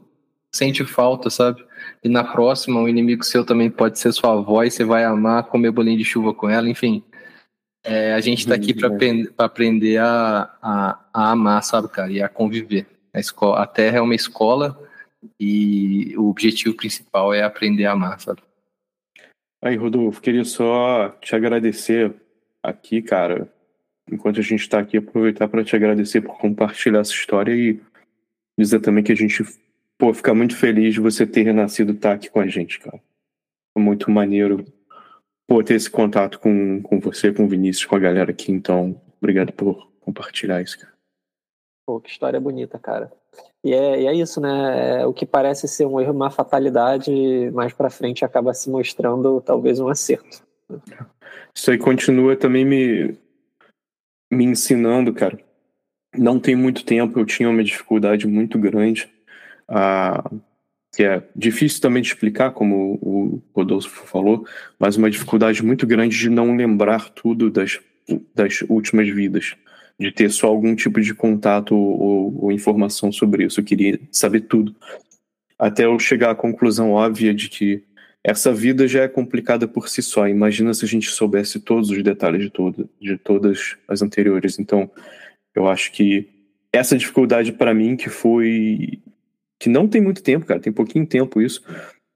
sente 0.51 0.86
falta, 0.86 1.32
sabe? 1.32 1.65
E 2.03 2.08
na 2.08 2.23
próxima, 2.23 2.79
o 2.79 2.88
inimigo 2.88 3.23
seu 3.23 3.43
também 3.43 3.71
pode 3.71 3.97
ser 3.97 4.12
sua 4.12 4.34
avó 4.34 4.63
e 4.63 4.69
você 4.69 4.84
vai 4.84 5.03
amar 5.03 5.45
comer 5.45 5.71
bolinho 5.71 5.97
de 5.97 6.06
chuva 6.06 6.32
com 6.32 6.47
ela, 6.47 6.69
enfim. 6.69 7.03
É, 7.84 8.13
a 8.13 8.19
gente 8.19 8.39
está 8.41 8.53
aqui 8.53 8.71
para 8.71 8.91
aprender 9.39 9.97
a, 9.97 10.49
a, 10.62 10.99
a, 11.12 11.32
amar, 11.32 11.63
sabe, 11.63 11.88
cara, 11.89 12.12
e 12.12 12.21
a 12.21 12.29
conviver. 12.29 12.86
A, 13.12 13.19
escola, 13.19 13.63
a 13.63 13.65
Terra 13.65 13.97
é 13.97 14.01
uma 14.01 14.15
escola 14.15 14.79
e 15.39 16.13
o 16.17 16.29
objetivo 16.29 16.75
principal 16.75 17.34
é 17.34 17.41
aprender 17.41 17.86
a 17.86 17.93
amar, 17.93 18.19
sabe? 18.19 18.41
Aí, 19.63 19.78
Rodolfo, 19.78 20.21
queria 20.21 20.43
só 20.43 21.10
te 21.21 21.34
agradecer 21.34 22.13
aqui, 22.62 23.02
cara. 23.02 23.49
Enquanto 24.12 24.41
a 24.41 24.43
gente 24.43 24.60
está 24.60 24.80
aqui, 24.80 24.97
aproveitar 24.97 25.47
para 25.47 25.63
te 25.63 25.73
agradecer 25.73 26.19
por 26.19 26.38
compartilhar 26.38 26.99
essa 26.99 27.13
história 27.13 27.56
e 27.56 27.82
dizer 28.60 28.82
também 28.82 29.02
que 29.02 29.13
a 29.13 29.15
gente 29.15 29.41
pô, 29.97 30.13
ficar 30.13 30.34
muito 30.34 30.58
feliz 30.58 30.93
de 30.93 30.99
você 30.99 31.26
ter 31.26 31.43
renascido 31.43 31.93
estar 31.93 32.10
tá 32.10 32.15
aqui 32.15 32.30
com 32.30 32.41
a 32.41 32.47
gente, 32.47 32.78
cara. 32.78 33.02
Muito 33.78 34.12
maneiro 34.12 34.65
pô, 35.47 35.63
ter 35.63 35.76
esse 35.76 35.89
contato 35.89 36.41
com, 36.41 36.82
com 36.82 36.99
você, 36.99 37.32
com 37.32 37.45
o 37.45 37.47
Vinícius, 37.47 37.86
com 37.86 37.95
a 37.95 37.99
galera 37.99 38.32
aqui. 38.32 38.52
Então, 38.52 39.02
obrigado 39.17 39.54
por 39.54 39.89
compartilhar 40.02 40.62
isso, 40.62 40.78
cara. 40.78 40.93
Pô, 41.86 42.02
que 42.02 42.10
história 42.10 42.38
bonita, 42.38 42.78
cara. 42.78 43.10
E 43.63 43.73
é, 43.73 44.02
e 44.02 44.08
é 44.08 44.13
isso, 44.13 44.41
né? 44.41 45.02
É, 45.02 45.06
o 45.06 45.13
que 45.13 45.26
parece 45.26 45.67
ser 45.67 45.86
um 45.86 45.99
erro, 45.99 46.13
uma 46.13 46.30
fatalidade, 46.30 47.12
mais 47.52 47.71
para 47.73 47.89
frente 47.89 48.26
acaba 48.26 48.54
se 48.54 48.69
mostrando 48.69 49.39
talvez 49.41 49.80
um 49.80 49.88
acerto. 49.88 50.43
Isso 51.56 51.71
aí 51.71 51.78
continua 51.78 52.36
também 52.36 52.65
me, 52.65 53.17
me 54.32 54.43
ensinando, 54.43 55.13
cara. 55.13 55.39
Não 56.15 56.39
tem 56.39 56.56
muito 56.56 56.86
tempo, 56.86 57.19
eu 57.19 57.26
tinha 57.26 57.49
uma 57.49 57.63
dificuldade 57.63 58.28
muito 58.28 58.60
grande 58.60 59.10
que 60.95 61.04
é 61.04 61.23
difícil 61.36 61.82
também 61.82 62.02
de 62.02 62.10
explicar, 62.10 62.52
como 62.52 62.99
o 63.02 63.41
Rodolfo 63.54 64.06
falou, 64.06 64.45
mas 64.78 64.95
uma 64.95 65.10
dificuldade 65.10 65.63
muito 65.63 65.88
grande 65.88 66.17
de 66.17 66.30
não 66.30 66.56
lembrar 66.56 67.10
tudo 67.10 67.49
das, 67.49 67.80
das 68.34 68.62
últimas 68.69 69.10
vidas, 69.10 69.56
de 69.99 70.12
ter 70.12 70.29
só 70.29 70.47
algum 70.47 70.75
tipo 70.75 70.99
de 70.99 71.13
contato 71.13 71.75
ou, 71.75 72.45
ou 72.45 72.51
informação 72.51 73.12
sobre 73.12 73.45
isso. 73.45 73.60
Eu 73.60 73.63
queria 73.63 73.99
saber 74.12 74.41
tudo. 74.41 74.75
Até 75.58 75.86
eu 75.86 75.97
chegar 75.99 76.32
à 76.32 76.36
conclusão 76.36 76.91
óbvia 76.91 77.34
de 77.34 77.49
que 77.49 77.84
essa 78.23 78.53
vida 78.53 78.88
já 78.88 79.03
é 79.03 79.08
complicada 79.08 79.67
por 79.67 79.89
si 79.89 80.01
só. 80.01 80.27
Imagina 80.27 80.73
se 80.73 80.86
a 80.86 80.88
gente 80.88 81.10
soubesse 81.10 81.60
todos 81.60 81.89
os 81.89 82.01
detalhes 82.01 82.41
de, 82.41 82.49
todo, 82.49 82.89
de 82.99 83.17
todas 83.17 83.77
as 83.88 84.01
anteriores. 84.01 84.58
Então, 84.58 84.89
eu 85.53 85.67
acho 85.67 85.91
que 85.91 86.29
essa 86.71 86.97
dificuldade 86.97 87.51
para 87.51 87.73
mim 87.73 87.95
que 87.95 88.10
foi 88.10 88.99
que 89.59 89.70
não 89.70 89.88
tem 89.88 90.01
muito 90.01 90.22
tempo, 90.24 90.45
cara, 90.45 90.59
tem 90.59 90.74
pouquinho 90.74 91.05
tempo 91.05 91.41
isso. 91.41 91.63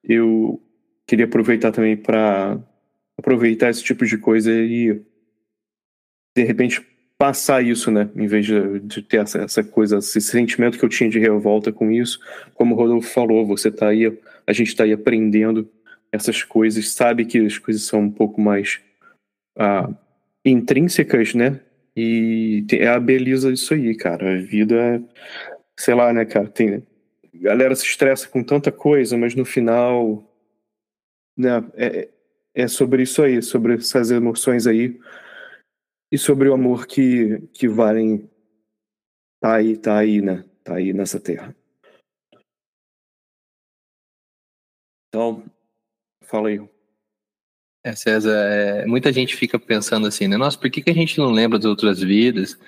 Eu 0.03 0.61
queria 1.05 1.25
aproveitar 1.25 1.71
também 1.71 1.95
para 1.95 2.59
aproveitar 3.17 3.69
esse 3.69 3.83
tipo 3.83 4.05
de 4.05 4.17
coisa 4.17 4.51
e 4.51 5.01
de 6.35 6.43
repente 6.43 6.85
passar 7.17 7.65
isso, 7.65 7.89
né? 7.89 8.09
Em 8.15 8.27
vez 8.27 8.45
de, 8.45 8.79
de 8.81 9.01
ter 9.01 9.17
essa, 9.17 9.39
essa, 9.39 9.63
coisa, 9.63 9.97
esse 9.97 10.21
sentimento 10.21 10.77
que 10.77 10.85
eu 10.85 10.89
tinha 10.89 11.09
de 11.09 11.19
revolta 11.19 11.71
com 11.71 11.91
isso. 11.91 12.19
Como 12.53 12.75
o 12.75 12.77
Rodolfo 12.77 13.09
falou, 13.09 13.45
você 13.45 13.71
tá 13.71 13.87
aí, 13.87 14.17
a 14.45 14.53
gente 14.53 14.75
tá 14.75 14.83
aí 14.83 14.93
aprendendo 14.93 15.69
essas 16.11 16.43
coisas, 16.43 16.89
sabe 16.91 17.25
que 17.25 17.39
as 17.39 17.57
coisas 17.57 17.83
são 17.83 18.01
um 18.01 18.11
pouco 18.11 18.39
mais 18.39 18.79
ah, 19.57 19.89
intrínsecas, 20.45 21.33
né? 21.33 21.59
E 21.95 22.63
é 22.73 22.87
a 22.87 22.99
beleza 22.99 23.51
disso 23.51 23.73
aí, 23.73 23.95
cara. 23.95 24.35
A 24.35 24.37
vida 24.37 24.75
é, 24.75 25.01
sei 25.75 25.95
lá, 25.95 26.13
né, 26.13 26.23
cara? 26.25 26.47
Tem, 26.47 26.83
galera 27.33 27.75
se 27.75 27.85
estressa 27.85 28.27
com 28.27 28.43
tanta 28.43 28.71
coisa, 28.71 29.17
mas 29.17 29.33
no 29.33 29.43
final 29.43 30.23
né, 31.35 31.63
é, 31.75 32.09
é 32.53 32.67
sobre 32.67 33.01
isso 33.01 33.23
aí, 33.23 33.41
sobre 33.41 33.73
essas 33.73 34.11
emoções 34.11 34.67
aí 34.67 34.99
e 36.11 36.17
sobre 36.17 36.49
o 36.49 36.53
amor 36.53 36.87
que, 36.87 37.41
que 37.53 37.67
valem 37.67 38.29
tá 39.39 39.55
aí, 39.55 39.77
tá 39.77 39.97
aí, 39.97 40.21
né? 40.21 40.43
tá 40.67 40.75
aí 40.75 40.91
nessa 40.91 41.17
terra. 41.17 41.55
Então, 45.07 45.45
fala 46.23 46.49
aí. 46.49 46.61
É, 47.85 47.95
César, 47.95 48.35
é, 48.35 48.85
muita 48.85 49.13
gente 49.13 49.33
fica 49.37 49.57
pensando 49.57 50.07
assim, 50.07 50.27
né? 50.27 50.35
Nossa, 50.35 50.57
por 50.57 50.69
que, 50.69 50.81
que 50.81 50.89
a 50.89 50.93
gente 50.93 51.17
não 51.17 51.31
lembra 51.31 51.57
das 51.57 51.65
outras 51.65 52.01
vidas? 52.01 52.59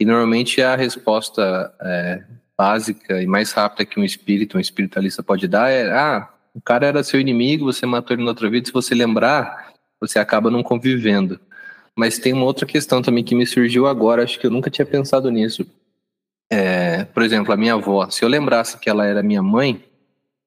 E 0.00 0.06
normalmente 0.06 0.62
a 0.62 0.74
resposta 0.74 1.74
é, 1.82 2.24
básica 2.56 3.22
e 3.22 3.26
mais 3.26 3.52
rápida 3.52 3.84
que 3.84 4.00
um 4.00 4.04
espírito, 4.04 4.56
um 4.56 4.60
espiritualista 4.60 5.22
pode 5.22 5.46
dar 5.46 5.70
é: 5.70 5.92
ah, 5.92 6.32
o 6.54 6.62
cara 6.62 6.86
era 6.86 7.04
seu 7.04 7.20
inimigo, 7.20 7.66
você 7.70 7.84
matou 7.84 8.16
ele 8.16 8.24
na 8.24 8.30
outra 8.30 8.48
vida, 8.48 8.66
se 8.66 8.72
você 8.72 8.94
lembrar, 8.94 9.74
você 10.00 10.18
acaba 10.18 10.50
não 10.50 10.62
convivendo. 10.62 11.38
Mas 11.96 12.18
tem 12.18 12.32
uma 12.32 12.44
outra 12.44 12.66
questão 12.66 13.00
também 13.00 13.22
que 13.22 13.34
me 13.34 13.46
surgiu 13.46 13.86
agora, 13.86 14.24
acho 14.24 14.38
que 14.38 14.46
eu 14.46 14.50
nunca 14.50 14.70
tinha 14.70 14.84
pensado 14.84 15.30
nisso. 15.30 15.66
É, 16.50 17.04
por 17.04 17.22
exemplo, 17.22 17.52
a 17.52 17.56
minha 17.56 17.74
avó, 17.74 18.08
se 18.10 18.24
eu 18.24 18.28
lembrasse 18.28 18.78
que 18.78 18.90
ela 18.90 19.06
era 19.06 19.22
minha 19.22 19.42
mãe, 19.42 19.82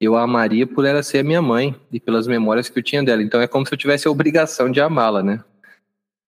eu 0.00 0.16
a 0.16 0.22
amaria 0.22 0.66
por 0.66 0.84
ela 0.84 1.02
ser 1.02 1.18
a 1.18 1.24
minha 1.24 1.42
mãe 1.42 1.74
e 1.92 1.98
pelas 1.98 2.26
memórias 2.26 2.68
que 2.68 2.78
eu 2.78 2.82
tinha 2.82 3.02
dela. 3.02 3.22
Então 3.22 3.40
é 3.40 3.46
como 3.46 3.66
se 3.66 3.72
eu 3.72 3.78
tivesse 3.78 4.06
a 4.06 4.10
obrigação 4.10 4.70
de 4.70 4.80
amá-la, 4.80 5.22
né? 5.22 5.42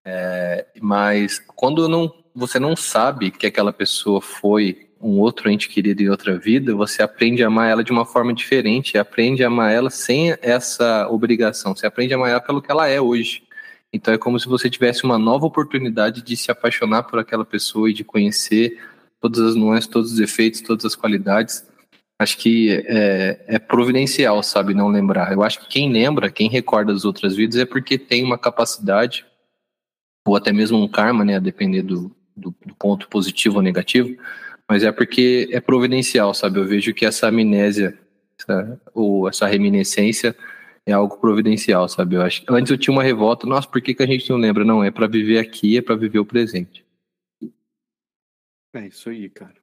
É, 0.04 0.66
mas 0.80 1.38
quando 1.54 1.88
não, 1.88 2.12
você 2.34 2.58
não 2.58 2.74
sabe 2.74 3.30
que 3.30 3.46
aquela 3.46 3.72
pessoa 3.72 4.20
foi 4.20 4.88
um 5.00 5.18
outro 5.18 5.50
ente 5.50 5.68
querido 5.68 6.02
em 6.02 6.10
outra 6.10 6.38
vida, 6.38 6.74
você 6.74 7.02
aprende 7.02 7.42
a 7.42 7.46
amar 7.46 7.70
ela 7.70 7.82
de 7.82 7.92
uma 7.92 8.04
forma 8.04 8.34
diferente, 8.34 8.98
aprende 8.98 9.42
a 9.42 9.46
amar 9.46 9.72
ela 9.72 9.88
sem 9.88 10.36
essa 10.42 11.08
obrigação, 11.08 11.74
você 11.74 11.86
aprende 11.86 12.12
a 12.12 12.16
amar 12.16 12.30
ela 12.30 12.40
pelo 12.40 12.60
que 12.60 12.70
ela 12.70 12.86
é 12.86 13.00
hoje. 13.00 13.42
Então 13.92 14.14
é 14.14 14.18
como 14.18 14.38
se 14.38 14.48
você 14.48 14.70
tivesse 14.70 15.04
uma 15.04 15.18
nova 15.18 15.46
oportunidade 15.46 16.22
de 16.22 16.36
se 16.36 16.50
apaixonar 16.50 17.04
por 17.04 17.18
aquela 17.18 17.44
pessoa 17.44 17.90
e 17.90 17.94
de 17.94 18.04
conhecer 18.04 18.78
todas 19.20 19.40
as 19.40 19.54
nuances, 19.54 19.88
todos 19.88 20.12
os 20.12 20.20
efeitos, 20.20 20.60
todas 20.60 20.84
as 20.84 20.94
qualidades 20.94 21.68
acho 22.20 22.36
que 22.36 22.84
é, 22.86 23.40
é, 23.46 23.58
providencial, 23.58 24.42
sabe, 24.42 24.74
não 24.74 24.88
lembrar. 24.88 25.32
Eu 25.32 25.42
acho 25.42 25.58
que 25.60 25.68
quem 25.68 25.90
lembra, 25.90 26.30
quem 26.30 26.50
recorda 26.50 26.92
das 26.92 27.06
outras 27.06 27.34
vidas 27.34 27.56
é 27.56 27.64
porque 27.64 27.96
tem 27.96 28.22
uma 28.22 28.36
capacidade, 28.36 29.24
ou 30.28 30.36
até 30.36 30.52
mesmo 30.52 30.76
um 30.76 30.86
karma, 30.86 31.24
né, 31.24 31.36
a 31.36 31.40
depender 31.40 31.80
do, 31.80 32.14
do, 32.36 32.54
do, 32.66 32.74
ponto 32.74 33.08
positivo 33.08 33.56
ou 33.56 33.62
negativo, 33.62 34.14
mas 34.68 34.84
é 34.84 34.92
porque 34.92 35.48
é 35.50 35.60
providencial, 35.60 36.34
sabe? 36.34 36.60
Eu 36.60 36.66
vejo 36.66 36.92
que 36.92 37.06
essa 37.06 37.28
amnésia, 37.28 37.98
essa, 38.38 38.78
ou 38.92 39.26
essa 39.26 39.46
reminiscência 39.46 40.36
é 40.86 40.92
algo 40.92 41.18
providencial, 41.18 41.88
sabe? 41.88 42.16
Eu 42.16 42.22
acho 42.22 42.44
antes 42.48 42.70
eu 42.70 42.78
tinha 42.78 42.92
uma 42.92 43.02
revolta, 43.02 43.46
nossa, 43.46 43.68
por 43.68 43.80
que, 43.80 43.94
que 43.94 44.02
a 44.02 44.06
gente 44.06 44.28
não 44.30 44.36
lembra? 44.36 44.64
Não, 44.64 44.82
é 44.82 44.90
para 44.90 45.06
viver 45.06 45.38
aqui, 45.38 45.76
é 45.76 45.82
para 45.82 45.96
viver 45.96 46.18
o 46.18 46.26
presente. 46.26 46.84
É 48.74 48.86
isso 48.86 49.10
aí, 49.10 49.28
cara. 49.28 49.54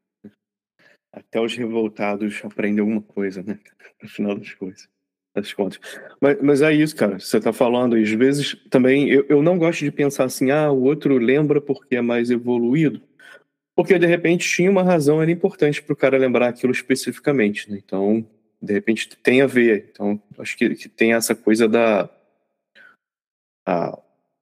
Até 1.12 1.40
os 1.42 1.56
revoltados 1.56 2.42
aprendem 2.44 2.82
alguma 2.82 3.02
coisa, 3.02 3.42
né? 3.42 3.60
No 4.02 4.10
final 4.10 4.38
das 4.38 4.54
coisas. 4.54 4.88
Das 5.34 5.54
contas. 5.54 5.80
Mas, 6.20 6.42
mas 6.42 6.62
é 6.62 6.74
isso, 6.74 6.96
cara. 6.96 7.20
Você 7.20 7.40
tá 7.40 7.54
falando, 7.54 7.98
e 7.98 8.04
às 8.04 8.12
vezes 8.12 8.56
também 8.70 9.10
eu, 9.10 9.26
eu 9.30 9.42
não 9.42 9.58
gosto 9.58 9.86
de 9.86 9.92
pensar 9.92 10.26
assim, 10.26 10.52
ah, 10.52 10.72
o 10.72 10.84
outro 10.84 11.18
lembra 11.18 11.62
porque 11.62 11.96
é 11.96 12.02
mais 12.02 12.30
evoluído. 12.30 13.02
Porque 13.76 13.98
de 14.00 14.08
repente 14.08 14.50
tinha 14.50 14.70
uma 14.70 14.84
razão, 14.84 15.22
era 15.22 15.32
importante 15.32 15.82
para 15.82 15.94
o 15.94 15.98
cara 15.98 16.18
lembrar 16.18 16.50
aquilo 16.50 16.72
especificamente, 16.72 17.70
né? 17.72 17.80
Então, 17.84 18.28
de 18.62 18.74
repente 18.74 19.10
tem 19.18 19.42
a 19.42 19.48
ver. 19.48 19.90
Então, 19.92 20.22
acho 20.40 20.58
que, 20.58 20.76
que 20.76 20.90
tem 20.90 21.14
essa 21.14 21.36
coisa 21.36 21.68
da, 21.68 22.10
a, 23.66 23.98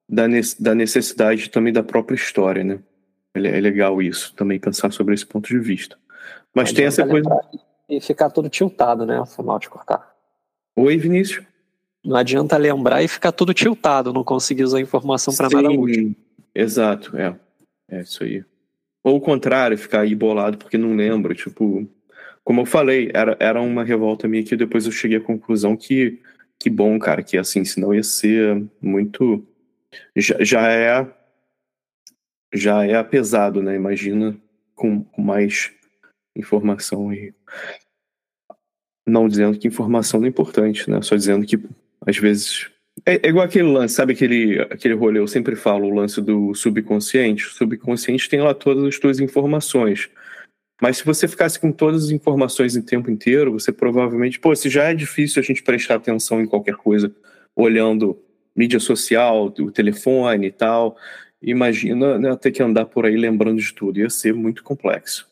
da, 0.10 0.24
da 0.60 0.76
necessidade 0.76 1.50
também 1.50 1.74
da 1.74 1.84
própria 1.84 2.16
história, 2.16 2.64
né? 2.64 2.80
É, 3.34 3.40
é 3.40 3.60
legal 3.62 4.02
isso, 4.02 4.34
também 4.36 4.60
pensar 4.60 4.92
sobre 4.92 5.14
esse 5.14 5.26
ponto 5.26 5.48
de 5.48 5.60
vista. 5.60 5.98
Mas 6.54 6.72
tem 6.72 6.86
essa 6.86 7.06
coisa. 7.06 7.30
E 7.88 8.02
ficar 8.02 8.30
todo 8.30 8.50
tiltado, 8.50 9.06
né? 9.06 9.24
Foi 9.26 9.46
mal 9.46 9.60
de 9.60 9.70
cortar. 9.70 10.16
Oi, 10.76 10.98
Vinícius. 10.98 11.46
Não 12.04 12.16
adianta 12.16 12.56
lembrar 12.58 13.04
e 13.04 13.08
ficar 13.08 13.32
todo 13.32 13.54
tiltado, 13.54 14.14
não 14.14 14.24
conseguir 14.24 14.64
usar 14.64 14.78
a 14.78 14.82
informação 14.82 15.36
para 15.36 15.50
nada 15.50 15.72
útil. 15.72 16.16
Exato, 16.54 17.18
é. 17.18 17.36
É 17.90 18.02
isso 18.02 18.24
aí. 18.24 18.44
Ou 19.04 19.18
o 19.18 19.22
contrário, 19.22 19.78
ficar 19.78 20.02
aí 20.02 20.16
bolado 20.16 20.58
porque 20.58 20.78
não 20.78 20.96
lembra. 20.96 21.36
Tipo, 21.36 21.88
como 22.46 22.62
eu 22.62 22.66
falei, 22.66 23.12
era, 23.14 23.36
era 23.40 23.62
uma 23.62 23.84
revolta 23.84 24.28
minha 24.28 24.44
que 24.44 24.56
depois 24.56 24.86
eu 24.86 24.92
cheguei 24.92 25.18
à 25.18 25.22
conclusão 25.22 25.76
que 25.76 26.22
que 26.58 26.70
bom, 26.70 26.98
cara, 26.98 27.22
que 27.22 27.38
assim, 27.38 27.66
senão 27.66 27.94
ia 27.94 28.04
ser 28.04 28.66
muito. 28.82 29.46
Já, 30.16 30.38
já 30.44 30.72
é. 30.72 31.14
Já 32.54 32.86
é 32.86 33.04
pesado, 33.04 33.62
né? 33.62 33.76
Imagina 33.76 34.38
com, 34.74 35.04
com 35.04 35.22
mais 35.22 35.74
informação 36.36 37.14
e 37.14 37.34
não 39.06 39.28
dizendo 39.28 39.58
que 39.60 39.68
informação 39.68 40.20
não 40.20 40.28
é 40.28 40.30
importante, 40.30 40.90
né? 40.90 41.02
Só 41.02 41.16
dizendo 41.16 41.46
que 41.46 41.60
às 42.06 42.18
vezes 42.18 42.72
é, 43.06 43.28
é, 43.28 43.30
igual 43.30 43.46
aquele 43.46 43.68
lance, 43.68 43.96
sabe 43.96 44.14
aquele 44.14 44.62
aquele 44.62 44.94
rolê, 44.94 45.20
eu 45.20 45.28
sempre 45.28 45.56
falo 45.56 45.88
o 45.88 45.94
lance 45.94 46.22
do 46.22 46.54
subconsciente. 46.54 47.46
O 47.46 47.52
subconsciente 47.52 48.30
tem 48.30 48.42
lá 48.42 48.54
todas 48.54 48.86
as 48.86 48.96
suas 48.96 49.20
informações. 49.20 50.10
Mas 50.82 50.98
se 50.98 51.06
você 51.06 51.28
ficasse 51.28 51.60
com 51.60 51.72
todas 51.72 52.06
as 52.06 52.10
informações 52.10 52.76
em 52.76 52.82
tempo 52.82 53.10
inteiro, 53.10 53.54
você 53.54 53.72
provavelmente, 53.72 54.40
pô, 54.40 54.56
se 54.56 54.70
já 54.70 54.86
é 54.86 54.94
difícil 54.94 55.42
a 55.42 55.46
gente 55.46 55.64
prestar 55.64 55.96
atenção 55.96 56.42
em 56.42 56.46
qualquer 56.46 56.76
coisa 56.76 57.14
olhando 57.56 58.20
mídia 58.56 58.80
social, 58.80 59.54
o 59.60 59.72
telefone 59.72 60.48
e 60.48 60.52
tal, 60.52 60.98
imagina 61.42 62.18
né, 62.18 62.36
ter 62.36 62.52
que 62.52 62.64
andar 62.64 62.86
por 62.86 63.06
aí 63.06 63.16
lembrando 63.16 63.60
de 63.60 63.74
tudo, 63.74 64.00
ia 64.00 64.10
ser 64.10 64.34
muito 64.34 64.64
complexo. 64.64 65.30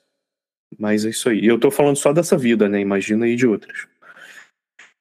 Mas 0.77 1.05
é 1.05 1.09
isso 1.09 1.29
aí. 1.29 1.45
Eu 1.45 1.59
tô 1.59 1.69
falando 1.69 1.97
só 1.97 2.11
dessa 2.13 2.37
vida, 2.37 2.67
né? 2.67 2.79
Imagina 2.79 3.25
aí 3.25 3.35
de 3.35 3.45
outras. 3.45 3.87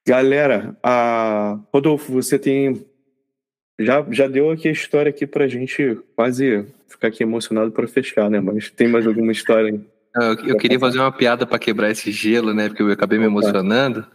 Galera, 0.06 0.76
a... 0.82 1.58
Rodolfo, 1.72 2.12
você 2.12 2.38
tem. 2.38 2.84
Já, 3.80 4.04
já 4.10 4.28
deu 4.28 4.50
aqui 4.50 4.68
a 4.68 4.72
história 4.72 5.10
aqui 5.10 5.26
pra 5.26 5.48
gente 5.48 5.98
quase 6.14 6.66
ficar 6.88 7.08
aqui 7.08 7.22
emocionado 7.22 7.72
para 7.72 7.88
fechar, 7.88 8.28
né? 8.28 8.38
Mas 8.38 8.70
tem 8.70 8.86
mais 8.86 9.06
alguma 9.06 9.32
história? 9.32 9.80
Eu, 10.14 10.48
eu 10.48 10.56
queria 10.56 10.78
fazer 10.78 10.98
uma 10.98 11.12
piada 11.12 11.46
para 11.46 11.58
quebrar 11.58 11.90
esse 11.90 12.10
gelo, 12.12 12.52
né? 12.52 12.68
Porque 12.68 12.82
eu 12.82 12.90
acabei 12.90 13.18
me 13.18 13.24
emocionando, 13.24 14.06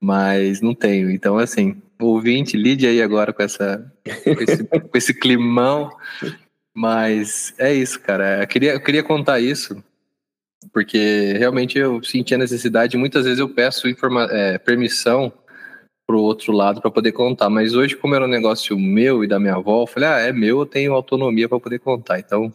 mas 0.00 0.60
não 0.60 0.74
tenho. 0.74 1.10
Então, 1.10 1.38
assim, 1.38 1.82
ouvinte, 2.00 2.56
lide 2.56 2.86
aí 2.86 3.02
agora 3.02 3.32
com, 3.32 3.42
essa, 3.42 3.92
com, 4.24 4.42
esse, 4.42 4.64
com 4.88 4.98
esse 4.98 5.14
climão. 5.14 5.90
Mas 6.74 7.54
é 7.58 7.72
isso, 7.72 8.00
cara. 8.00 8.42
Eu 8.42 8.46
queria, 8.46 8.72
eu 8.72 8.80
queria 8.80 9.02
contar 9.02 9.40
isso 9.40 9.82
porque 10.72 11.34
realmente 11.38 11.78
eu 11.78 12.02
senti 12.02 12.34
a 12.34 12.38
necessidade, 12.38 12.96
muitas 12.96 13.24
vezes 13.24 13.38
eu 13.38 13.48
peço 13.48 13.88
informa 13.88 14.28
é, 14.30 14.58
permissão 14.58 15.32
pro 16.06 16.20
outro 16.20 16.52
lado 16.52 16.80
para 16.80 16.90
poder 16.90 17.12
contar, 17.12 17.48
mas 17.48 17.74
hoje 17.74 17.96
como 17.96 18.14
era 18.14 18.24
um 18.24 18.28
negócio 18.28 18.78
meu 18.78 19.24
e 19.24 19.28
da 19.28 19.38
minha 19.38 19.54
avó, 19.54 19.82
eu 19.82 19.86
falei, 19.86 20.08
ah, 20.08 20.18
é 20.18 20.32
meu, 20.32 20.60
eu 20.60 20.66
tenho 20.66 20.92
autonomia 20.92 21.48
para 21.48 21.60
poder 21.60 21.78
contar, 21.78 22.18
então 22.18 22.52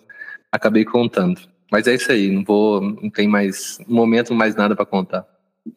acabei 0.51 0.85
contando. 0.85 1.41
Mas 1.71 1.87
é 1.87 1.95
isso 1.95 2.11
aí, 2.11 2.29
não 2.29 2.43
vou, 2.43 2.81
não 2.81 3.09
tem 3.09 3.27
mais, 3.27 3.79
momento 3.87 4.33
mais 4.33 4.55
nada 4.55 4.75
para 4.75 4.85
contar. 4.85 5.25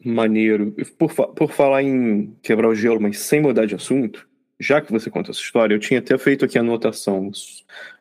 Maneiro. 0.04 0.74
Por, 0.98 1.12
por 1.12 1.50
falar 1.50 1.82
em 1.82 2.34
quebrar 2.42 2.68
o 2.68 2.74
gelo, 2.74 3.00
mas 3.00 3.18
sem 3.18 3.40
mudar 3.40 3.66
de 3.66 3.74
assunto, 3.74 4.26
já 4.62 4.80
que 4.80 4.92
você 4.92 5.10
conta 5.10 5.32
essa 5.32 5.40
história, 5.40 5.74
eu 5.74 5.80
tinha 5.80 5.98
até 5.98 6.16
feito 6.16 6.44
aqui 6.44 6.56
a 6.56 6.60
anotação. 6.60 7.30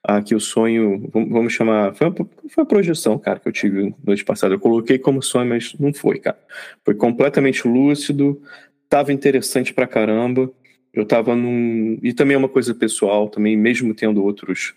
Aqui 0.04 0.36
o 0.36 0.40
sonho, 0.40 1.10
vamos 1.12 1.54
chamar. 1.54 1.94
Foi 1.96 2.08
uma, 2.08 2.16
foi 2.16 2.64
uma 2.64 2.66
projeção, 2.66 3.18
cara, 3.18 3.40
que 3.40 3.48
eu 3.48 3.52
tive 3.52 3.96
noite 4.04 4.24
passada. 4.24 4.54
Eu 4.54 4.60
coloquei 4.60 5.00
como 5.00 5.24
sonho, 5.24 5.50
mas 5.50 5.74
não 5.80 5.92
foi, 5.92 6.20
cara. 6.20 6.38
Foi 6.86 6.94
completamente 6.94 7.68
lúcido, 7.68 8.42
tava 8.88 9.12
interessante 9.12 9.74
pra 9.74 9.88
caramba. 9.88 10.52
Eu 10.94 11.04
tava 11.04 11.36
num. 11.36 11.98
E 12.04 12.14
também 12.14 12.36
é 12.36 12.38
uma 12.38 12.50
coisa 12.50 12.76
pessoal, 12.76 13.28
também, 13.28 13.58
mesmo 13.58 13.96
tendo 13.96 14.24
outros 14.24 14.76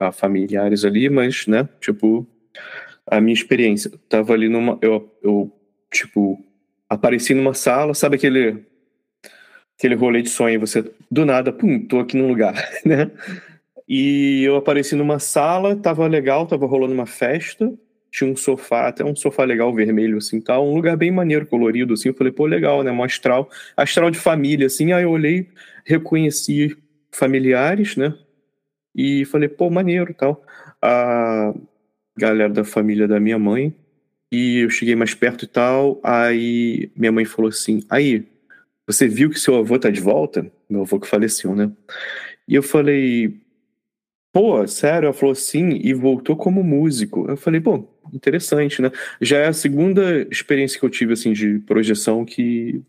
ah, 0.00 0.10
familiares 0.10 0.84
ali, 0.84 1.08
mas, 1.08 1.46
né, 1.46 1.68
tipo, 1.80 2.26
a 3.06 3.20
minha 3.20 3.34
experiência. 3.34 3.90
Eu 3.92 3.98
tava 4.08 4.32
ali 4.32 4.48
numa. 4.48 4.78
Eu, 4.80 5.12
eu, 5.22 5.52
tipo, 5.92 6.42
apareci 6.88 7.34
numa 7.34 7.54
sala, 7.54 7.94
sabe 7.94 8.16
aquele 8.16 8.64
aquele 9.78 9.94
rolê 9.94 10.20
de 10.20 10.28
sonho, 10.28 10.60
você 10.60 10.84
do 11.10 11.24
nada, 11.24 11.50
pum, 11.50 11.86
tô 11.86 12.00
aqui 12.00 12.14
num 12.14 12.28
lugar, 12.28 12.54
né? 12.84 13.10
E 13.88 14.42
eu 14.44 14.56
apareci 14.56 14.94
numa 14.94 15.18
sala, 15.18 15.74
tava 15.74 16.06
legal, 16.06 16.46
tava 16.46 16.66
rolando 16.66 16.92
uma 16.92 17.06
festa, 17.06 17.72
tinha 18.10 18.30
um 18.30 18.36
sofá, 18.36 18.88
até 18.88 19.02
um 19.02 19.16
sofá 19.16 19.42
legal, 19.44 19.74
vermelho, 19.74 20.18
assim, 20.18 20.38
tal, 20.38 20.68
um 20.68 20.74
lugar 20.74 20.96
bem 20.98 21.10
maneiro, 21.10 21.46
colorido, 21.46 21.94
assim, 21.94 22.10
eu 22.10 22.14
falei, 22.14 22.32
pô, 22.32 22.44
legal, 22.44 22.82
né, 22.82 22.92
um 22.92 23.02
astral, 23.02 23.48
astral 23.76 24.10
de 24.10 24.18
família, 24.18 24.66
assim, 24.66 24.92
aí 24.92 25.02
eu 25.02 25.10
olhei, 25.10 25.48
reconheci 25.84 26.76
familiares, 27.10 27.96
né, 27.96 28.14
e 28.94 29.24
falei, 29.24 29.48
pô, 29.48 29.70
maneiro, 29.70 30.12
tal, 30.12 30.44
a 30.82 31.54
galera 32.20 32.52
da 32.52 32.64
família 32.64 33.08
da 33.08 33.18
minha 33.18 33.38
mãe, 33.38 33.74
e 34.32 34.58
eu 34.58 34.70
cheguei 34.70 34.94
mais 34.94 35.14
perto 35.14 35.44
e 35.44 35.48
tal, 35.48 36.00
aí 36.04 36.90
minha 36.94 37.10
mãe 37.10 37.24
falou 37.24 37.48
assim, 37.48 37.82
aí, 37.90 38.26
você 38.86 39.08
viu 39.08 39.30
que 39.30 39.40
seu 39.40 39.56
avô 39.56 39.78
tá 39.78 39.90
de 39.90 40.00
volta? 40.00 40.50
Meu 40.68 40.82
avô 40.82 41.00
que 41.00 41.08
faleceu, 41.08 41.54
né? 41.54 41.70
E 42.46 42.54
eu 42.54 42.62
falei, 42.62 43.40
pô, 44.32 44.66
sério? 44.66 45.06
Ela 45.06 45.12
falou 45.14 45.34
sim 45.34 45.80
e 45.82 45.94
voltou 45.94 46.36
como 46.36 46.62
músico. 46.62 47.26
Eu 47.28 47.36
falei, 47.36 47.60
pô, 47.60 47.88
interessante, 48.12 48.82
né? 48.82 48.90
Já 49.20 49.38
é 49.38 49.46
a 49.48 49.52
segunda 49.52 50.26
experiência 50.30 50.78
que 50.78 50.84
eu 50.84 50.90
tive, 50.90 51.12
assim, 51.12 51.32
de 51.32 51.60
projeção 51.60 52.24
que, 52.24 52.82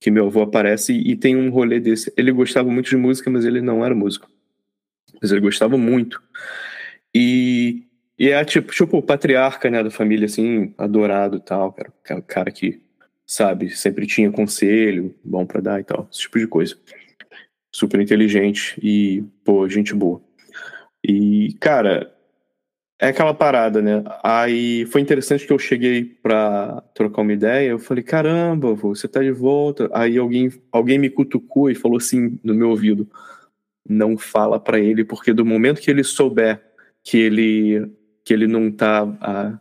que 0.00 0.10
meu 0.10 0.26
avô 0.26 0.42
aparece 0.42 0.92
e 0.92 1.16
tem 1.16 1.36
um 1.36 1.50
rolê 1.50 1.80
desse. 1.80 2.12
Ele 2.16 2.32
gostava 2.32 2.68
muito 2.70 2.90
de 2.90 2.96
música, 2.96 3.30
mas 3.30 3.44
ele 3.44 3.60
não 3.60 3.84
era 3.84 3.94
músico. 3.94 4.28
Mas 5.20 5.30
ele 5.30 5.40
gostava 5.40 5.76
muito. 5.76 6.20
E, 7.14 7.84
e 8.18 8.30
é 8.30 8.44
tipo, 8.44 8.72
tipo 8.72 8.98
o 8.98 9.02
patriarca, 9.02 9.70
né, 9.70 9.82
da 9.82 9.90
família, 9.90 10.26
assim, 10.26 10.74
adorado 10.76 11.36
e 11.36 11.40
tal. 11.40 11.72
Cara, 12.02 12.22
cara 12.22 12.50
que, 12.50 12.82
sabe, 13.26 13.70
sempre 13.70 14.06
tinha 14.06 14.32
conselho, 14.32 15.14
bom 15.24 15.46
para 15.46 15.60
dar 15.60 15.80
e 15.80 15.84
tal. 15.84 16.08
Esse 16.10 16.22
tipo 16.22 16.38
de 16.38 16.46
coisa. 16.46 16.76
Super 17.72 18.00
inteligente 18.00 18.78
e, 18.82 19.22
pô, 19.44 19.68
gente 19.68 19.94
boa. 19.94 20.20
E, 21.04 21.54
cara, 21.60 22.12
é 23.00 23.08
aquela 23.08 23.32
parada, 23.32 23.80
né? 23.80 24.02
Aí 24.24 24.84
foi 24.86 25.00
interessante 25.00 25.46
que 25.46 25.52
eu 25.52 25.58
cheguei 25.58 26.04
pra 26.04 26.82
trocar 26.94 27.22
uma 27.22 27.32
ideia. 27.32 27.68
Eu 27.68 27.78
falei, 27.78 28.02
caramba, 28.02 28.74
você 28.74 29.06
tá 29.06 29.22
de 29.22 29.30
volta. 29.30 29.88
Aí 29.94 30.18
alguém, 30.18 30.50
alguém 30.72 30.98
me 30.98 31.08
cutucou 31.08 31.70
e 31.70 31.74
falou 31.76 31.98
assim 31.98 32.38
no 32.42 32.54
meu 32.54 32.70
ouvido: 32.70 33.08
não 33.88 34.18
fala 34.18 34.58
para 34.58 34.80
ele, 34.80 35.04
porque 35.04 35.32
do 35.32 35.44
momento 35.46 35.80
que 35.80 35.90
ele 35.90 36.02
souber 36.02 36.60
que 37.04 37.16
ele 37.16 37.90
que 38.28 38.34
ele 38.34 38.46
não 38.46 38.70
tá 38.70 39.08
a, 39.22 39.58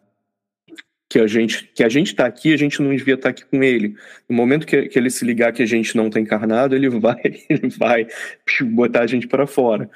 que 1.09 1.19
a 1.19 1.25
gente 1.25 1.71
que 1.73 1.85
a 1.85 1.87
gente 1.87 2.13
tá 2.13 2.25
aqui, 2.25 2.53
a 2.53 2.57
gente 2.57 2.81
não 2.81 2.93
devia 2.93 3.13
estar 3.13 3.23
tá 3.23 3.29
aqui 3.29 3.45
com 3.45 3.63
ele. 3.63 3.95
No 4.27 4.35
momento 4.35 4.67
que, 4.67 4.89
que 4.89 4.99
ele 4.99 5.09
se 5.09 5.23
ligar 5.23 5.53
que 5.53 5.63
a 5.63 5.65
gente 5.65 5.95
não 5.95 6.09
tá 6.09 6.19
encarnado, 6.19 6.75
ele 6.75 6.89
vai 6.99 7.15
ele 7.49 7.69
vai 7.77 8.05
botar 8.63 9.03
a 9.03 9.07
gente 9.07 9.25
para 9.25 9.47
fora 9.47 9.89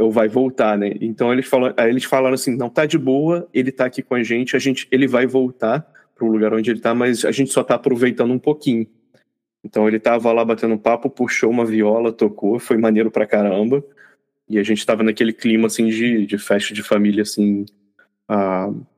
ou 0.00 0.10
vai 0.10 0.28
voltar, 0.28 0.78
né? 0.78 0.94
Então 0.98 1.30
eles 1.30 1.46
falam, 1.46 1.74
eles 1.76 2.04
falaram 2.04 2.34
assim, 2.34 2.56
não 2.56 2.70
tá 2.70 2.86
de 2.86 2.96
boa, 2.96 3.46
ele 3.52 3.70
tá 3.70 3.84
aqui 3.84 4.02
com 4.02 4.14
a 4.14 4.22
gente, 4.22 4.56
a 4.56 4.58
gente, 4.58 4.88
ele 4.90 5.06
vai 5.06 5.26
voltar 5.26 5.86
pro 6.14 6.26
lugar 6.26 6.54
onde 6.54 6.70
ele 6.70 6.80
tá, 6.80 6.94
mas 6.94 7.22
a 7.26 7.32
gente 7.32 7.52
só 7.52 7.62
tá 7.62 7.74
aproveitando 7.74 8.32
um 8.32 8.38
pouquinho. 8.38 8.86
Então 9.62 9.86
ele 9.86 9.98
tava 9.98 10.32
lá 10.32 10.42
batendo 10.42 10.78
papo, 10.78 11.10
puxou 11.10 11.50
uma 11.50 11.66
viola, 11.66 12.12
tocou, 12.12 12.58
foi 12.58 12.78
maneiro 12.78 13.10
pra 13.10 13.26
caramba. 13.26 13.84
E 14.48 14.58
a 14.58 14.62
gente 14.62 14.84
tava 14.86 15.02
naquele 15.02 15.34
clima 15.34 15.66
assim 15.66 15.88
de, 15.88 16.24
de 16.24 16.38
festa 16.38 16.72
de 16.72 16.82
família 16.82 17.22
assim, 17.22 17.66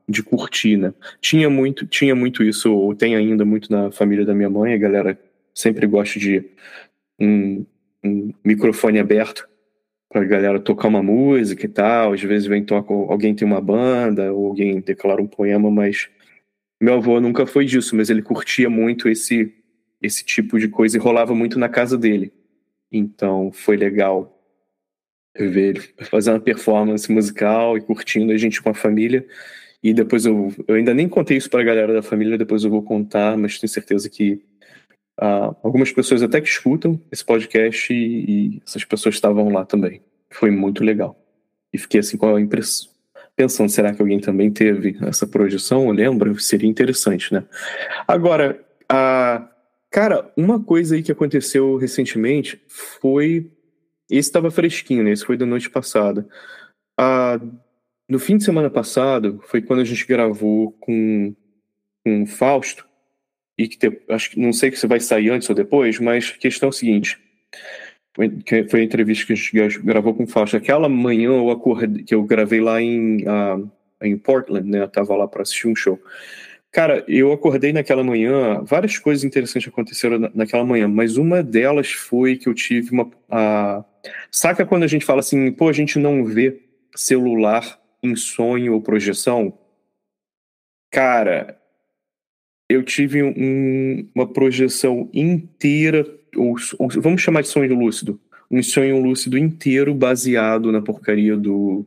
de 0.07 0.21
curtir, 0.21 0.77
né? 0.77 0.93
Tinha 1.21 1.49
muito, 1.49 1.85
tinha 1.87 2.15
muito 2.15 2.43
isso, 2.43 2.73
ou 2.73 2.95
tem 2.95 3.15
ainda 3.15 3.45
muito 3.45 3.71
na 3.71 3.91
família 3.91 4.25
da 4.25 4.33
minha 4.33 4.49
mãe, 4.49 4.73
a 4.73 4.77
galera 4.77 5.19
sempre 5.53 5.87
gosta 5.87 6.19
de 6.19 6.43
um, 7.19 7.65
um 8.03 8.33
microfone 8.43 8.99
aberto 8.99 9.47
pra 10.09 10.23
galera 10.23 10.59
tocar 10.59 10.87
uma 10.87 11.01
música 11.01 11.65
e 11.65 11.69
tal. 11.69 12.13
Às 12.13 12.21
vezes 12.21 12.47
vem 12.47 12.63
toca, 12.63 12.93
alguém 12.93 13.33
tem 13.33 13.47
uma 13.47 13.61
banda, 13.61 14.31
ou 14.31 14.47
alguém 14.47 14.79
declara 14.79 15.21
um 15.21 15.27
poema, 15.27 15.71
mas 15.71 16.09
meu 16.81 16.95
avô 16.95 17.19
nunca 17.19 17.45
foi 17.45 17.65
disso, 17.65 17.95
mas 17.95 18.09
ele 18.09 18.21
curtia 18.21 18.69
muito 18.69 19.09
esse 19.09 19.53
esse 20.01 20.25
tipo 20.25 20.59
de 20.59 20.67
coisa 20.67 20.97
e 20.97 20.99
rolava 20.99 21.33
muito 21.33 21.57
na 21.57 21.69
casa 21.69 21.97
dele. 21.97 22.33
Então 22.91 23.51
foi 23.53 23.77
legal 23.77 24.32
ver 25.35 25.69
ele 25.75 25.81
fazer 26.05 26.31
uma 26.31 26.39
performance 26.39 27.11
musical 27.11 27.77
e 27.77 27.81
curtindo 27.81 28.31
a 28.31 28.37
gente 28.37 28.61
com 28.61 28.69
a 28.69 28.73
família. 28.73 29.25
E 29.81 29.93
depois 29.93 30.25
eu, 30.25 30.53
eu 30.67 30.75
ainda 30.75 30.93
nem 30.93 31.09
contei 31.09 31.37
isso 31.37 31.49
para 31.49 31.61
a 31.61 31.65
galera 31.65 31.93
da 31.93 32.01
família, 32.01 32.37
depois 32.37 32.63
eu 32.63 32.69
vou 32.69 32.83
contar, 32.83 33.37
mas 33.37 33.59
tenho 33.59 33.69
certeza 33.69 34.09
que 34.09 34.41
Uh, 35.19 35.55
algumas 35.61 35.91
pessoas 35.91 36.23
até 36.23 36.41
que 36.41 36.47
escutam 36.47 36.99
esse 37.11 37.23
podcast 37.23 37.93
e, 37.93 38.55
e, 38.55 38.61
essas 38.65 38.83
pessoas 38.83 39.15
estavam 39.15 39.49
lá 39.49 39.63
também. 39.63 40.01
Foi 40.29 40.49
muito 40.49 40.83
legal. 40.83 41.15
E 41.71 41.77
fiquei 41.77 41.99
assim 41.99 42.17
com 42.17 42.35
a 42.35 42.41
impressão, 42.41 42.89
pensando, 43.35 43.69
será 43.69 43.93
que 43.93 44.01
alguém 44.01 44.19
também 44.19 44.51
teve 44.51 44.97
essa 45.01 45.27
projeção? 45.27 45.89
Lembra? 45.91 46.33
Seria 46.39 46.69
interessante, 46.69 47.31
né? 47.31 47.43
Agora, 48.07 48.59
uh, 48.91 49.47
cara, 49.91 50.31
uma 50.35 50.59
coisa 50.59 50.95
aí 50.95 51.03
que 51.03 51.11
aconteceu 51.11 51.77
recentemente 51.77 52.59
foi... 52.67 53.51
Esse 54.13 54.29
estava 54.29 54.51
fresquinho, 54.51 55.03
né? 55.03 55.11
Esse 55.11 55.25
foi 55.25 55.35
da 55.35 55.45
noite 55.45 55.69
passada. 55.69 56.27
Uh, 56.99 57.51
no 58.07 58.19
fim 58.19 58.37
de 58.37 58.43
semana 58.43 58.69
passado, 58.69 59.41
foi 59.47 59.61
quando 59.61 59.79
a 59.79 59.85
gente 59.85 60.05
gravou 60.05 60.71
com, 60.73 61.35
com 62.05 62.23
o 62.23 62.27
Fausto, 62.27 62.87
e 63.57 63.67
que 63.67 63.77
te, 63.77 64.01
acho 64.09 64.31
que 64.31 64.39
não 64.39 64.53
sei 64.53 64.75
se 64.75 64.85
vai 64.85 64.99
sair 64.99 65.31
antes 65.31 65.49
ou 65.49 65.55
depois, 65.55 65.99
mas 65.99 66.31
a 66.35 66.39
questão 66.39 66.67
é 66.67 66.69
o 66.69 66.73
seguinte: 66.73 67.19
foi 68.69 68.81
a 68.81 68.83
entrevista 68.83 69.25
que 69.25 69.33
a 69.33 69.35
gente 69.35 69.79
gravou 69.79 70.13
com 70.13 70.25
o 70.25 70.27
Fausto. 70.27 70.57
Aquela 70.57 70.87
manhã 70.87 71.29
eu 71.29 71.49
acordei, 71.49 72.03
que 72.03 72.13
eu 72.13 72.23
gravei 72.23 72.61
lá 72.61 72.79
em, 72.79 73.23
uh, 73.23 73.71
em 74.01 74.15
Portland, 74.15 74.69
né? 74.69 74.81
Eu 74.81 74.87
tava 74.87 75.15
lá 75.15 75.27
para 75.27 75.41
assistir 75.41 75.67
um 75.67 75.75
show. 75.75 75.99
Cara, 76.73 77.05
eu 77.07 77.31
acordei 77.31 77.71
naquela 77.71 78.03
manhã, 78.03 78.63
várias 78.63 78.97
coisas 78.97 79.23
interessantes 79.23 79.71
aconteceram 79.71 80.17
na, 80.17 80.31
naquela 80.33 80.65
manhã, 80.65 80.87
mas 80.87 81.17
uma 81.17 81.43
delas 81.43 81.91
foi 81.91 82.35
que 82.35 82.49
eu 82.49 82.53
tive 82.55 82.89
uma. 82.89 83.03
Uh, 83.05 83.85
saca 84.31 84.65
quando 84.65 84.81
a 84.81 84.87
gente 84.87 85.05
fala 85.05 85.19
assim, 85.19 85.51
pô, 85.51 85.69
a 85.69 85.71
gente 85.71 85.99
não 85.99 86.25
vê 86.25 86.63
celular 86.95 87.79
em 88.01 88.15
sonho 88.15 88.73
ou 88.73 88.81
projeção? 88.81 89.55
Cara, 90.91 91.61
eu 92.67 92.81
tive 92.81 93.21
um, 93.21 94.09
uma 94.15 94.27
projeção 94.27 95.11
inteira, 95.13 96.03
ou, 96.35 96.55
ou, 96.79 96.89
vamos 96.89 97.21
chamar 97.21 97.41
de 97.41 97.49
sonho 97.49 97.75
lúcido, 97.75 98.19
um 98.49 98.63
sonho 98.63 98.99
lúcido 98.99 99.37
inteiro 99.37 99.93
baseado 99.93 100.71
na 100.71 100.81
porcaria 100.81 101.37
do, 101.37 101.85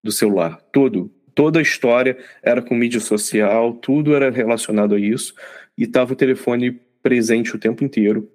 do 0.00 0.12
celular. 0.12 0.60
Todo. 0.72 1.10
Toda 1.36 1.58
a 1.58 1.62
história 1.62 2.16
era 2.42 2.62
com 2.62 2.74
mídia 2.74 2.98
social, 2.98 3.74
tudo 3.74 4.14
era 4.14 4.30
relacionado 4.30 4.94
a 4.94 4.98
isso, 4.98 5.34
e 5.76 5.84
estava 5.84 6.14
o 6.14 6.16
telefone 6.16 6.80
presente 7.02 7.54
o 7.54 7.58
tempo 7.58 7.84
inteiro. 7.84 8.32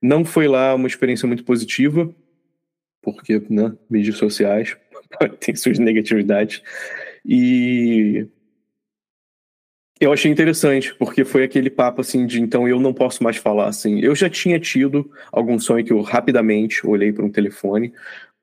Não 0.00 0.26
foi 0.26 0.46
lá 0.46 0.74
uma 0.74 0.86
experiência 0.86 1.26
muito 1.26 1.42
positiva, 1.42 2.14
porque, 3.00 3.42
né, 3.48 3.72
mídias 3.88 4.18
sociais 4.18 4.76
tem 5.40 5.56
suas 5.56 5.78
negatividades. 5.78 6.62
E 7.24 8.26
eu 9.98 10.12
achei 10.12 10.30
interessante, 10.30 10.94
porque 10.96 11.24
foi 11.24 11.44
aquele 11.44 11.70
papo 11.70 12.02
assim 12.02 12.26
de 12.26 12.42
então 12.42 12.68
eu 12.68 12.78
não 12.78 12.92
posso 12.92 13.24
mais 13.24 13.38
falar 13.38 13.68
assim. 13.68 14.00
Eu 14.00 14.14
já 14.14 14.28
tinha 14.28 14.60
tido 14.60 15.10
algum 15.32 15.58
sonho 15.58 15.82
que 15.82 15.94
eu 15.94 16.02
rapidamente 16.02 16.86
olhei 16.86 17.10
para 17.10 17.24
um 17.24 17.30
telefone, 17.30 17.90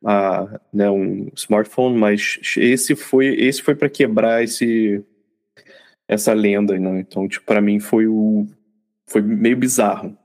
uh, 0.04 0.60
né, 0.74 0.90
um 0.90 1.30
smartphone, 1.36 1.98
mas 1.98 2.40
esse 2.58 2.96
foi 2.96 3.28
esse 3.28 3.62
foi 3.62 3.76
para 3.76 3.90
quebrar 3.90 4.44
esse 4.44 5.04
essa 6.08 6.34
lenda, 6.34 6.78
né? 6.78 7.00
Então, 7.00 7.28
tipo, 7.28 7.46
para 7.46 7.62
mim 7.62 7.80
foi 7.80 8.08
o 8.08 8.48
foi 9.08 9.22
meio 9.22 9.58
bizarro. 9.58 10.18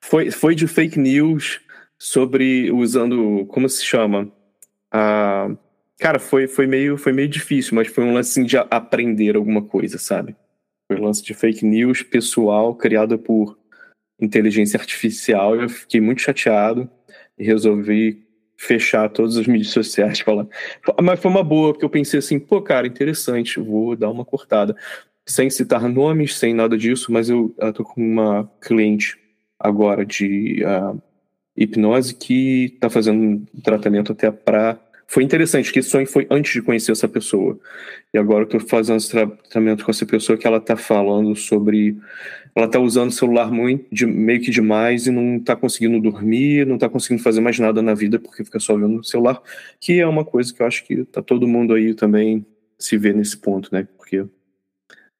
Foi 0.00 0.30
foi 0.30 0.54
de 0.54 0.66
fake 0.66 0.98
news 0.98 1.60
sobre 1.98 2.70
usando 2.70 3.46
como 3.46 3.68
se 3.68 3.84
chama? 3.84 4.30
Uh, 4.94 5.56
cara, 5.98 6.18
foi 6.18 6.46
foi 6.46 6.66
meio 6.66 6.96
foi 6.98 7.12
meio 7.12 7.28
difícil, 7.28 7.74
mas 7.74 7.88
foi 7.88 8.04
um 8.04 8.12
lance 8.12 8.38
assim, 8.38 8.46
de 8.46 8.56
aprender 8.56 9.36
alguma 9.36 9.62
coisa, 9.62 9.98
sabe? 9.98 10.36
Foi 10.86 11.00
um 11.00 11.04
lance 11.04 11.22
de 11.22 11.32
fake 11.32 11.64
news 11.64 12.02
pessoal 12.02 12.74
criado 12.74 13.18
por 13.18 13.58
inteligência 14.20 14.78
artificial. 14.78 15.56
Eu 15.56 15.68
fiquei 15.68 16.00
muito 16.00 16.20
chateado 16.20 16.90
e 17.38 17.44
resolvi 17.44 18.23
fechar 18.56 19.08
todas 19.08 19.36
as 19.36 19.46
mídias 19.46 19.72
sociais. 19.72 20.20
Falar. 20.24 20.46
Mas 21.02 21.20
foi 21.20 21.30
uma 21.30 21.42
boa, 21.42 21.72
porque 21.72 21.84
eu 21.84 21.90
pensei 21.90 22.18
assim, 22.18 22.38
pô, 22.38 22.60
cara, 22.62 22.86
interessante, 22.86 23.60
vou 23.60 23.96
dar 23.96 24.10
uma 24.10 24.24
cortada. 24.24 24.76
Sem 25.26 25.48
citar 25.48 25.88
nomes, 25.88 26.36
sem 26.36 26.52
nada 26.52 26.76
disso, 26.76 27.10
mas 27.10 27.30
eu, 27.30 27.54
eu 27.58 27.72
tô 27.72 27.84
com 27.84 28.00
uma 28.00 28.50
cliente 28.60 29.18
agora 29.58 30.04
de 30.04 30.62
uh, 30.64 31.00
hipnose 31.56 32.14
que 32.14 32.66
está 32.74 32.90
fazendo 32.90 33.22
um 33.22 33.60
tratamento 33.62 34.12
até 34.12 34.30
para 34.30 34.78
foi 35.06 35.22
interessante 35.22 35.72
que 35.72 35.82
sonho 35.82 36.06
foi 36.06 36.26
antes 36.30 36.52
de 36.52 36.62
conhecer 36.62 36.92
essa 36.92 37.08
pessoa. 37.08 37.58
E 38.12 38.18
agora 38.18 38.40
eu 38.40 38.44
estou 38.44 38.60
fazendo 38.60 38.96
esse 38.96 39.10
tratamento 39.10 39.84
com 39.84 39.90
essa 39.90 40.06
pessoa 40.06 40.38
que 40.38 40.46
ela 40.46 40.56
está 40.56 40.76
falando 40.76 41.36
sobre. 41.36 41.96
Ela 42.54 42.66
está 42.66 42.78
usando 42.78 43.08
o 43.08 43.12
celular 43.12 43.50
muito, 43.50 43.86
de, 43.92 44.06
meio 44.06 44.40
que 44.40 44.50
demais 44.50 45.06
e 45.06 45.10
não 45.10 45.38
está 45.38 45.56
conseguindo 45.56 46.00
dormir, 46.00 46.66
não 46.66 46.76
está 46.76 46.88
conseguindo 46.88 47.22
fazer 47.22 47.40
mais 47.40 47.58
nada 47.58 47.82
na 47.82 47.94
vida 47.94 48.18
porque 48.18 48.44
fica 48.44 48.60
só 48.60 48.76
vendo 48.76 49.00
o 49.00 49.04
celular, 49.04 49.42
que 49.80 49.98
é 49.98 50.06
uma 50.06 50.24
coisa 50.24 50.54
que 50.54 50.62
eu 50.62 50.66
acho 50.66 50.84
que 50.84 51.04
tá 51.04 51.20
todo 51.20 51.48
mundo 51.48 51.74
aí 51.74 51.94
também 51.94 52.46
se 52.78 52.96
vê 52.96 53.12
nesse 53.12 53.36
ponto, 53.36 53.70
né? 53.72 53.88
Porque 53.96 54.24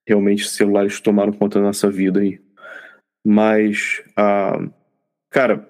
realmente 0.07 0.45
os 0.45 0.53
celulares 0.53 1.01
tomaram 1.01 1.33
conta 1.33 1.59
da 1.59 1.67
nossa 1.67 1.91
vida 1.91 2.21
aí. 2.21 2.41
Mas, 3.25 4.03
ah, 4.17 4.69
cara, 5.31 5.69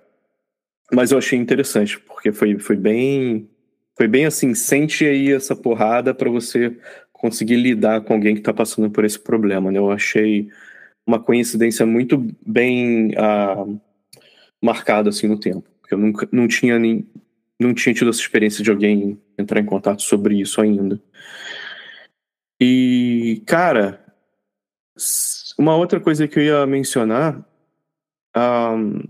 mas 0.93 1.13
eu 1.13 1.19
achei 1.19 1.39
interessante, 1.39 1.99
porque 1.99 2.33
foi, 2.33 2.59
foi 2.59 2.77
bem 2.77 3.49
foi 3.97 4.09
bem 4.09 4.27
assim, 4.27 4.55
sente 4.55 5.05
aí 5.07 5.33
essa 5.33 5.55
porrada 5.55 6.13
para 6.13 6.29
você 6.29 6.77
conseguir 7.13 7.57
lidar 7.57 8.01
com 8.03 8.13
alguém 8.13 8.35
que 8.35 8.41
está 8.41 8.53
passando 8.53 8.91
por 8.91 9.05
esse 9.05 9.19
problema, 9.19 9.71
né? 9.71 9.79
Eu 9.79 9.91
achei 9.91 10.49
uma 11.07 11.21
coincidência 11.21 11.85
muito 11.85 12.19
bem 12.47 13.11
uh, 13.11 13.81
marcada 14.63 15.11
assim 15.11 15.29
no 15.29 15.39
tempo, 15.39 15.69
porque 15.81 15.95
eu 15.95 15.99
nunca 15.99 16.29
não 16.33 16.49
tinha 16.49 16.79
nem 16.79 17.07
não 17.61 17.73
tinha 17.73 17.95
tido 17.95 18.11
essa 18.11 18.21
experiência 18.21 18.65
de 18.65 18.71
alguém 18.71 19.21
entrar 19.39 19.61
em 19.61 19.65
contato 19.65 20.03
sobre 20.03 20.41
isso 20.41 20.61
ainda. 20.61 21.01
E, 22.61 23.43
cara, 23.47 24.05
uma 25.59 25.77
outra 25.77 26.01
coisa 26.01 26.27
que 26.27 26.39
eu 26.39 26.45
ia 26.45 26.67
mencionar 26.67 27.45
um, 28.37 29.03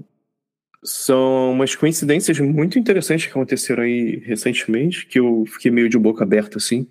são 0.83 1.53
umas 1.53 1.75
coincidências 1.75 2.39
muito 2.41 2.79
interessantes 2.79 3.27
que 3.27 3.31
aconteceram 3.31 3.83
aí 3.83 4.17
recentemente, 4.19 5.07
que 5.07 5.19
eu 5.19 5.45
fiquei 5.47 5.71
meio 5.71 5.89
de 5.89 5.99
boca 5.99 6.25
aberta, 6.25 6.59
assim. 6.59 6.87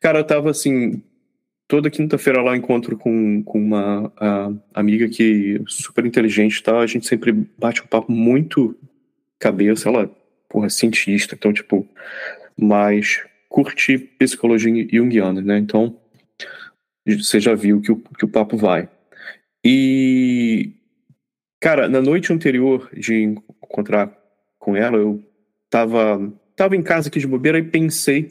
Cara, 0.00 0.20
eu 0.20 0.24
tava, 0.24 0.50
assim, 0.50 1.02
toda 1.68 1.90
quinta-feira 1.90 2.42
lá 2.42 2.56
encontro 2.56 2.96
com, 2.96 3.42
com 3.42 3.58
uma 3.58 4.12
amiga 4.72 5.08
que 5.08 5.60
é 5.60 5.64
super 5.66 6.06
inteligente 6.06 6.62
tal, 6.62 6.80
a 6.80 6.86
gente 6.86 7.06
sempre 7.06 7.32
bate 7.58 7.82
um 7.82 7.86
papo 7.86 8.12
muito 8.12 8.76
cabeça, 9.38 9.88
ela, 9.88 10.10
porra, 10.48 10.68
cientista, 10.70 11.34
então, 11.34 11.52
tipo, 11.52 11.86
mas 12.56 13.22
curte 13.48 13.98
psicologia 13.98 14.86
junguiana, 14.90 15.40
né? 15.40 15.58
Então, 15.58 15.96
você 17.06 17.38
já 17.38 17.54
viu 17.54 17.80
que 17.80 17.92
o, 17.92 17.96
que 17.96 18.24
o 18.24 18.28
papo 18.28 18.56
vai. 18.56 18.88
E, 19.64 20.72
cara, 21.60 21.88
na 21.88 22.00
noite 22.00 22.32
anterior 22.32 22.88
de 22.92 23.22
encontrar 23.22 24.16
com 24.58 24.76
ela, 24.76 24.96
eu 24.96 25.22
tava, 25.68 26.32
tava 26.54 26.76
em 26.76 26.82
casa 26.82 27.08
aqui 27.08 27.18
de 27.18 27.26
bobeira 27.26 27.58
e 27.58 27.62
pensei 27.62 28.28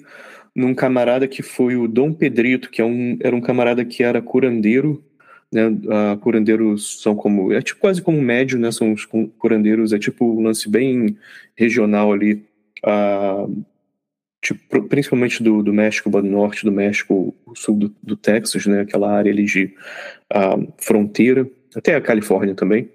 num 0.55 0.73
camarada 0.73 1.27
que 1.27 1.43
foi 1.43 1.75
o 1.75 1.87
Dom 1.87 2.13
Pedrito, 2.13 2.69
que 2.69 2.81
é 2.81 2.85
um, 2.85 3.17
era 3.19 3.35
um 3.35 3.41
camarada 3.41 3.83
que 3.83 4.01
era 4.01 4.21
curandeiro, 4.21 5.03
né? 5.51 5.67
Uh, 5.67 6.17
curandeiros 6.19 7.01
são 7.01 7.15
como 7.15 7.51
é 7.51 7.61
tipo 7.61 7.81
quase 7.81 8.01
como 8.01 8.21
médio, 8.21 8.57
né? 8.57 8.71
São 8.71 8.93
os 8.93 9.05
curandeiros, 9.37 9.91
é 9.91 9.99
tipo 9.99 10.25
um 10.25 10.43
lance 10.43 10.69
bem 10.69 11.17
regional 11.55 12.13
ali, 12.13 12.45
uh, 12.85 13.65
tipo, 14.41 14.83
principalmente 14.83 15.43
do, 15.43 15.61
do 15.61 15.73
México, 15.73 16.09
do 16.09 16.21
norte 16.23 16.63
do 16.63 16.71
México, 16.71 17.35
sul 17.53 17.77
do, 17.77 17.95
do 18.01 18.15
Texas, 18.15 18.65
né? 18.65 18.81
Aquela 18.81 19.11
área 19.11 19.31
ali 19.31 19.43
de 19.43 19.73
uh, 20.33 20.73
fronteira, 20.77 21.49
até 21.75 21.95
a 21.95 22.01
Califórnia 22.01 22.55
também, 22.55 22.89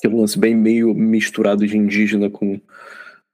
que 0.00 0.08
é 0.08 0.10
um 0.10 0.20
lance 0.20 0.38
bem 0.38 0.54
meio 0.56 0.92
misturado 0.92 1.64
de 1.64 1.78
indígena 1.78 2.28
com 2.28 2.60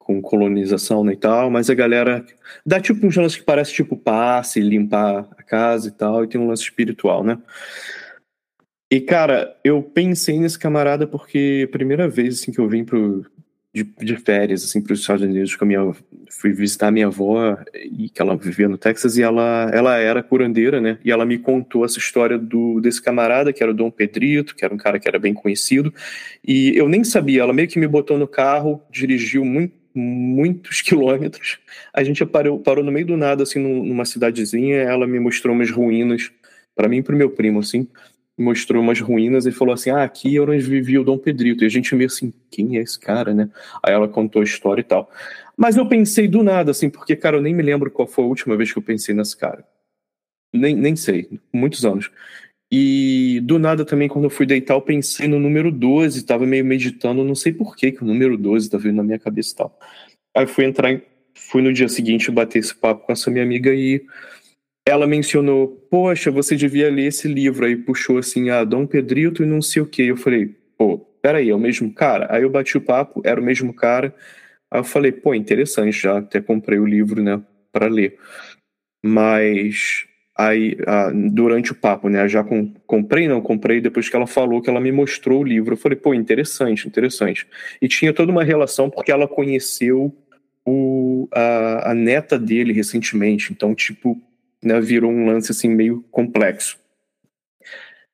com 0.09 0.22
colonização 0.22 1.04
né, 1.04 1.12
e 1.12 1.16
tal, 1.16 1.50
mas 1.50 1.68
a 1.68 1.74
galera 1.74 2.24
dá 2.64 2.80
tipo 2.80 3.06
uns 3.06 3.14
lances 3.14 3.36
que 3.36 3.44
parece 3.44 3.74
tipo 3.74 3.94
passe, 3.94 4.59
limpar 4.59 5.28
a 5.36 5.42
casa 5.42 5.88
e 5.88 5.90
tal, 5.90 6.24
e 6.24 6.26
tem 6.26 6.40
um 6.40 6.48
lance 6.48 6.62
espiritual, 6.62 7.22
né? 7.22 7.38
E 8.90 9.02
cara, 9.02 9.54
eu 9.62 9.82
pensei 9.82 10.40
nesse 10.40 10.59
camarada 10.59 11.06
porque 11.06 11.68
primeira 11.70 12.09
vez 12.09 12.40
assim 12.40 12.50
que 12.50 12.59
eu 12.59 12.66
vim 12.66 12.86
pro 12.86 13.22
de, 13.74 13.84
de 13.84 14.16
férias 14.16 14.64
assim 14.64 14.80
para 14.80 14.94
os 14.94 15.00
Estados 15.00 15.22
Unidos 15.22 15.54
com 15.54 15.66
a 15.66 15.68
minha 15.68 15.94
fui 16.30 16.54
visitar 16.54 16.90
minha 16.90 17.09
avó 17.09 17.59
e 17.74 18.09
que 18.09 18.22
ela 18.22 18.34
vivia 18.34 18.66
no 18.66 18.78
Texas 18.78 19.18
e 19.18 19.22
ela 19.22 19.70
ela 19.74 19.98
era 19.98 20.22
curandeira, 20.22 20.80
né? 20.80 20.98
E 21.04 21.11
ela 21.11 21.26
me 21.26 21.36
contou 21.36 21.84
essa 21.84 21.98
história 21.98 22.38
do 22.38 22.80
desse 22.80 23.02
camarada 23.02 23.52
que 23.52 23.62
era 23.62 23.72
o 23.72 23.74
Dom 23.74 23.90
Pedrito, 23.90 24.56
que 24.56 24.64
era 24.64 24.72
um 24.72 24.78
cara 24.78 24.98
que 24.98 25.06
era 25.06 25.18
bem 25.18 25.34
conhecido, 25.34 25.92
e 26.42 26.74
eu 26.74 26.88
nem 26.88 27.04
sabia, 27.04 27.42
ela 27.42 27.52
meio 27.52 27.68
que 27.68 27.78
me 27.78 27.86
botou 27.86 28.16
no 28.16 28.26
carro, 28.26 28.80
dirigiu 28.90 29.44
muito 29.44 29.76
muitos 29.99 30.80
quilômetros. 30.82 31.59
A 31.92 32.03
gente 32.03 32.24
parou, 32.24 32.59
parou 32.59 32.84
no 32.84 32.92
meio 32.92 33.07
do 33.07 33.16
nada, 33.16 33.42
assim, 33.42 33.59
numa 33.59 34.05
cidadezinha. 34.05 34.76
Ela 34.76 35.07
me 35.07 35.18
mostrou 35.18 35.55
umas 35.55 35.70
ruínas, 35.70 36.30
para 36.74 36.88
mim 36.88 36.99
e 36.99 37.03
pro 37.03 37.16
meu 37.16 37.30
primo, 37.30 37.59
assim. 37.59 37.88
Mostrou 38.38 38.80
umas 38.80 39.01
ruínas 39.01 39.46
e 39.46 39.53
falou 39.53 39.74
assim: 39.74 39.90
Ah, 39.90 40.05
aqui 40.05 40.36
é 40.36 40.40
onde 40.40 40.59
vivia 40.59 41.01
o 41.01 41.05
Dom 41.05 41.18
Pedrito. 41.18 41.64
E 41.64 41.66
a 41.66 41.70
gente 41.70 41.94
meio 41.94 42.07
assim: 42.07 42.32
Quem 42.51 42.76
é 42.78 42.80
esse 42.80 42.99
cara, 42.99 43.34
né? 43.34 43.51
Aí 43.84 43.92
ela 43.92 44.09
contou 44.09 44.40
a 44.40 44.44
história 44.44 44.80
e 44.80 44.84
tal. 44.84 45.11
Mas 45.57 45.76
eu 45.76 45.88
pensei 45.88 46.28
do 46.28 46.44
nada, 46.44 46.70
assim, 46.70 46.88
porque, 46.88 47.16
cara, 47.16 47.36
eu 47.36 47.42
nem 47.42 47.53
me 47.53 47.64
lembro 47.64 47.90
qual 47.90 48.07
foi 48.07 48.24
a 48.24 48.28
última 48.28 48.57
vez 48.57 48.72
que 48.72 48.78
eu 48.78 48.82
pensei 48.82 49.12
nesse 49.12 49.36
cara. 49.36 49.66
Nem, 50.55 50.74
nem 50.76 50.94
sei, 50.94 51.28
muitos 51.53 51.84
anos. 51.84 52.11
E 52.71 53.41
do 53.45 53.59
nada 53.59 53.85
também, 53.85 54.09
quando 54.09 54.25
eu 54.25 54.31
fui 54.31 54.45
deitar, 54.45 54.75
eu 54.75 54.83
pensei 54.83 55.27
no 55.27 55.39
número 55.41 55.73
12, 55.73 56.25
tava 56.25 56.45
meio 56.47 56.64
meditando, 56.64 57.25
não 57.25 57.35
sei 57.35 57.53
por 57.53 57.75
que 57.75 57.93
que 57.93 58.03
o 58.03 58.07
número 58.07 58.37
12 58.37 58.69
tá 58.69 58.77
vindo 58.77 58.97
na 58.97 59.03
minha 59.03 59.19
cabeça 59.19 59.53
e 59.53 59.57
tal. 59.57 59.79
Aí 60.37 60.47
fui 60.47 60.64
entrar, 60.64 61.01
fui 61.35 61.62
no 61.62 61.73
dia 61.73 61.89
seguinte 61.89 62.31
bater 62.31 62.59
esse 62.59 62.75
papo 62.75 63.07
com 63.07 63.12
essa 63.12 63.31
minha 63.31 63.43
amiga 63.43 63.75
e 63.75 64.05
ela 64.87 65.07
mencionou, 65.07 65.69
poxa, 65.91 66.31
você 66.31 66.57
devia 66.57 66.91
ler 66.91 67.07
esse 67.07 67.29
livro. 67.29 67.64
Aí 67.66 67.77
puxou 67.77 68.19
assim, 68.19 68.51
ah, 68.51 68.64
Dom 68.64 68.87
Pedrito 68.87 69.43
e 69.43 69.47
não 69.47 69.62
sei 69.62 69.83
o 69.83 69.87
que. 69.87 70.03
Eu 70.03 70.16
falei, 70.16 70.55
pô, 70.77 70.99
peraí, 70.99 71.51
é 71.51 71.55
o 71.55 71.59
mesmo 71.59 71.93
cara? 71.93 72.27
Aí 72.31 72.43
eu 72.43 72.51
bati 72.51 72.77
o 72.77 72.81
papo, 72.81 73.21
era 73.25 73.41
o 73.41 73.45
mesmo 73.45 73.75
cara. 73.75 74.14
Aí 74.71 74.81
eu 74.81 74.85
falei, 74.85 75.12
pô, 75.12 75.35
interessante, 75.35 75.93
já 75.93 76.19
até 76.19 76.41
comprei 76.41 76.79
o 76.79 76.87
livro, 76.87 77.23
né, 77.23 77.43
para 77.73 77.87
ler. 77.87 78.19
Mas 79.05 80.07
Aí, 80.41 80.76
durante 81.32 81.72
o 81.72 81.74
papo, 81.74 82.09
né? 82.09 82.28
Já 82.28 82.45
com, 82.45 82.72
comprei, 82.86 83.26
não 83.26 83.41
comprei, 83.41 83.80
depois 83.80 84.09
que 84.09 84.14
ela 84.14 84.26
falou 84.26 84.62
que 84.62 84.70
ela 84.70 84.80
me 84.80 84.93
mostrou 84.93 85.41
o 85.41 85.45
livro. 85.45 85.72
Eu 85.72 85.76
falei, 85.76 85.99
pô, 85.99 86.14
interessante, 86.14 86.86
interessante. 86.86 87.45
E 87.82 87.89
tinha 87.89 88.12
toda 88.12 88.30
uma 88.30 88.45
relação 88.45 88.89
porque 88.89 89.11
ela 89.11 89.26
conheceu 89.26 90.14
o, 90.64 91.28
a, 91.32 91.91
a 91.91 91.95
neta 91.95 92.39
dele 92.39 92.72
recentemente. 92.72 93.53
Então, 93.53 93.74
tipo, 93.74 94.16
né, 94.62 94.80
virou 94.80 95.11
um 95.11 95.26
lance 95.26 95.51
assim 95.51 95.68
meio 95.68 96.05
complexo. 96.09 96.78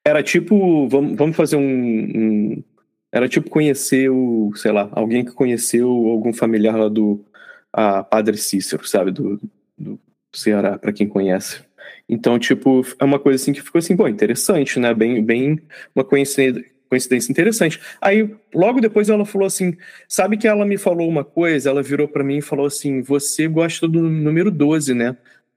Era 0.03 0.23
tipo, 0.23 0.89
vamos, 0.89 1.17
vamos 1.17 1.37
fazer 1.37 1.57
um, 1.57 1.61
um, 1.61 2.65
Era 3.13 3.29
tipo 3.29 3.51
conhecer 3.51 4.11
o, 4.11 4.51
sei 4.57 4.73
lá, 4.73 4.89
alguém 4.93 5.27
que 5.27 5.33
conheceu 5.33 5.89
algum 5.89 6.33
familiar 6.33 6.77
lá 6.77 6.89
do 6.89 7.23
a 7.71 8.03
Padre 8.03 8.39
Cícero, 8.39 8.87
sabe? 8.87 9.11
Do, 9.11 9.39
do 9.77 10.01
Ceará, 10.35 10.79
para 10.79 10.93
quem 10.93 11.07
conhece. 11.07 11.63
Então, 12.09 12.39
tipo, 12.39 12.83
é 12.99 13.05
uma 13.05 13.19
coisa 13.19 13.43
assim 13.43 13.53
que 13.53 13.63
ficou 13.63 13.79
assim, 13.79 13.97
bom, 13.97 14.09
interessante, 14.09 14.79
né? 14.79 14.93
Bem, 14.93 15.23
bem 15.23 15.59
uma 15.95 16.05
coincidência, 16.05 16.65
coincidência 16.89 17.33
interessante. 17.33 17.81
Aí, 18.01 18.35
logo 18.55 18.81
depois 18.81 19.09
ela 19.09 19.25
falou 19.25 19.47
assim, 19.47 19.77
sabe 20.09 20.37
que 20.37 20.47
ela 20.47 20.65
me 20.65 20.79
falou 20.79 21.09
uma 21.09 21.25
coisa, 21.25 21.71
ela 21.71 21.83
virou 21.83 22.07
para 22.07 22.23
mim 22.23 22.39
e 22.39 22.43
falou 22.43 22.67
assim, 22.67 23.03
você 23.03 23.49
gosta 23.49 23.89
do 23.89 24.03
número 24.03 24.51
12, 24.51 24.95
né? 24.95 25.17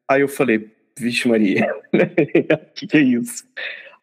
Aí 0.09 0.21
eu 0.21 0.27
falei, 0.27 0.71
vixe 0.97 1.27
Maria, 1.27 1.67
o 1.93 2.73
que, 2.73 2.87
que 2.87 2.97
é 2.97 3.01
isso? 3.01 3.45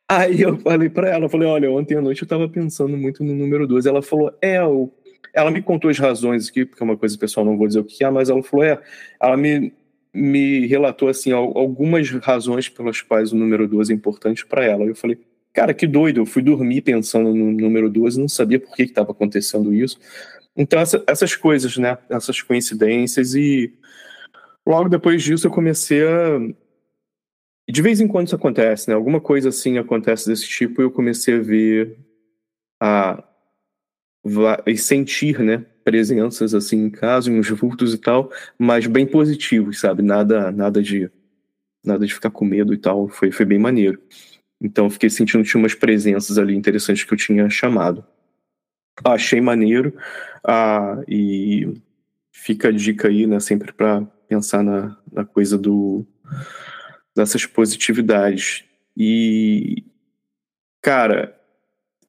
Aí 0.08 0.42
eu 0.42 0.58
falei 0.58 0.88
para 0.88 1.08
ela, 1.08 1.28
falei, 1.28 1.48
olha, 1.48 1.70
ontem 1.70 1.96
à 1.96 2.00
noite 2.00 2.22
eu 2.22 2.28
tava 2.28 2.48
pensando 2.48 2.96
muito 2.96 3.24
no 3.24 3.34
número 3.34 3.66
12. 3.66 3.88
Ela 3.88 4.02
falou, 4.02 4.36
é, 4.40 4.62
o... 4.62 4.90
ela 5.32 5.50
me 5.50 5.62
contou 5.62 5.90
as 5.90 5.98
razões 5.98 6.48
aqui, 6.48 6.64
porque 6.64 6.82
é 6.82 6.84
uma 6.86 6.96
coisa 6.96 7.16
pessoal, 7.18 7.44
não 7.44 7.56
vou 7.56 7.66
dizer 7.66 7.80
o 7.80 7.84
que 7.84 8.04
é, 8.04 8.10
mas 8.10 8.28
ela 8.28 8.42
falou, 8.42 8.64
é, 8.64 8.80
ela 9.20 9.36
me 9.36 9.72
me 10.14 10.66
relatou 10.66 11.08
assim 11.08 11.32
algumas 11.32 12.08
razões 12.10 12.68
pelas 12.68 13.00
quais 13.02 13.32
o 13.32 13.36
número 13.36 13.66
12 13.66 13.92
é 13.92 13.96
importante 13.96 14.46
para 14.46 14.64
ela. 14.64 14.84
Eu 14.84 14.94
falei, 14.94 15.18
cara, 15.52 15.74
que 15.74 15.86
doido, 15.86 16.20
eu 16.20 16.26
fui 16.26 16.40
dormir 16.40 16.82
pensando 16.82 17.34
no 17.34 17.50
número 17.50 17.90
12, 17.90 18.20
não 18.20 18.28
sabia 18.28 18.60
por 18.60 18.74
que 18.76 18.84
estava 18.84 19.10
acontecendo 19.10 19.74
isso. 19.74 19.98
Então, 20.56 20.78
essa, 20.78 21.02
essas 21.06 21.34
coisas, 21.34 21.76
né, 21.76 21.98
essas 22.08 22.40
coincidências, 22.40 23.34
e 23.34 23.74
logo 24.64 24.88
depois 24.88 25.22
disso 25.22 25.46
eu 25.46 25.50
comecei 25.50 26.06
a. 26.06 26.38
De 27.68 27.82
vez 27.82 28.00
em 28.00 28.06
quando 28.06 28.26
isso 28.26 28.36
acontece, 28.36 28.88
né? 28.88 28.94
Alguma 28.94 29.20
coisa 29.20 29.48
assim 29.48 29.78
acontece 29.78 30.28
desse 30.28 30.46
tipo 30.46 30.80
e 30.80 30.84
eu 30.84 30.90
comecei 30.90 31.36
a 31.36 31.40
ver 31.40 31.98
a. 32.80 33.24
e 34.66 34.76
sentir, 34.76 35.38
né? 35.40 35.64
presenças 35.84 36.54
assim 36.54 36.86
em 36.86 36.90
casa, 36.90 37.30
uns 37.30 37.48
vultos 37.50 37.92
e 37.92 37.98
tal, 37.98 38.32
mas 38.58 38.86
bem 38.86 39.06
positivos, 39.06 39.78
sabe? 39.78 40.02
Nada, 40.02 40.50
nada 40.50 40.82
de 40.82 41.10
nada 41.84 42.06
de 42.06 42.14
ficar 42.14 42.30
com 42.30 42.46
medo 42.46 42.72
e 42.72 42.78
tal. 42.78 43.08
Foi, 43.08 43.30
foi 43.30 43.44
bem 43.44 43.58
maneiro. 43.58 44.00
Então 44.60 44.88
fiquei 44.88 45.10
sentindo 45.10 45.44
que 45.44 45.50
tinha 45.50 45.62
umas 45.62 45.74
presenças 45.74 46.38
ali 46.38 46.56
interessantes 46.56 47.04
que 47.04 47.12
eu 47.12 47.18
tinha 47.18 47.48
chamado. 47.50 48.02
Achei 49.04 49.40
maneiro 49.40 49.94
ah, 50.42 51.02
e 51.06 51.74
fica 52.32 52.68
a 52.68 52.72
dica 52.72 53.08
aí, 53.08 53.26
né? 53.26 53.38
Sempre 53.38 53.72
para 53.72 54.02
pensar 54.26 54.62
na, 54.62 54.96
na 55.12 55.24
coisa 55.24 55.58
do 55.58 56.06
dessas 57.14 57.44
positividades. 57.44 58.64
E 58.96 59.84
cara, 60.80 61.38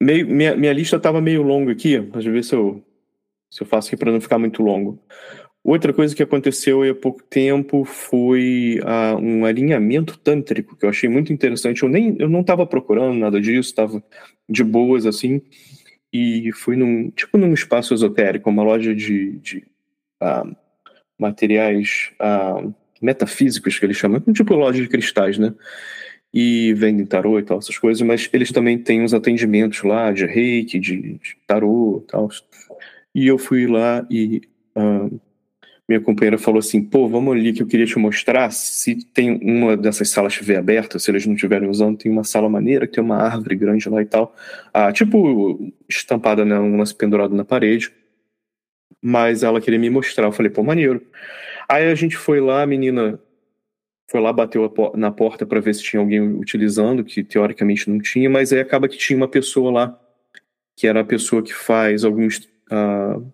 meio, 0.01 0.27
minha, 0.27 0.55
minha 0.55 0.73
lista 0.73 0.99
tava 0.99 1.21
meio 1.21 1.41
longa 1.41 1.71
aqui, 1.71 1.99
mas 2.13 2.25
ver 2.25 2.43
se 2.43 2.55
eu 2.55 2.83
se 3.49 3.61
eu 3.61 3.67
faço 3.67 3.87
aqui 3.87 3.97
para 3.97 4.11
não 4.11 4.19
ficar 4.19 4.37
muito 4.37 4.61
longo. 4.61 4.99
Outra 5.63 5.93
coisa 5.93 6.15
que 6.15 6.21
aconteceu 6.21 6.83
há 6.83 6.93
pouco 6.93 7.23
tempo 7.23 7.85
foi 7.85 8.79
uh, 8.83 9.17
um 9.17 9.45
alinhamento 9.45 10.17
tântrico 10.17 10.75
que 10.75 10.85
eu 10.85 10.89
achei 10.89 11.09
muito 11.09 11.31
interessante. 11.31 11.81
Eu 11.81 11.89
nem 11.89 12.15
eu 12.19 12.29
não 12.29 12.41
estava 12.41 12.67
procurando 12.67 13.17
nada 13.17 13.39
disso, 13.39 13.69
estava 13.69 14.03
de 14.47 14.63
boas 14.63 15.05
assim 15.05 15.41
e 16.13 16.51
fui 16.53 16.75
num 16.75 17.09
tipo 17.09 17.37
num 17.37 17.53
espaço 17.53 17.93
esotérico, 17.93 18.49
uma 18.49 18.63
loja 18.63 18.93
de, 18.93 19.39
de 19.39 19.65
uh, 20.21 20.55
materiais 21.17 22.11
uh, 22.21 22.73
metafísicos 23.01 23.79
que 23.79 23.85
eles 23.85 23.97
chamam, 23.97 24.19
tipo 24.33 24.53
loja 24.53 24.81
de 24.81 24.87
cristais, 24.87 25.37
né? 25.37 25.53
E 26.37 26.73
vendem 26.73 27.05
tarô 27.05 27.39
e 27.39 27.43
tal 27.43 27.59
essas 27.59 27.77
coisas, 27.77 28.05
mas 28.05 28.29
eles 28.33 28.51
também 28.51 28.77
têm 28.77 29.01
uns 29.01 29.13
atendimentos 29.13 29.81
lá 29.83 30.11
de 30.11 30.25
reiki, 30.25 30.77
de, 30.77 31.13
de 31.13 31.37
tarô, 31.47 32.03
e 32.03 32.11
tal. 32.11 32.29
E 33.13 33.25
eu 33.25 33.37
fui 33.37 33.65
lá 33.65 34.05
e 34.11 34.41
uh, 34.75 35.19
minha 35.87 36.01
companheira 36.01 36.37
falou 36.37 36.59
assim: 36.59 36.83
pô, 36.83 37.07
vamos 37.07 37.35
ali 37.35 37.53
que 37.53 37.61
eu 37.61 37.67
queria 37.67 37.85
te 37.85 37.97
mostrar. 37.97 38.51
Se 38.51 38.95
tem 39.13 39.39
uma 39.41 39.77
dessas 39.77 40.09
salas 40.09 40.33
estiver 40.33 40.57
aberta, 40.57 40.99
se 40.99 41.09
eles 41.11 41.25
não 41.25 41.35
estiverem 41.35 41.69
usando, 41.69 41.97
tem 41.97 42.11
uma 42.11 42.23
sala 42.23 42.49
maneira, 42.49 42.87
que 42.87 42.93
tem 42.93 43.03
uma 43.03 43.17
árvore 43.17 43.55
grande 43.55 43.87
lá 43.89 44.01
e 44.01 44.05
tal. 44.05 44.35
Ah, 44.73 44.91
tipo, 44.91 45.71
estampada, 45.87 46.43
né? 46.43 46.59
Um 46.59 46.77
lance 46.77 46.93
pendurado 46.93 47.35
na 47.35 47.45
parede. 47.45 47.91
Mas 49.01 49.43
ela 49.43 49.61
queria 49.61 49.79
me 49.79 49.89
mostrar. 49.89 50.25
Eu 50.25 50.31
falei, 50.31 50.51
pô, 50.51 50.63
maneiro. 50.63 51.01
Aí 51.69 51.89
a 51.91 51.95
gente 51.95 52.17
foi 52.17 52.39
lá, 52.39 52.63
a 52.63 52.67
menina 52.67 53.19
foi 54.09 54.19
lá, 54.19 54.31
bateu 54.31 54.71
na 54.95 55.11
porta 55.11 55.45
para 55.45 55.59
ver 55.59 55.73
se 55.73 55.83
tinha 55.83 55.99
alguém 55.99 56.21
utilizando, 56.21 57.03
que 57.03 57.23
teoricamente 57.23 57.89
não 57.89 57.99
tinha, 57.99 58.29
mas 58.29 58.53
aí 58.53 58.59
acaba 58.59 58.87
que 58.87 58.97
tinha 58.97 59.17
uma 59.17 59.27
pessoa 59.27 59.71
lá, 59.71 60.01
que 60.75 60.87
era 60.87 61.01
a 61.01 61.05
pessoa 61.05 61.41
que 61.41 61.53
faz 61.53 62.03
alguns. 62.03 62.37
Uh, 62.71 63.25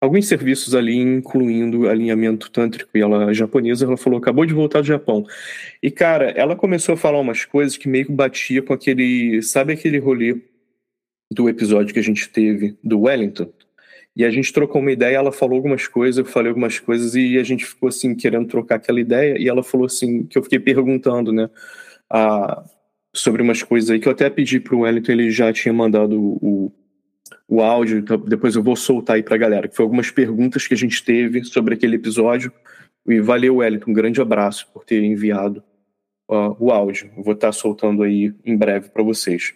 alguns 0.00 0.28
serviços 0.28 0.74
ali, 0.74 0.96
incluindo 0.96 1.88
alinhamento 1.88 2.50
tântrico, 2.50 2.90
e 2.96 3.00
ela 3.00 3.30
é 3.30 3.34
japonesa, 3.34 3.84
ela 3.84 3.96
falou, 3.96 4.18
acabou 4.18 4.46
de 4.46 4.54
voltar 4.54 4.80
do 4.80 4.86
Japão. 4.86 5.26
E, 5.82 5.90
cara, 5.90 6.30
ela 6.30 6.54
começou 6.54 6.94
a 6.94 6.98
falar 6.98 7.18
umas 7.18 7.44
coisas 7.44 7.76
que 7.76 7.88
meio 7.88 8.06
que 8.06 8.12
batia 8.12 8.62
com 8.62 8.72
aquele, 8.72 9.42
sabe 9.42 9.72
aquele 9.72 9.98
rolê 9.98 10.40
do 11.32 11.48
episódio 11.48 11.92
que 11.92 11.98
a 11.98 12.02
gente 12.02 12.28
teve 12.28 12.76
do 12.84 13.00
Wellington? 13.00 13.50
E 14.16 14.24
a 14.24 14.30
gente 14.30 14.52
trocou 14.52 14.80
uma 14.80 14.90
ideia, 14.90 15.16
ela 15.16 15.30
falou 15.30 15.56
algumas 15.56 15.86
coisas, 15.86 16.18
eu 16.18 16.24
falei 16.24 16.48
algumas 16.48 16.78
coisas, 16.80 17.14
e 17.14 17.38
a 17.38 17.42
gente 17.42 17.66
ficou, 17.66 17.90
assim, 17.90 18.14
querendo 18.14 18.48
trocar 18.48 18.76
aquela 18.76 18.98
ideia, 18.98 19.36
e 19.38 19.48
ela 19.48 19.62
falou, 19.62 19.86
assim, 19.86 20.24
que 20.24 20.38
eu 20.38 20.42
fiquei 20.42 20.58
perguntando, 20.58 21.32
né, 21.32 21.50
a, 22.10 22.64
sobre 23.14 23.42
umas 23.42 23.62
coisas 23.62 23.90
aí, 23.90 24.00
que 24.00 24.08
eu 24.08 24.12
até 24.12 24.30
pedi 24.30 24.58
pro 24.58 24.80
Wellington, 24.80 25.12
ele 25.12 25.30
já 25.30 25.52
tinha 25.52 25.72
mandado 25.72 26.18
o 26.18 26.72
o 27.48 27.60
áudio, 27.62 27.98
então 27.98 28.18
depois 28.18 28.56
eu 28.56 28.62
vou 28.62 28.74
soltar 28.74 29.16
aí 29.16 29.22
pra 29.22 29.36
galera, 29.36 29.68
que 29.68 29.76
foi 29.76 29.84
algumas 29.84 30.10
perguntas 30.10 30.66
que 30.66 30.74
a 30.74 30.76
gente 30.76 31.02
teve 31.04 31.44
sobre 31.44 31.74
aquele 31.74 31.96
episódio. 31.96 32.52
E 33.06 33.20
valeu, 33.20 33.56
Wellington, 33.56 33.90
um 33.90 33.94
grande 33.94 34.20
abraço 34.20 34.68
por 34.72 34.84
ter 34.84 35.02
enviado 35.02 35.62
uh, 36.28 36.56
o 36.58 36.72
áudio. 36.72 37.10
vou 37.16 37.34
estar 37.34 37.48
tá 37.48 37.52
soltando 37.52 38.02
aí 38.02 38.34
em 38.44 38.56
breve 38.56 38.90
para 38.90 39.02
vocês. 39.02 39.54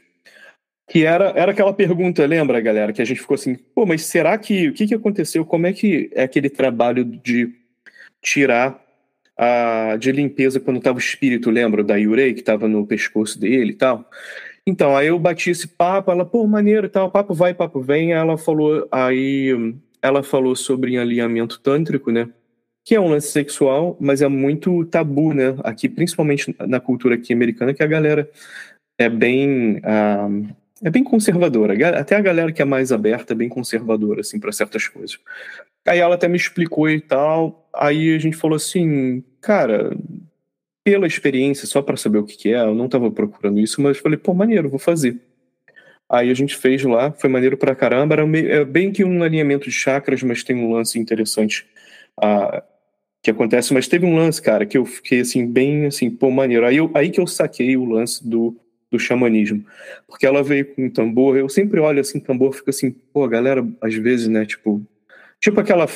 Que 0.91 1.05
era, 1.05 1.33
era 1.37 1.53
aquela 1.53 1.73
pergunta, 1.73 2.27
lembra, 2.27 2.61
galera, 2.61 2.93
que 2.93 3.01
a 3.01 3.05
gente 3.05 3.21
ficou 3.21 3.37
assim, 3.37 3.55
pô, 3.55 3.87
mas 3.87 4.03
será 4.03 4.37
que, 4.37 4.71
o 4.71 4.73
que, 4.73 4.89
que 4.89 4.95
aconteceu? 4.95 5.47
Como 5.47 5.65
é 5.69 5.73
que 5.73 6.11
é 6.13 6.25
aquele 6.25 6.51
trabalho 6.51 7.05
de 7.05 7.49
tirar 8.21 8.85
a 9.39 9.97
de 9.97 10.11
limpeza 10.11 10.59
quando 10.59 10.79
estava 10.79 10.97
o 10.97 11.01
espírito, 11.01 11.49
lembra, 11.49 11.85
da 11.85 11.95
Yurei, 11.95 12.35
que 12.35 12.41
estava 12.41 12.67
no 12.67 12.85
pescoço 12.85 13.39
dele 13.39 13.71
e 13.71 13.77
tal? 13.77 14.05
Então, 14.67 14.97
aí 14.97 15.07
eu 15.07 15.19
bati 15.19 15.51
esse 15.51 15.69
papo, 15.69 16.11
ela, 16.11 16.25
pô, 16.25 16.45
maneiro 16.45 16.87
e 16.87 16.91
tal, 16.91 17.09
papo 17.09 17.35
vai, 17.35 17.55
papo 17.55 17.81
vem. 17.81 18.13
Ela 18.13 18.37
falou, 18.37 18.89
aí 18.91 19.55
ela 20.03 20.25
falou 20.25 20.57
sobre 20.57 20.99
alinhamento 20.99 21.61
tântrico, 21.61 22.11
né? 22.11 22.29
Que 22.85 22.97
é 22.97 23.01
um 23.01 23.11
lance 23.11 23.29
sexual, 23.29 23.97
mas 24.01 24.23
é 24.23 24.29
muito 24.29 24.85
tabu, 24.87 25.33
né? 25.33 25.55
Aqui, 25.63 25.89
principalmente 25.89 26.53
na 26.67 26.81
cultura 26.81 27.15
aqui 27.15 27.33
americana, 27.33 27.73
que 27.73 27.83
a 27.85 27.87
galera 27.87 28.29
é 28.99 29.09
bem. 29.09 29.77
Uh, 29.77 30.59
é 30.83 30.91
bem 30.91 31.05
conservadora. 31.05 31.75
Até 31.99 32.17
a 32.17 32.21
galera 32.21 32.53
que 32.53 32.63
é 32.63 32.65
mais 32.65 32.93
aberta 32.93 33.33
é 33.33 33.37
bem 33.37 33.49
conservadora, 33.49 34.21
assim, 34.21 34.41
para 34.41 34.53
certas 34.53 34.89
coisas. 34.89 35.19
Aí 35.87 35.99
ela 35.99 36.15
até 36.15 36.29
me 36.29 36.37
explicou 36.37 36.89
e 36.89 37.01
tal. 37.01 37.69
Aí 37.75 38.15
a 38.15 38.19
gente 38.19 38.37
falou 38.37 38.57
assim, 38.57 39.23
cara, 39.41 39.97
pela 40.83 41.07
experiência, 41.07 41.67
só 41.67 41.83
para 41.83 41.97
saber 41.97 42.19
o 42.19 42.25
que, 42.25 42.37
que 42.37 42.55
é, 42.55 42.61
eu 42.61 42.75
não 42.75 42.87
estava 42.87 43.11
procurando 43.11 43.61
isso, 43.61 43.81
mas 43.81 43.99
falei, 43.99 44.19
pô, 44.19 44.33
maneiro, 44.35 44.69
vou 44.69 44.79
fazer. 44.79 45.21
Aí 46.09 46.31
a 46.31 46.35
gente 46.35 46.57
fez 46.57 46.83
lá, 46.83 47.13
foi 47.13 47.31
maneiro 47.31 47.57
pra 47.57 47.75
caramba, 47.75 48.15
era 48.15 48.27
meio, 48.27 48.51
é 48.51 48.65
bem 48.65 48.91
que 48.91 49.05
um 49.05 49.23
alinhamento 49.23 49.67
de 49.67 49.73
chakras, 49.73 50.23
mas 50.23 50.43
tem 50.43 50.57
um 50.57 50.73
lance 50.73 50.99
interessante 50.99 51.67
ah, 52.21 52.65
que 53.23 53.31
acontece, 53.31 53.73
mas 53.73 53.87
teve 53.87 54.05
um 54.07 54.17
lance, 54.17 54.43
cara, 54.43 54.67
que 54.67 54.77
eu 54.77 54.85
fiquei 54.85 55.21
assim, 55.21 55.47
bem 55.47 55.87
assim, 55.87 56.11
pô, 56.11 56.31
maneiro. 56.31 56.67
Aí, 56.67 56.79
eu, 56.79 56.91
aí 56.95 57.11
que 57.11 57.21
eu 57.21 57.27
saquei 57.27 57.77
o 57.77 57.85
lance 57.85 58.27
do, 58.27 58.57
do 58.91 58.99
xamanismo. 58.99 59.65
Porque 60.07 60.27
ela 60.27 60.43
veio 60.43 60.75
com 60.75 60.87
um 60.87 60.91
tambor, 60.91 61.37
eu 61.37 61.49
sempre 61.49 61.81
olho 61.81 62.01
assim, 62.01 62.19
tambor, 62.19 62.53
fica 62.53 62.71
assim, 62.71 62.91
pô, 62.91 63.25
a 63.25 63.29
galera, 63.29 63.67
às 63.81 63.95
vezes, 63.95 64.29
né, 64.29 64.45
tipo, 64.45 64.83
tipo 65.39 65.61
aquela 65.61 65.87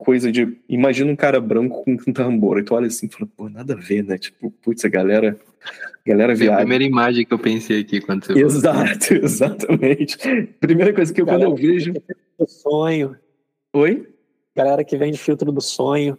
coisa 0.00 0.32
de. 0.32 0.58
Imagina 0.68 1.12
um 1.12 1.16
cara 1.16 1.40
branco 1.40 1.84
com 1.84 1.92
um 1.92 2.12
tambor. 2.12 2.58
E 2.58 2.64
tu 2.64 2.74
olha 2.74 2.86
assim 2.86 3.06
e 3.06 3.10
fala, 3.10 3.28
pô, 3.36 3.48
nada 3.48 3.74
a 3.74 3.76
ver, 3.76 4.02
né? 4.02 4.18
Tipo, 4.18 4.50
putz, 4.50 4.84
a 4.84 4.88
galera. 4.88 5.38
A 5.62 6.08
galera 6.08 6.34
viaja. 6.34 6.54
a 6.54 6.58
primeira 6.60 6.84
imagem 6.84 7.26
que 7.26 7.34
eu 7.34 7.38
pensei 7.38 7.80
aqui 7.80 8.00
quando 8.00 8.24
você 8.24 8.32
Exato, 8.32 9.12
exatamente. 9.22 10.16
Primeira 10.58 10.92
coisa 10.94 11.12
que 11.12 11.20
eu, 11.20 11.26
quando 11.26 11.42
eu 11.42 11.54
vejo. 11.54 11.92
Do 12.38 12.48
sonho. 12.48 13.14
Oi? 13.74 14.08
Galera 14.56 14.82
que 14.82 14.96
vende 14.96 15.18
filtro 15.18 15.52
do 15.52 15.60
sonho. 15.60 16.18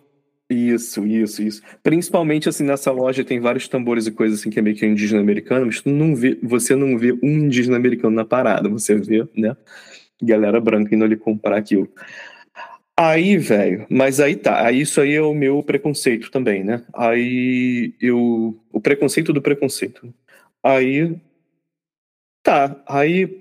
Isso, 0.51 1.07
isso, 1.07 1.41
isso. 1.41 1.61
Principalmente 1.81 2.49
assim 2.49 2.65
nessa 2.65 2.91
loja 2.91 3.23
tem 3.23 3.39
vários 3.39 3.69
tambores 3.69 4.05
e 4.05 4.11
coisas 4.11 4.39
assim 4.39 4.49
que 4.49 4.59
é 4.59 4.61
meio 4.61 4.75
que 4.75 4.85
indígena 4.85 5.21
americano, 5.21 5.65
mas 5.67 5.81
não 5.85 6.13
vê, 6.13 6.37
você 6.43 6.75
não 6.75 6.97
vê 6.97 7.13
um 7.13 7.45
indígena 7.45 7.77
americano 7.77 8.13
na 8.13 8.25
parada, 8.25 8.67
você 8.67 8.95
vê, 8.95 9.25
né? 9.35 9.55
Galera 10.21 10.59
branca 10.59 10.93
indo 10.93 11.05
ali 11.05 11.15
comprar 11.15 11.57
aquilo. 11.57 11.89
Aí, 12.97 13.37
velho, 13.37 13.87
mas 13.89 14.19
aí 14.19 14.35
tá. 14.35 14.65
Aí 14.65 14.81
isso 14.81 14.99
aí 15.01 15.13
é 15.15 15.21
o 15.21 15.33
meu 15.33 15.63
preconceito 15.63 16.29
também, 16.29 16.63
né? 16.63 16.83
Aí 16.93 17.95
eu. 18.01 18.59
O 18.71 18.81
preconceito 18.81 19.33
do 19.33 19.41
preconceito. 19.41 20.13
Aí. 20.63 21.15
Tá. 22.43 22.83
Aí 22.87 23.40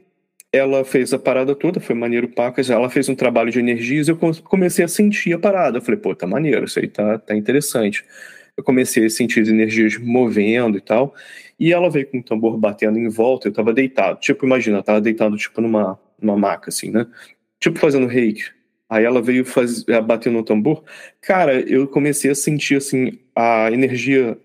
ela 0.52 0.84
fez 0.84 1.12
a 1.12 1.18
parada 1.18 1.54
toda, 1.54 1.80
foi 1.80 1.94
maneiro 1.94 2.28
pacas. 2.28 2.70
Ela 2.70 2.90
fez 2.90 3.08
um 3.08 3.14
trabalho 3.14 3.50
de 3.50 3.58
energias 3.58 4.08
e 4.08 4.10
eu 4.10 4.16
comecei 4.44 4.84
a 4.84 4.88
sentir 4.88 5.32
a 5.32 5.38
parada. 5.38 5.78
Eu 5.78 5.82
falei, 5.82 6.00
pô, 6.00 6.14
tá 6.14 6.26
maneiro, 6.26 6.64
isso 6.64 6.78
aí 6.78 6.88
tá, 6.88 7.18
tá 7.18 7.36
interessante. 7.36 8.04
Eu 8.56 8.64
comecei 8.64 9.06
a 9.06 9.10
sentir 9.10 9.40
as 9.40 9.48
energias 9.48 9.96
movendo 9.98 10.76
e 10.76 10.80
tal. 10.80 11.14
E 11.58 11.72
ela 11.72 11.90
veio 11.90 12.06
com 12.10 12.18
o 12.18 12.22
tambor 12.22 12.56
batendo 12.56 12.98
em 12.98 13.08
volta, 13.08 13.48
eu 13.48 13.52
tava 13.52 13.72
deitado. 13.72 14.18
Tipo, 14.20 14.46
imagina, 14.46 14.78
eu 14.78 14.82
tava 14.82 15.00
deitado 15.00 15.36
tipo 15.36 15.60
numa, 15.60 15.98
numa 16.20 16.36
maca, 16.36 16.70
assim, 16.70 16.90
né? 16.90 17.06
Tipo 17.60 17.78
fazendo 17.78 18.06
reiki 18.06 18.44
Aí 18.90 19.04
ela 19.04 19.22
veio 19.22 19.44
faz, 19.44 19.86
eh, 19.88 20.00
bater 20.00 20.32
no 20.32 20.42
tambor. 20.42 20.82
Cara, 21.20 21.60
eu 21.60 21.86
comecei 21.86 22.30
a 22.32 22.34
sentir 22.34 22.76
assim 22.76 23.20
a 23.36 23.70
energia. 23.70 24.36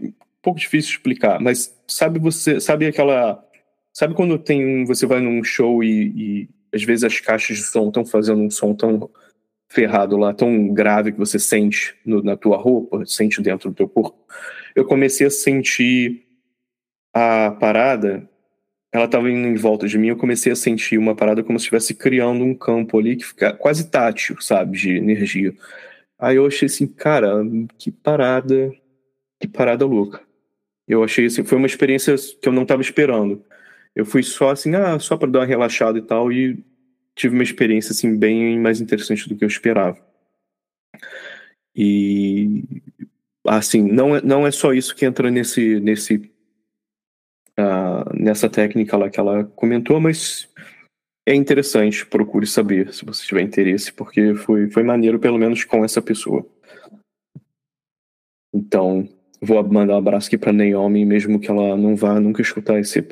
Um 0.00 0.12
pouco 0.40 0.58
difícil 0.58 0.90
de 0.90 0.96
explicar, 0.96 1.38
mas 1.40 1.76
sabe 1.86 2.18
você, 2.18 2.60
sabe 2.60 2.86
aquela, 2.86 3.44
sabe 3.92 4.14
quando 4.14 4.38
tem 4.38 4.84
você 4.84 5.06
vai 5.06 5.20
num 5.20 5.42
show 5.44 5.82
e, 5.82 6.12
e 6.16 6.48
às 6.72 6.82
vezes 6.82 7.04
as 7.04 7.20
caixas 7.20 7.58
de 7.58 7.64
som 7.64 7.88
estão 7.88 8.04
fazendo 8.04 8.42
um 8.42 8.50
som 8.50 8.74
tão 8.74 9.10
ferrado 9.68 10.16
lá, 10.16 10.34
tão 10.34 10.68
grave 10.68 11.12
que 11.12 11.18
você 11.18 11.38
sente 11.38 11.94
no, 12.04 12.22
na 12.22 12.36
tua 12.36 12.56
roupa, 12.56 13.04
sente 13.06 13.40
dentro 13.40 13.70
do 13.70 13.74
teu 13.74 13.88
corpo. 13.88 14.18
Eu 14.74 14.84
comecei 14.84 15.26
a 15.26 15.30
sentir 15.30 16.26
a 17.14 17.50
parada 17.52 18.28
ela 18.92 19.06
estava 19.06 19.30
indo 19.30 19.48
em 19.48 19.54
volta 19.54 19.88
de 19.88 19.96
mim, 19.96 20.08
eu 20.08 20.16
comecei 20.16 20.52
a 20.52 20.56
sentir 20.56 20.98
uma 20.98 21.16
parada 21.16 21.42
como 21.42 21.58
se 21.58 21.64
estivesse 21.64 21.94
criando 21.94 22.44
um 22.44 22.54
campo 22.54 22.98
ali 22.98 23.16
que 23.16 23.24
fica 23.24 23.54
quase 23.54 23.90
tátil, 23.90 24.38
sabe, 24.38 24.76
de 24.76 24.96
energia. 24.98 25.54
Aí 26.18 26.36
eu 26.36 26.46
achei 26.46 26.66
assim, 26.66 26.86
cara, 26.86 27.42
que 27.78 27.90
parada, 27.90 28.70
que 29.40 29.48
parada 29.48 29.86
louca. 29.86 30.20
Eu 30.86 31.02
achei 31.02 31.24
assim, 31.24 31.42
foi 31.42 31.56
uma 31.56 31.66
experiência 31.66 32.14
que 32.40 32.46
eu 32.46 32.52
não 32.52 32.62
estava 32.62 32.82
esperando. 32.82 33.42
Eu 33.94 34.06
fui 34.06 34.22
só 34.22 34.50
assim, 34.50 34.74
ah, 34.74 34.98
só 34.98 35.16
para 35.16 35.30
dar 35.30 35.40
uma 35.40 35.46
relaxada 35.46 35.98
e 35.98 36.02
tal, 36.02 36.32
e 36.32 36.64
tive 37.14 37.34
uma 37.34 37.42
experiência 37.42 37.92
assim 37.92 38.16
bem 38.16 38.58
mais 38.58 38.80
interessante 38.80 39.28
do 39.28 39.36
que 39.36 39.44
eu 39.44 39.48
esperava. 39.48 39.98
E 41.74 42.64
assim, 43.46 43.82
não 43.82 44.16
é, 44.16 44.22
não 44.22 44.46
é 44.46 44.50
só 44.50 44.72
isso 44.72 44.94
que 44.94 45.04
entra 45.04 45.30
nesse 45.30 45.80
nesse 45.80 46.16
uh, 47.58 48.14
nessa 48.14 48.48
técnica 48.48 48.96
lá 48.96 49.10
que 49.10 49.20
ela 49.20 49.44
comentou, 49.44 50.00
mas 50.00 50.48
é 51.26 51.34
interessante, 51.34 52.04
procure 52.06 52.46
saber 52.46 52.92
se 52.92 53.04
você 53.04 53.24
tiver 53.24 53.42
interesse, 53.42 53.92
porque 53.92 54.34
foi, 54.34 54.68
foi 54.70 54.82
maneiro, 54.82 55.20
pelo 55.20 55.38
menos 55.38 55.64
com 55.64 55.84
essa 55.84 56.02
pessoa. 56.02 56.44
Então, 58.52 59.08
vou 59.40 59.62
mandar 59.62 59.94
um 59.94 59.98
abraço 59.98 60.26
aqui 60.26 60.36
para 60.36 60.52
Naomi, 60.52 61.04
mesmo 61.04 61.38
que 61.38 61.48
ela 61.48 61.76
não 61.76 61.94
vá 61.94 62.18
nunca 62.18 62.42
escutar 62.42 62.78
esse, 62.80 63.06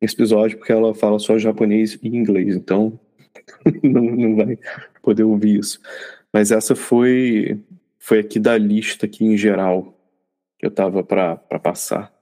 esse 0.00 0.14
episódio, 0.14 0.58
porque 0.58 0.72
ela 0.72 0.94
fala 0.94 1.18
só 1.18 1.38
japonês 1.38 1.98
e 2.02 2.08
inglês, 2.08 2.56
então 2.56 2.98
não, 3.82 4.02
não 4.02 4.36
vai 4.36 4.58
poder 5.02 5.24
ouvir 5.24 5.58
isso. 5.58 5.80
Mas 6.32 6.50
essa 6.50 6.76
foi 6.76 7.60
foi 7.98 8.20
aqui 8.20 8.38
da 8.38 8.56
lista 8.56 9.06
aqui 9.06 9.24
em 9.24 9.36
geral 9.36 9.94
que 10.58 10.66
eu 10.66 10.70
tava 10.70 11.02
para 11.04 11.36
passar. 11.62 12.12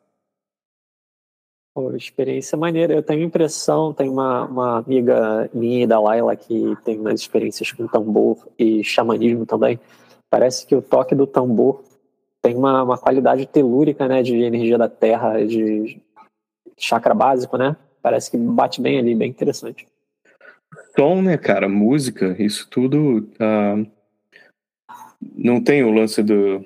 Pô, 1.74 1.94
experiência 1.94 2.56
maneira. 2.56 2.94
Eu 2.94 3.02
tenho 3.02 3.22
impressão, 3.22 3.92
tem 3.92 4.08
uma, 4.08 4.46
uma 4.46 4.78
amiga 4.78 5.50
minha 5.52 5.86
da 5.86 6.00
Laila 6.00 6.34
que 6.34 6.74
tem 6.84 6.98
umas 6.98 7.20
experiências 7.20 7.70
com 7.70 7.86
tambor 7.86 8.48
e 8.58 8.82
xamanismo 8.82 9.44
também. 9.44 9.78
Parece 10.30 10.66
que 10.66 10.74
o 10.74 10.82
toque 10.82 11.14
do 11.14 11.26
tambor 11.26 11.84
tem 12.42 12.54
uma, 12.54 12.82
uma 12.82 12.98
qualidade 12.98 13.46
telúrica, 13.46 14.08
né, 14.08 14.22
de 14.22 14.36
energia 14.36 14.78
da 14.78 14.88
terra, 14.88 15.44
de 15.44 16.00
chakra 16.78 17.14
básico, 17.14 17.56
né? 17.56 17.76
Parece 18.02 18.30
que 18.30 18.36
bate 18.36 18.80
bem 18.80 18.98
ali, 18.98 19.14
bem 19.14 19.30
interessante. 19.30 19.86
Tom, 20.94 21.22
né, 21.22 21.36
cara, 21.36 21.68
música, 21.68 22.36
isso 22.38 22.68
tudo. 22.70 23.28
Uh, 23.40 23.86
não 25.34 25.62
tem 25.62 25.82
o 25.82 25.90
lance 25.90 26.22
do 26.22 26.64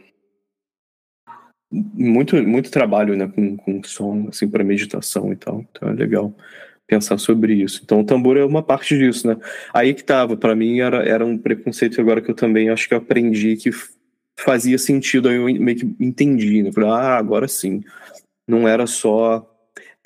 muito 1.72 2.36
muito 2.42 2.70
trabalho 2.70 3.16
né 3.16 3.28
com, 3.28 3.56
com 3.56 3.82
som 3.84 4.26
assim 4.28 4.48
para 4.48 4.64
meditação 4.64 5.32
e 5.32 5.36
tal 5.36 5.64
então 5.70 5.88
é 5.88 5.92
legal 5.92 6.34
pensar 6.86 7.16
sobre 7.18 7.54
isso 7.54 7.80
então 7.84 8.00
o 8.00 8.04
tambor 8.04 8.36
é 8.36 8.44
uma 8.44 8.62
parte 8.62 8.98
disso 8.98 9.28
né 9.28 9.36
aí 9.72 9.94
que 9.94 10.02
tava 10.02 10.36
para 10.36 10.56
mim 10.56 10.80
era, 10.80 11.08
era 11.08 11.24
um 11.24 11.38
preconceito 11.38 12.00
agora 12.00 12.20
que 12.20 12.30
eu 12.30 12.34
também 12.34 12.68
acho 12.70 12.88
que 12.88 12.94
eu 12.94 12.98
aprendi 12.98 13.56
que 13.56 13.70
fazia 14.38 14.78
sentido 14.78 15.28
aí 15.28 15.36
eu 15.36 15.44
meio 15.44 15.78
que 15.78 15.96
entendi 16.00 16.62
né 16.62 16.72
falei 16.72 16.90
ah 16.90 17.16
agora 17.16 17.46
sim 17.46 17.84
não 18.48 18.66
era 18.66 18.86
só 18.86 19.49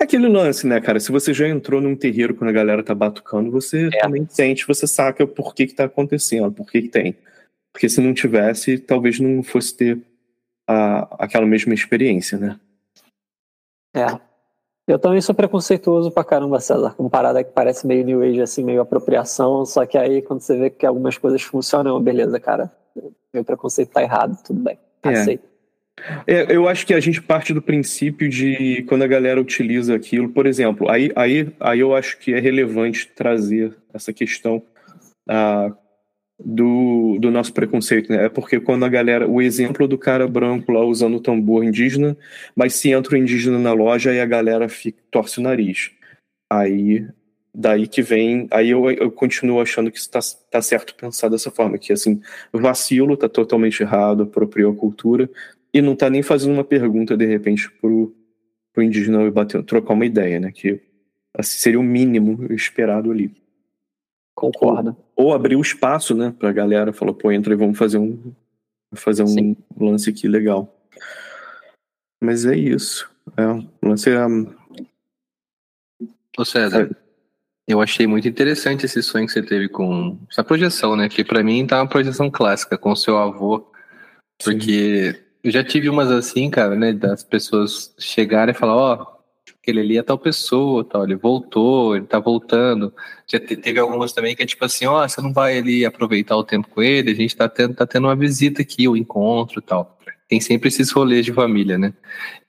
aquele 0.03 0.27
lance, 0.27 0.67
né, 0.67 0.79
cara? 0.81 0.99
Se 0.99 1.11
você 1.11 1.33
já 1.33 1.47
entrou 1.47 1.81
num 1.81 1.95
terreiro 1.95 2.35
quando 2.35 2.49
a 2.49 2.53
galera 2.53 2.83
tá 2.83 2.93
batucando, 2.93 3.51
você 3.51 3.87
é. 3.87 3.99
também 4.01 4.25
sente, 4.29 4.67
você 4.67 4.87
saca 4.87 5.25
por 5.25 5.53
que 5.53 5.67
que 5.67 5.73
tá 5.73 5.85
acontecendo, 5.85 6.51
por 6.51 6.69
que 6.69 6.83
que 6.83 6.89
tem. 6.89 7.15
Porque 7.71 7.89
se 7.89 7.99
não 8.01 8.13
tivesse, 8.13 8.77
talvez 8.77 9.19
não 9.19 9.43
fosse 9.43 9.75
ter 9.75 10.01
a, 10.67 11.23
aquela 11.25 11.45
mesma 11.45 11.73
experiência, 11.73 12.37
né? 12.37 12.59
É. 13.93 14.05
Eu 14.87 14.99
também 14.99 15.19
sou 15.19 15.33
preconceituoso 15.33 16.11
pra 16.11 16.23
caramba, 16.23 16.59
César, 16.59 16.93
com 16.93 17.09
parada 17.09 17.43
que 17.43 17.51
parece 17.51 17.87
meio 17.87 18.05
New 18.05 18.21
Age, 18.21 18.41
assim, 18.41 18.63
meio 18.63 18.81
apropriação, 18.81 19.65
só 19.65 19.83
que 19.85 19.97
aí 19.97 20.21
quando 20.21 20.41
você 20.41 20.55
vê 20.57 20.69
que 20.69 20.85
algumas 20.85 21.17
coisas 21.17 21.41
funcionam, 21.41 21.99
beleza, 21.99 22.39
cara, 22.39 22.71
meu 23.33 23.43
preconceito 23.43 23.89
tá 23.89 24.03
errado, 24.03 24.37
tudo 24.43 24.59
bem, 24.59 24.77
é. 25.03 25.09
aceito. 25.09 25.43
É, 25.43 25.54
eu 26.49 26.67
acho 26.67 26.85
que 26.85 26.93
a 26.93 26.99
gente 26.99 27.21
parte 27.21 27.53
do 27.53 27.61
princípio 27.61 28.29
de 28.29 28.83
quando 28.87 29.03
a 29.03 29.07
galera 29.07 29.39
utiliza 29.39 29.95
aquilo, 29.95 30.29
por 30.29 30.45
exemplo, 30.45 30.89
aí, 30.89 31.11
aí, 31.15 31.47
aí 31.59 31.79
eu 31.79 31.95
acho 31.95 32.17
que 32.17 32.33
é 32.33 32.39
relevante 32.39 33.07
trazer 33.15 33.73
essa 33.93 34.11
questão 34.11 34.61
ah, 35.27 35.71
do, 36.43 37.17
do 37.19 37.31
nosso 37.31 37.53
preconceito, 37.53 38.11
né? 38.11 38.25
É 38.25 38.29
porque 38.29 38.59
quando 38.59 38.83
a 38.83 38.89
galera, 38.89 39.27
o 39.27 39.41
exemplo 39.41 39.87
do 39.87 39.97
cara 39.97 40.27
branco 40.27 40.71
lá 40.71 40.83
usando 40.83 41.15
o 41.15 41.21
tambor 41.21 41.63
indígena, 41.63 42.17
mas 42.55 42.75
se 42.75 42.91
entra 42.91 43.15
o 43.15 43.17
indígena 43.17 43.57
na 43.57 43.71
loja 43.71 44.13
e 44.13 44.19
a 44.19 44.25
galera 44.25 44.67
fica, 44.67 45.01
torce 45.09 45.39
o 45.39 45.43
nariz. 45.43 45.91
Aí 46.51 47.07
daí 47.57 47.87
que 47.87 48.01
vem, 48.01 48.47
aí 48.51 48.71
eu, 48.71 48.91
eu 48.91 49.09
continuo 49.09 49.61
achando 49.61 49.89
que 49.89 49.97
está 49.97 50.19
tá 50.51 50.61
certo 50.61 50.93
pensar 50.93 51.29
dessa 51.29 51.49
forma, 51.49 51.77
que 51.77 51.93
assim, 51.93 52.19
vacilo, 52.51 53.15
tá 53.15 53.29
totalmente 53.29 53.81
errado, 53.81 54.23
apropriou 54.23 54.73
a 54.73 54.75
cultura, 54.75 55.29
e 55.75 55.81
não 55.81 55.93
tá 55.93 56.09
nem 56.09 56.23
fazendo 56.23 56.53
uma 56.53 56.63
pergunta 56.63 57.17
de 57.17 57.25
repente 57.25 57.69
pro, 57.69 58.15
pro 58.71 58.81
indígena 58.81 59.29
bater, 59.29 59.61
trocar 59.61 59.93
uma 59.93 60.05
ideia, 60.05 60.39
né? 60.39 60.49
Que 60.49 60.81
assim, 61.33 61.57
seria 61.57 61.77
o 61.77 61.83
mínimo 61.83 62.47
esperado 62.53 63.11
ali. 63.11 63.35
Concordo. 64.33 64.95
Ou, 65.17 65.25
ou 65.25 65.33
abrir 65.33 65.57
o 65.57 65.61
espaço, 65.61 66.15
né, 66.15 66.33
pra 66.39 66.53
galera, 66.53 66.93
falar, 66.93 67.13
pô, 67.13 67.29
entra 67.29 67.53
e 67.53 67.57
vamos 67.57 67.77
fazer 67.77 67.97
um 67.97 68.33
fazer 68.93 69.23
um 69.23 69.27
Sim. 69.27 69.57
lance 69.77 70.09
aqui 70.09 70.29
legal. 70.29 70.73
Mas 72.23 72.45
é 72.45 72.55
isso. 72.55 73.11
É, 73.35 73.45
o 73.45 73.67
lance 73.83 74.09
é. 74.09 74.25
Ô 76.37 76.45
César, 76.45 76.89
é. 76.89 76.95
eu 77.67 77.81
achei 77.81 78.07
muito 78.07 78.29
interessante 78.29 78.85
esse 78.85 79.03
sonho 79.03 79.27
que 79.27 79.33
você 79.33 79.43
teve 79.43 79.67
com 79.67 80.17
essa 80.31 80.41
projeção, 80.41 80.95
né? 80.95 81.09
Que 81.09 81.21
para 81.21 81.43
mim 81.43 81.67
tá 81.67 81.81
uma 81.81 81.89
projeção 81.89 82.31
clássica 82.31 82.77
com 82.77 82.93
o 82.93 82.95
seu 82.95 83.17
avô. 83.17 83.69
Porque 84.41 85.11
Sim. 85.11 85.24
Eu 85.45 85.51
já 85.51 85.63
tive 85.63 85.87
umas 85.87 86.09
assim, 86.09 86.49
cara, 86.49 86.75
né? 86.75 86.91
Das 86.91 87.23
pessoas 87.23 87.93
chegarem 87.99 88.51
e 88.51 88.57
falar, 88.57 88.75
ó, 88.75 88.95
oh, 88.95 89.51
aquele 89.61 89.79
ali 89.79 89.95
é 89.95 90.01
tal 90.01 90.17
pessoa, 90.17 90.83
tal, 90.83 91.03
ele 91.03 91.15
voltou, 91.15 91.95
ele 91.95 92.07
tá 92.07 92.17
voltando. 92.17 92.91
Já 93.27 93.39
teve 93.39 93.79
algumas 93.79 94.11
também 94.11 94.35
que 94.35 94.41
é 94.41 94.45
tipo 94.47 94.65
assim, 94.65 94.87
ó, 94.87 95.05
oh, 95.05 95.07
você 95.07 95.21
não 95.21 95.31
vai 95.31 95.59
ali 95.59 95.85
aproveitar 95.85 96.35
o 96.35 96.43
tempo 96.43 96.67
com 96.69 96.81
ele, 96.81 97.11
a 97.11 97.13
gente 97.13 97.35
tá 97.35 97.47
tendo, 97.47 97.75
tá 97.75 97.85
tendo 97.85 98.07
uma 98.07 98.15
visita 98.15 98.63
aqui, 98.63 98.87
o 98.87 98.93
um 98.93 98.97
encontro 98.97 99.61
tal. 99.61 99.99
Tem 100.27 100.41
sempre 100.41 100.69
esses 100.69 100.89
rolês 100.89 101.23
de 101.23 101.31
família, 101.31 101.77
né? 101.77 101.93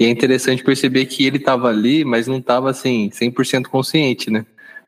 E 0.01 0.07
é 0.07 0.09
interessante 0.09 0.64
perceber 0.64 1.05
que 1.05 1.26
ele 1.26 1.38
tava 1.38 1.68
ali, 1.68 2.03
mas 2.03 2.26
não 2.26 2.40
tava 2.40 2.70
assim, 2.70 3.11
100% 3.11 3.64
consciente, 3.64 4.30
né? 4.30 4.47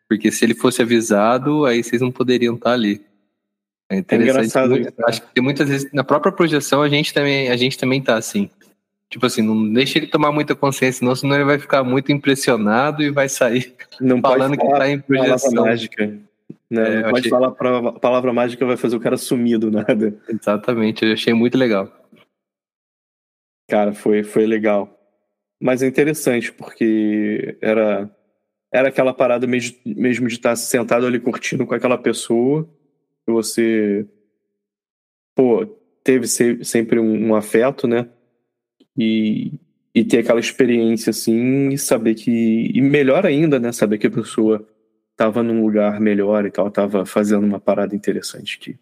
Porque 0.08 0.32
se 0.32 0.46
ele 0.46 0.54
fosse 0.54 0.80
avisado, 0.80 1.66
aí 1.66 1.84
vocês 1.84 2.00
não 2.00 2.10
poderiam 2.10 2.54
estar 2.54 2.70
tá 2.70 2.74
ali. 2.74 3.02
É, 3.90 3.96
é 3.96 4.16
engraçado. 4.16 4.70
Muito, 4.70 4.92
acho 5.06 5.22
que 5.32 5.40
muitas 5.40 5.68
vezes 5.68 5.92
na 5.92 6.04
própria 6.04 6.32
projeção 6.32 6.82
a 6.82 6.88
gente 6.88 7.12
também 7.14 7.48
a 7.48 7.56
gente 7.56 7.78
também 7.78 8.02
tá 8.02 8.16
assim. 8.16 8.50
Tipo 9.10 9.24
assim, 9.24 9.40
não 9.40 9.72
deixa 9.72 9.98
ele 9.98 10.06
tomar 10.06 10.30
muita 10.30 10.54
consciência, 10.54 11.04
não, 11.04 11.16
senão 11.16 11.34
ele 11.34 11.44
vai 11.44 11.58
ficar 11.58 11.82
muito 11.82 12.12
impressionado 12.12 13.02
e 13.02 13.10
vai 13.10 13.26
sair 13.26 13.74
não 13.98 14.20
falando 14.20 14.58
que 14.58 14.68
tá 14.68 14.90
em 14.90 15.00
projeção. 15.00 15.64
Mágica. 15.64 16.06
Né? 16.70 16.98
É, 16.98 17.02
pode 17.04 17.20
achei... 17.20 17.30
falar 17.30 17.48
a 17.48 17.92
palavra 17.92 18.32
mágica 18.34 18.66
vai 18.66 18.76
fazer 18.76 18.96
o 18.96 19.00
cara 19.00 19.16
sumir 19.16 19.58
do 19.58 19.70
nada. 19.72 20.14
Exatamente, 20.28 21.06
eu 21.06 21.12
achei 21.14 21.32
muito 21.32 21.56
legal. 21.56 21.90
Cara, 23.70 23.94
foi, 23.94 24.22
foi 24.22 24.46
legal. 24.46 24.94
Mas 25.60 25.82
é 25.82 25.86
interessante, 25.86 26.52
porque 26.52 27.56
era, 27.60 28.10
era 28.72 28.88
aquela 28.88 29.14
parada 29.14 29.46
mesmo, 29.46 29.76
mesmo 29.84 30.28
de 30.28 30.34
estar 30.34 30.54
sentado 30.54 31.06
ali 31.06 31.18
curtindo 31.18 31.66
com 31.66 31.74
aquela 31.74 31.98
pessoa 31.98 32.68
que 33.28 33.32
você 33.32 34.06
pô, 35.34 35.66
teve 36.02 36.26
sempre 36.26 36.98
um, 36.98 37.28
um 37.28 37.34
afeto, 37.34 37.86
né? 37.86 38.08
E, 38.96 39.52
e 39.94 40.02
ter 40.02 40.20
aquela 40.20 40.40
experiência 40.40 41.10
assim 41.10 41.68
e 41.68 41.78
saber 41.78 42.14
que 42.14 42.72
e 42.74 42.80
melhor 42.80 43.26
ainda, 43.26 43.60
né, 43.60 43.70
saber 43.70 43.98
que 43.98 44.06
a 44.06 44.10
pessoa 44.10 44.66
tava 45.14 45.42
num 45.42 45.62
lugar 45.62 46.00
melhor 46.00 46.46
e 46.46 46.50
tal, 46.50 46.70
tava 46.70 47.04
fazendo 47.04 47.44
uma 47.46 47.60
parada 47.60 47.94
interessante 47.94 48.58
que 48.58 48.78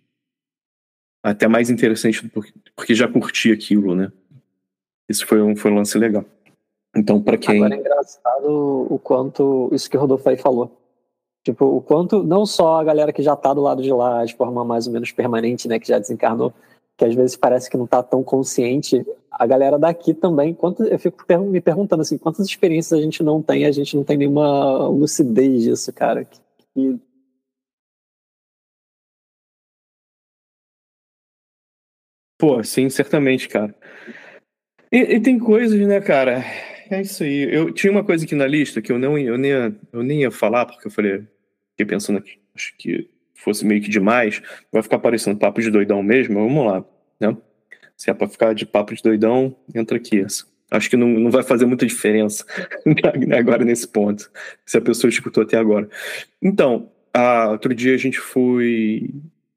até 1.23 1.49
mais 1.49 1.69
interessante 1.69 2.27
porque, 2.29 2.53
porque 2.75 2.95
já 2.95 3.09
curti 3.09 3.51
aquilo, 3.51 3.97
né? 3.97 4.13
Isso 5.09 5.27
foi 5.27 5.43
um 5.43 5.57
foi 5.57 5.73
um 5.73 5.77
lance 5.77 5.99
legal. 5.99 6.25
Então, 6.97 7.21
para 7.21 7.37
quem 7.37 7.57
Agora 7.57 7.75
é 7.75 7.79
engraçado 7.79 8.87
o 8.89 8.99
quanto 8.99 9.69
isso 9.73 9.91
que 9.91 9.97
o 9.97 10.01
Rodolfo 10.01 10.29
aí 10.29 10.37
falou. 10.37 10.86
Tipo, 11.47 11.65
o 11.65 11.81
quanto, 11.81 12.25
não 12.25 12.45
só 12.45 12.81
a 12.81 12.83
galera 12.83 13.13
que 13.13 13.23
já 13.23 13.37
tá 13.37 13.55
do 13.55 13.61
lado 13.61 13.81
de 13.81 13.93
lá 13.93 14.25
de 14.25 14.35
forma 14.35 14.65
mais 14.65 14.89
ou 14.89 14.93
menos 14.93 15.13
permanente, 15.13 15.69
né, 15.69 15.79
que 15.79 15.87
já 15.87 15.97
desencarnou, 15.97 16.53
que 16.97 17.05
às 17.05 17.15
vezes 17.15 17.37
parece 17.37 17.71
que 17.71 17.77
não 17.77 17.87
tá 17.87 18.03
tão 18.03 18.21
consciente, 18.25 19.07
a 19.31 19.47
galera 19.47 19.79
daqui 19.79 20.13
também, 20.13 20.53
quanto, 20.53 20.83
eu 20.83 20.99
fico 20.99 21.25
me 21.45 21.61
perguntando 21.61 22.03
assim, 22.03 22.19
quantas 22.19 22.49
experiências 22.49 22.99
a 22.99 23.01
gente 23.01 23.23
não 23.23 23.41
tem, 23.41 23.65
a 23.65 23.71
gente 23.71 23.97
não 23.97 24.03
tem 24.03 24.17
nenhuma 24.17 24.89
lucidez 24.89 25.63
disso, 25.63 25.93
cara. 25.93 26.25
Que, 26.25 26.99
Pô, 32.37 32.61
sim, 32.65 32.91
certamente, 32.91 33.49
cara. 33.49 33.73
E, 34.91 34.99
e, 34.99 35.21
tem 35.21 35.39
coisas, 35.39 35.79
né, 35.87 36.01
cara? 36.01 36.43
É 36.91 37.03
isso 37.03 37.23
aí. 37.23 37.55
Eu 37.55 37.73
tinha 37.73 37.93
uma 37.93 38.03
coisa 38.03 38.25
aqui 38.25 38.35
na 38.35 38.49
lista 38.49 38.83
que 38.83 38.91
eu 38.91 38.99
não 38.99 39.17
eu 39.17 39.39
nem, 39.39 39.51
ia, 39.53 39.77
eu 39.93 40.03
nem 40.03 40.23
ia 40.23 40.31
falar, 40.33 40.67
porque 40.67 40.89
eu 40.89 40.91
falei, 40.91 41.25
fiquei 41.77 41.87
pensando 41.87 42.19
aqui, 42.19 42.39
acho 42.55 42.75
que 42.79 43.11
fosse 43.35 43.65
meio 43.65 43.83
que 43.83 43.91
demais, 43.91 44.41
vai 44.73 44.83
ficar 44.83 44.99
parecendo 44.99 45.39
papo 45.39 45.61
de 45.61 45.71
doidão 45.71 46.03
mesmo, 46.03 46.35
vamos 46.35 46.67
lá, 46.67 46.85
né? 47.21 47.37
Se 47.97 48.11
é 48.11 48.15
pra 48.15 48.27
ficar 48.27 48.55
de 48.55 48.67
papo 48.67 48.95
de 48.95 49.03
doidão, 49.03 49.55
entra 49.75 49.97
aqui. 49.97 50.25
Acho 50.71 50.91
que 50.91 50.97
não, 50.97 51.09
não 51.09 51.31
vai 51.31 51.43
fazer 51.43 51.65
muita 51.65 51.87
diferença 51.87 52.45
agora 53.39 53.65
nesse 53.65 53.87
ponto, 53.87 54.31
se 54.65 54.77
a 54.77 54.81
pessoa 54.81 55.09
escutou 55.09 55.43
até 55.43 55.57
agora. 55.57 55.89
Então, 56.43 56.91
ah, 57.15 57.51
outro 57.51 57.75
dia 57.75 57.95
a 57.95 57.99
gente 57.99 58.19
foi. 58.19 59.11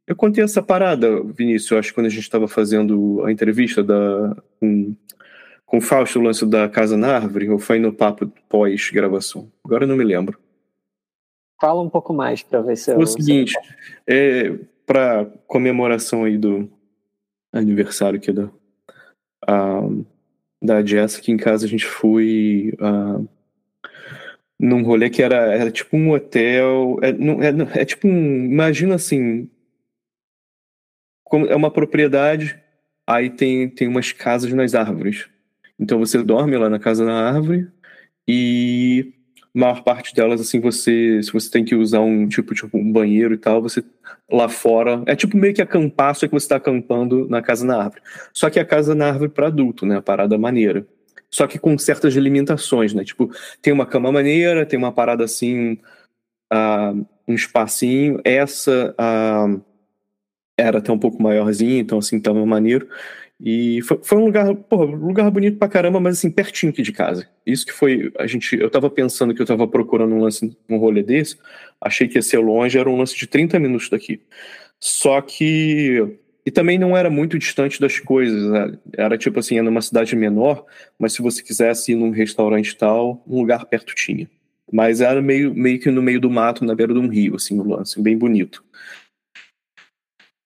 Eu 0.05 0.15
contei 0.15 0.43
essa 0.43 0.61
parada, 0.61 1.22
Vinícius, 1.24 1.80
acho 1.80 1.89
que 1.89 1.95
quando 1.95 2.07
a 2.07 2.09
gente 2.09 2.22
estava 2.22 2.47
fazendo 2.47 3.24
a 3.26 3.32
entrevista 3.32 3.84
da, 3.84 4.36
com, 4.59 4.95
com 5.65 5.78
o 5.78 5.82
Fausto, 5.82 6.20
o 6.20 6.24
lance 6.24 6.45
da 6.45 6.67
Casa 6.70 6.97
na 6.97 7.15
Árvore, 7.15 7.49
ou 7.49 7.59
foi 7.59 7.80
no 7.80 7.93
papo 7.93 8.32
pós-gravação? 8.47 9.51
Agora 9.63 9.84
eu 9.84 9.88
não 9.88 9.97
me 9.97 10.03
lembro. 10.03 10.39
Fala 11.60 11.82
um 11.82 11.89
pouco 11.89 12.14
mais 12.14 12.41
para 12.41 12.62
ver 12.62 12.78
se 12.78 12.91
eu. 12.91 12.99
O 12.99 13.05
seguinte, 13.05 13.53
é, 14.07 14.57
para 14.86 15.26
comemoração 15.45 16.24
aí 16.24 16.38
do 16.38 16.72
aniversário 17.51 18.18
aqui 18.18 18.32
da, 18.32 18.45
uh, 18.45 20.05
da 20.62 20.86
Jess, 20.86 21.18
aqui 21.18 21.32
em 21.32 21.38
casa 21.38 21.66
a 21.66 21.70
gente 21.70 21.86
foi 21.86 22.74
uh, 22.80 23.28
num 24.60 24.84
rolê 24.84 25.10
que 25.10 25.22
era, 25.22 25.53
era 25.53 25.72
tipo 25.72 25.95
um 25.95 26.12
hotel. 26.12 26.97
É, 27.01 27.12
não, 27.14 27.41
é, 27.41 27.82
é 27.82 27.86
tipo 27.86 28.07
um. 28.07 28.45
Imagina 28.45 28.95
assim. 28.95 29.49
Como, 31.24 31.45
é 31.45 31.55
uma 31.55 31.70
propriedade, 31.70 32.60
aí 33.05 33.30
tem, 33.30 33.70
tem 33.70 33.88
umas 33.88 34.12
casas 34.12 34.51
nas 34.51 34.74
árvores. 34.74 35.30
Então 35.78 35.99
você 35.99 36.24
dorme 36.24 36.57
lá 36.57 36.70
na 36.70 36.80
casa 36.80 37.05
na 37.05 37.30
árvore 37.30 37.72
e 38.28 39.14
maior 39.54 39.84
parte 39.84 40.14
delas, 40.14 40.39
assim, 40.41 40.60
você, 40.60 41.22
se 41.24 41.32
você 41.32 41.50
tem 41.50 41.66
que 41.66 41.76
usar 41.76 42.02
um 42.02 42.28
tipo, 42.28 42.54
tipo 42.54 42.78
um 42.78 42.91
banheiro 42.91 43.34
e 43.34 43.38
tal, 43.38 43.62
você 43.62 43.84
lá 44.32 44.47
fora, 44.47 45.02
é 45.08 45.16
tipo 45.16 45.36
meio 45.38 45.54
que 45.54 45.62
acampar, 45.62 46.16
só 46.16 46.28
que 46.28 46.34
você 46.34 46.45
está 46.45 46.58
acampando 46.58 47.28
na 47.28 47.41
casa 47.41 47.66
na 47.66 47.78
árvore. 47.78 48.02
Só 48.32 48.50
que 48.50 48.60
a 48.60 48.66
casa 48.66 48.93
na 48.93 49.08
árvore 49.08 49.30
para 49.32 49.47
adulto, 49.47 49.86
né, 49.86 49.97
a 49.97 50.02
parada 50.02 50.38
maneira. 50.38 50.86
Só 51.32 51.47
que 51.47 51.60
com 51.60 51.78
certas 51.78 52.14
limitações, 52.16 52.93
né, 52.93 53.04
tipo, 53.04 53.32
tem 53.62 53.74
uma 53.74 53.86
cama 53.86 54.12
maneira, 54.12 54.66
tem 54.66 54.78
uma 54.78 54.91
parada 54.91 55.24
assim, 55.24 55.74
uh, 56.54 57.06
um 57.28 57.34
espacinho, 57.34 58.20
essa, 58.24 58.95
uh, 59.00 59.62
era 60.58 60.80
até 60.80 60.91
um 60.91 61.00
pouco 61.00 61.22
maiorzinho, 61.22 61.80
então 61.80 61.97
assim, 61.97 62.20
tava 62.20 62.45
maneiro. 62.45 62.88
E 63.41 63.81
foi, 63.83 63.99
foi 64.03 64.17
um 64.17 64.25
lugar, 64.25 64.53
porra, 64.53 64.85
um 64.85 65.07
lugar 65.07 65.31
bonito 65.31 65.57
pra 65.57 65.69
caramba, 65.69 65.99
mas 65.99 66.17
assim, 66.17 66.29
pertinho 66.29 66.71
aqui 66.71 66.81
de 66.81 66.91
casa. 66.91 67.27
Isso 67.45 67.65
que 67.65 67.71
foi, 67.71 68.11
a 68.19 68.27
gente, 68.27 68.57
eu 68.59 68.69
tava 68.69 68.89
pensando 68.89 69.33
que 69.33 69.41
eu 69.41 69.45
tava 69.45 69.65
procurando 69.67 70.13
um 70.13 70.21
lance, 70.21 70.57
um 70.69 70.77
rolê 70.77 71.01
desse, 71.01 71.37
achei 71.79 72.07
que 72.07 72.17
ia 72.17 72.21
ser 72.21 72.39
longe, 72.39 72.77
era 72.77 72.89
um 72.89 72.97
lance 72.97 73.15
de 73.15 73.25
30 73.25 73.57
minutos 73.57 73.89
daqui. 73.89 74.21
Só 74.77 75.21
que, 75.21 76.17
e 76.45 76.51
também 76.51 76.77
não 76.77 76.97
era 76.97 77.09
muito 77.09 77.39
distante 77.39 77.79
das 77.79 77.97
coisas, 77.99 78.49
né? 78.51 78.77
era 78.97 79.17
tipo 79.17 79.39
assim, 79.39 79.55
era 79.55 79.63
numa 79.63 79.81
cidade 79.81 80.15
menor, 80.17 80.65
mas 80.97 81.13
se 81.13 81.21
você 81.21 81.41
quisesse 81.41 81.93
ir 81.93 81.95
num 81.95 82.11
restaurante 82.11 82.75
tal, 82.75 83.23
um 83.25 83.39
lugar 83.39 83.65
perto 83.65 83.95
tinha. 83.95 84.29
Mas 84.71 84.99
era 84.99 85.21
meio, 85.21 85.53
meio 85.55 85.79
que 85.79 85.89
no 85.89 86.01
meio 86.01 86.19
do 86.19 86.29
mato, 86.29 86.65
na 86.65 86.75
beira 86.75 86.93
de 86.93 86.99
um 86.99 87.07
rio, 87.07 87.35
assim, 87.35 87.57
o 87.57 87.63
lance, 87.63 88.01
bem 88.01 88.17
bonito. 88.17 88.63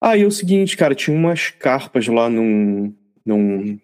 Aí 0.06 0.22
é 0.22 0.26
o 0.26 0.32
seguinte, 0.32 0.76
cara, 0.76 0.94
tinha 0.94 1.16
umas 1.16 1.50
carpas 1.50 2.08
lá 2.08 2.30
num, 2.30 2.94
num 3.26 3.80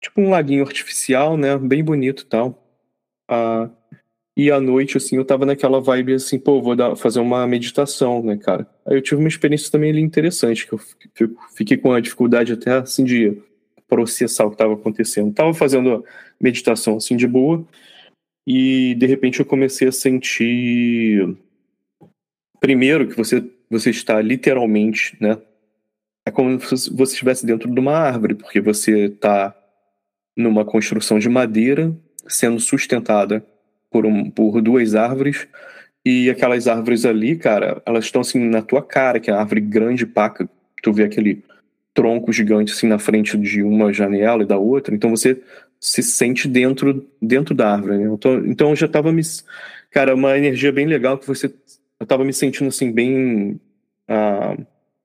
tipo 0.00 0.22
um 0.22 0.30
laguinho 0.30 0.64
artificial, 0.64 1.36
né, 1.36 1.58
bem 1.58 1.84
bonito 1.84 2.22
e 2.22 2.24
tal. 2.24 2.66
Ah, 3.28 3.68
e 4.34 4.50
à 4.50 4.58
noite, 4.58 4.96
assim, 4.96 5.16
eu 5.16 5.26
tava 5.26 5.44
naquela 5.44 5.78
vibe 5.78 6.14
assim, 6.14 6.38
pô, 6.38 6.62
vou 6.62 6.74
dar, 6.74 6.96
fazer 6.96 7.20
uma 7.20 7.46
meditação, 7.46 8.22
né, 8.22 8.38
cara. 8.38 8.66
Aí 8.86 8.96
eu 8.96 9.02
tive 9.02 9.20
uma 9.20 9.28
experiência 9.28 9.70
também 9.70 9.90
ali 9.90 10.00
interessante, 10.00 10.66
que 10.66 10.72
eu 10.72 10.80
fiquei 11.54 11.76
com 11.76 11.92
a 11.92 12.00
dificuldade 12.00 12.54
até, 12.54 12.72
assim, 12.72 13.04
de 13.04 13.36
processar 13.86 14.46
o 14.46 14.50
que 14.50 14.56
tava 14.56 14.72
acontecendo. 14.72 15.34
Tava 15.34 15.52
fazendo 15.52 16.02
meditação, 16.40 16.96
assim, 16.96 17.14
de 17.14 17.26
boa, 17.26 17.62
e 18.46 18.94
de 18.94 19.04
repente 19.04 19.40
eu 19.40 19.44
comecei 19.44 19.88
a 19.88 19.92
sentir... 19.92 21.36
Primeiro 22.58 23.06
que 23.06 23.14
você 23.14 23.44
você 23.70 23.90
está 23.90 24.20
literalmente, 24.20 25.16
né? 25.20 25.38
É 26.24 26.30
como 26.30 26.60
se 26.60 26.90
você 26.90 27.12
estivesse 27.12 27.46
dentro 27.46 27.70
de 27.70 27.78
uma 27.78 27.92
árvore, 27.92 28.34
porque 28.34 28.60
você 28.60 29.06
está 29.06 29.54
numa 30.36 30.64
construção 30.64 31.18
de 31.18 31.28
madeira 31.28 31.96
sendo 32.26 32.58
sustentada 32.58 33.44
por, 33.90 34.04
um, 34.04 34.28
por 34.30 34.60
duas 34.60 34.94
árvores 34.94 35.46
e 36.04 36.30
aquelas 36.30 36.68
árvores 36.68 37.04
ali, 37.04 37.36
cara, 37.36 37.82
elas 37.84 38.04
estão 38.04 38.20
assim 38.20 38.38
na 38.48 38.62
tua 38.62 38.82
cara, 38.82 39.18
que 39.18 39.30
é 39.30 39.34
a 39.34 39.40
árvore 39.40 39.60
grande 39.60 40.06
paca. 40.06 40.48
Tu 40.82 40.92
vê 40.92 41.04
aquele 41.04 41.42
tronco 41.92 42.32
gigante 42.32 42.72
assim 42.72 42.86
na 42.86 42.98
frente 42.98 43.36
de 43.36 43.62
uma 43.62 43.92
janela 43.92 44.42
e 44.42 44.46
da 44.46 44.58
outra, 44.58 44.94
então 44.94 45.10
você 45.10 45.40
se 45.80 46.02
sente 46.02 46.46
dentro 46.46 47.04
dentro 47.20 47.54
da 47.54 47.72
árvore. 47.72 47.98
Né? 47.98 48.10
Então, 48.12 48.46
então 48.46 48.70
eu 48.70 48.76
já 48.76 48.86
tava 48.86 49.12
me 49.12 49.22
cara, 49.90 50.14
uma 50.14 50.36
energia 50.36 50.70
bem 50.70 50.86
legal 50.86 51.18
que 51.18 51.26
você 51.26 51.52
eu 52.00 52.06
tava 52.06 52.24
me 52.24 52.32
sentindo 52.32 52.68
assim 52.68 52.92
bem 52.92 53.60
ah, 54.08 54.56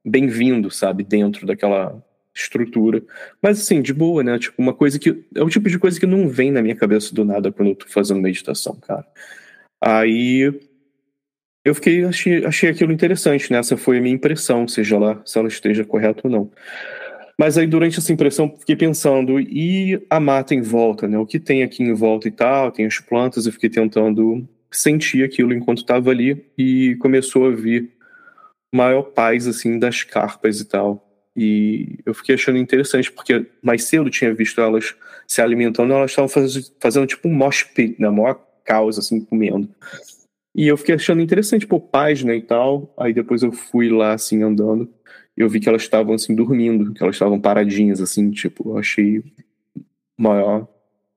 bem-vindo, 0.06 0.70
sabe, 0.72 1.04
dentro 1.04 1.46
daquela 1.46 2.04
estrutura. 2.34 3.04
Mas 3.42 3.60
assim, 3.60 3.82
de 3.82 3.94
boa, 3.94 4.24
né? 4.24 4.40
Tipo, 4.40 4.62
uma 4.62 4.74
coisa 4.74 4.98
que 5.00 5.24
é 5.36 5.44
o 5.44 5.50
tipo 5.50 5.70
de 5.70 5.80
coisa 5.80 6.00
que 6.00 6.06
não 6.06 6.28
vem 6.28 6.52
na 6.52 6.62
minha 6.62 6.76
cabeça 6.76 7.14
do 7.14 7.26
nada 7.26 7.52
quando 7.52 7.70
eu 7.70 7.76
tô 7.76 7.88
fazendo 7.88 8.22
meditação, 8.22 8.76
cara. 8.76 9.06
Aí 9.82 10.54
eu 11.64 11.76
fiquei 11.76 12.04
achei, 12.06 12.46
achei 12.46 12.70
aquilo 12.70 12.92
interessante, 12.92 13.52
né? 13.52 13.60
Essa 13.60 13.78
foi 13.78 13.98
a 13.98 14.02
minha 14.02 14.16
impressão, 14.16 14.68
seja 14.68 14.98
lá 14.98 15.22
se 15.26 15.38
ela 15.38 15.48
esteja 15.48 15.86
correta 15.86 16.22
ou 16.26 16.32
não. 16.32 16.52
Mas 17.38 17.58
aí 17.58 17.68
durante 17.68 17.98
essa 18.00 18.14
impressão 18.14 18.54
fiquei 18.58 18.76
pensando 18.76 19.40
e 19.40 20.02
a 20.10 20.20
mata 20.20 20.54
em 20.56 20.62
volta, 20.62 21.08
né? 21.08 21.18
O 21.18 21.26
que 21.26 21.40
tem 21.40 21.64
aqui 21.64 21.84
em 21.84 21.94
volta 21.94 22.28
e 22.28 22.32
tal, 22.32 22.72
tem 22.72 22.86
as 22.86 23.00
plantas, 23.00 23.46
eu 23.46 23.52
fiquei 23.52 23.70
tentando 23.70 24.48
sentir 24.72 25.24
aquilo 25.24 25.54
enquanto 25.54 25.80
estava 25.80 26.10
ali 26.10 26.46
e 26.58 26.96
começou 27.00 27.48
a 27.48 27.52
vir 27.52 27.92
maior 28.74 29.04
paz 29.04 29.48
assim 29.48 29.78
das 29.78 30.04
carpas 30.04 30.60
e 30.60 30.66
tal. 30.66 31.08
E 31.36 32.00
eu 32.06 32.14
fiquei 32.14 32.36
achando 32.36 32.58
interessante 32.58 33.12
porque 33.12 33.46
mais 33.62 33.84
cedo 33.84 34.10
tinha 34.10 34.34
visto 34.34 34.60
elas 34.60 34.96
se 35.28 35.42
alimentando, 35.42 35.94
elas 35.94 36.12
estavam 36.12 36.28
fazendo, 36.28 36.66
fazendo 36.80 37.08
tipo 37.08 37.28
um 37.28 37.34
mosh 37.34 37.64
pit, 37.64 38.00
na 38.00 38.10
né? 38.10 38.18
maior 38.18 38.42
causa 38.64 39.00
assim 39.00 39.24
comendo. 39.24 39.70
E 40.54 40.68
eu 40.68 40.78
fiquei 40.78 40.96
achando 40.96 41.22
interessante, 41.22 41.66
pô, 41.66 41.80
paz, 41.80 42.24
né, 42.24 42.36
e 42.36 42.42
tal. 42.42 42.94
Aí 42.98 43.14
depois 43.14 43.42
eu 43.42 43.52
fui 43.52 43.90
lá 43.90 44.14
assim 44.14 44.44
andando, 44.44 44.94
eu 45.36 45.48
vi 45.48 45.60
que 45.60 45.70
elas 45.70 45.84
estavam 45.84 46.14
assim 46.14 46.36
dormindo, 46.36 46.94
que 46.94 47.02
elas 47.02 47.16
estavam 47.16 47.40
paradinhas 47.40 48.02
assim, 48.02 48.30
tipo, 48.32 48.72
eu 48.72 48.78
achei 48.78 49.24
maior 50.18 50.68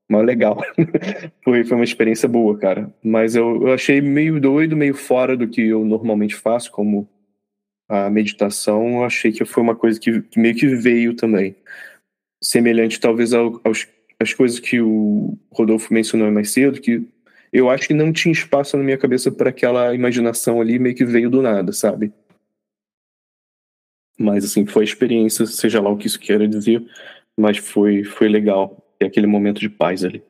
mas 0.09 0.25
legal. 0.25 0.59
foi, 1.43 1.65
foi 1.65 1.77
uma 1.77 1.85
experiência 1.85 2.29
boa, 2.29 2.59
cara. 2.59 2.93
Mas 3.03 3.35
eu, 3.35 3.67
eu 3.67 3.73
achei 3.73 4.01
meio 4.01 4.41
doido, 4.41 4.77
meio 4.77 4.95
fora 4.95 5.37
do 5.37 5.49
que 5.49 5.63
eu 5.63 5.85
normalmente 5.85 6.35
faço, 6.35 6.71
como 6.71 7.09
a 7.89 8.11
meditação. 8.11 8.99
Eu 8.99 9.05
achei 9.05 9.33
que 9.33 9.45
foi 9.45 9.63
uma 9.63 9.75
coisa 9.75 9.99
que, 9.99 10.23
que 10.23 10.39
meio 10.39 10.55
que 10.55 10.67
veio 10.67 11.15
também. 11.15 11.57
Semelhante, 12.43 13.01
talvez, 13.01 13.33
ao, 13.33 13.61
aos, 13.65 13.87
às 14.21 14.35
coisas 14.35 14.59
que 14.61 14.81
o 14.81 15.39
Rodolfo 15.51 15.93
mencionou 15.93 16.31
mais 16.31 16.51
cedo, 16.51 16.81
que 16.81 17.07
eu 17.53 17.71
acho 17.71 17.87
que 17.87 17.95
não 17.95 18.13
tinha 18.13 18.33
espaço 18.33 18.77
na 18.77 18.85
minha 18.85 18.99
cabeça 18.99 19.31
para 19.33 19.51
aquela 19.51 19.95
imaginação 19.95 20.61
ali, 20.61 20.79
meio 20.79 20.95
que 20.95 21.05
veio 21.05 21.31
do 21.31 21.41
nada, 21.41 21.73
sabe? 21.73 22.13
Mas, 24.19 24.45
assim, 24.45 24.67
foi 24.67 24.83
a 24.83 24.85
experiência, 24.85 25.47
seja 25.47 25.81
lá 25.81 25.91
o 25.91 25.97
que 25.97 26.07
isso 26.07 26.21
queira 26.21 26.47
dizer, 26.47 26.85
mas 27.37 27.57
foi, 27.59 28.05
foi 28.05 28.29
legal 28.29 28.84
ter 29.05 29.07
aquele 29.07 29.27
momento 29.27 29.61
de 29.61 29.69
paz 29.69 30.05
ali. 30.05 30.23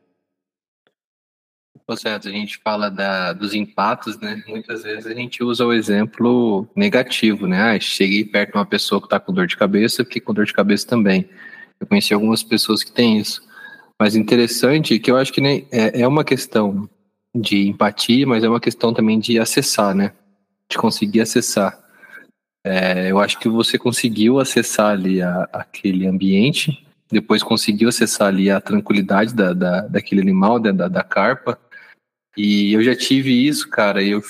Certo, 1.97 2.29
a 2.29 2.31
gente 2.31 2.59
fala 2.59 2.91
da, 2.91 3.35
dos 3.35 3.53
impactos, 3.55 4.19
né? 4.19 4.43
Muitas 4.49 4.85
vezes 4.85 5.07
a 5.07 5.13
gente 5.13 5.45
usa 5.45 5.67
o 5.67 5.73
exemplo 5.73 6.67
negativo, 6.75 7.47
né? 7.47 7.61
Ah, 7.61 7.81
cheguei 7.81 8.25
perto 8.25 8.53
de 8.53 8.59
uma 8.59 8.65
pessoa 8.65 9.01
que 9.01 9.07
está 9.07 9.21
com 9.21 9.35
dor 9.35 9.47
de 9.47 9.57
cabeça, 9.57 10.05
fiquei 10.05 10.21
com 10.21 10.33
dor 10.33 10.47
de 10.47 10.55
cabeça 10.55 10.87
também. 10.87 11.29
Eu 11.79 11.87
conheci 11.87 12.15
algumas 12.15 12.43
pessoas 12.43 12.83
que 12.83 12.91
têm 12.91 13.19
isso. 13.19 13.47
Mas 14.01 14.17
interessante 14.17 14.99
que 14.99 15.11
eu 15.11 15.17
acho 15.19 15.31
que 15.31 15.43
nem, 15.43 15.69
é, 15.71 16.01
é 16.01 16.09
uma 16.09 16.25
questão 16.25 16.89
de 17.35 17.69
empatia, 17.69 18.27
mas 18.27 18.43
é 18.43 18.49
uma 18.49 18.61
questão 18.61 18.95
também 18.95 19.19
de 19.19 19.39
acessar, 19.39 19.95
né? 19.95 20.13
De 20.71 20.79
conseguir 20.79 21.21
acessar. 21.21 21.79
É, 22.65 23.11
eu 23.11 23.19
acho 23.19 23.39
que 23.39 23.49
você 23.49 23.77
conseguiu 23.77 24.41
acessar 24.41 24.93
ali 24.93 25.21
a, 25.21 25.47
aquele 25.53 26.07
ambiente 26.07 26.84
depois 27.11 27.43
conseguiu 27.43 27.89
acessar 27.89 28.29
ali 28.29 28.51
a 28.51 28.61
tranquilidade 28.61 29.35
da, 29.35 29.53
da, 29.53 29.81
daquele 29.83 30.21
animal, 30.21 30.59
da, 30.59 30.73
da, 30.73 30.89
da 30.89 31.03
carpa. 31.03 31.59
E 32.37 32.73
eu 32.73 32.83
já 32.83 32.97
tive 32.97 33.47
isso, 33.47 33.69
cara. 33.69 34.03
Eu, 34.03 34.23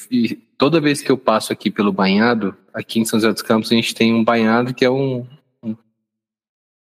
toda 0.59 0.81
vez 0.81 1.01
que 1.01 1.11
eu 1.11 1.17
passo 1.17 1.53
aqui 1.53 1.71
pelo 1.71 1.93
banhado, 1.93 2.57
aqui 2.73 3.01
em 3.01 3.05
São 3.05 3.19
José 3.19 3.33
dos 3.33 3.43
Campos, 3.43 3.71
a 3.71 3.75
gente 3.75 3.95
tem 3.95 4.13
um 4.13 4.25
banhado 4.25 4.75
que 4.75 4.85
é 4.85 4.91
um, 4.91 5.27
um, 5.63 5.77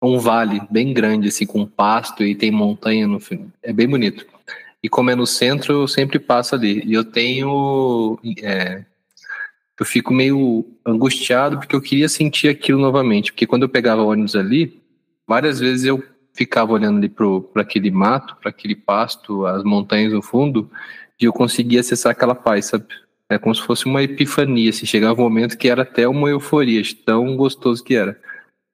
um 0.02 0.20
vale 0.20 0.62
bem 0.70 0.94
grande, 0.94 1.30
assim, 1.30 1.46
com 1.46 1.66
pasto 1.66 2.24
e 2.24 2.36
tem 2.36 2.52
montanha 2.52 3.08
no 3.08 3.20
fim. 3.20 3.52
É 3.64 3.74
bem 3.74 3.88
bonito. 3.88 4.26
E 4.84 4.90
como 4.90 5.10
é 5.10 5.16
no 5.16 5.26
centro, 5.26 5.74
eu 5.74 5.88
sempre 5.88 6.20
passo 6.20 6.54
ali. 6.54 6.84
E 6.86 6.94
eu 6.94 7.04
tenho. 7.04 8.20
É, 8.44 8.86
eu 9.80 9.86
fico 9.86 10.14
meio 10.14 10.66
angustiado 10.86 11.58
porque 11.58 11.76
eu 11.76 11.82
queria 11.82 12.10
sentir 12.10 12.50
aquilo 12.50 12.80
novamente. 12.80 13.32
Porque 13.32 13.48
quando 13.48 13.64
eu 13.64 13.70
pegava 13.70 14.04
ônibus 14.04 14.36
ali, 14.36 14.80
várias 15.28 15.60
vezes 15.60 15.86
eu 15.86 16.02
ficava 16.34 16.72
olhando 16.72 16.98
ali 16.98 17.10
para 17.10 17.62
aquele 17.62 17.92
mato, 17.92 18.36
para 18.38 18.50
aquele 18.50 18.76
pasto, 18.76 19.46
as 19.46 19.64
montanhas 19.64 20.14
no 20.14 20.22
fundo, 20.22 20.70
e 21.20 21.26
eu 21.26 21.34
conseguia 21.34 21.80
acessar 21.80 22.12
aquela 22.12 22.36
paz, 22.36 22.68
sabe? 22.68 22.86
É 23.30 23.38
como 23.38 23.54
se 23.54 23.62
fosse 23.62 23.86
uma 23.86 24.02
epifania, 24.04 24.70
assim, 24.70 24.86
chegava 24.86 25.20
um 25.20 25.24
momento 25.24 25.58
que 25.58 25.68
era 25.68 25.82
até 25.82 26.08
uma 26.08 26.30
euforia, 26.30 26.82
tão 27.06 27.36
gostoso 27.36 27.84
que 27.84 27.96
era. 27.96 28.18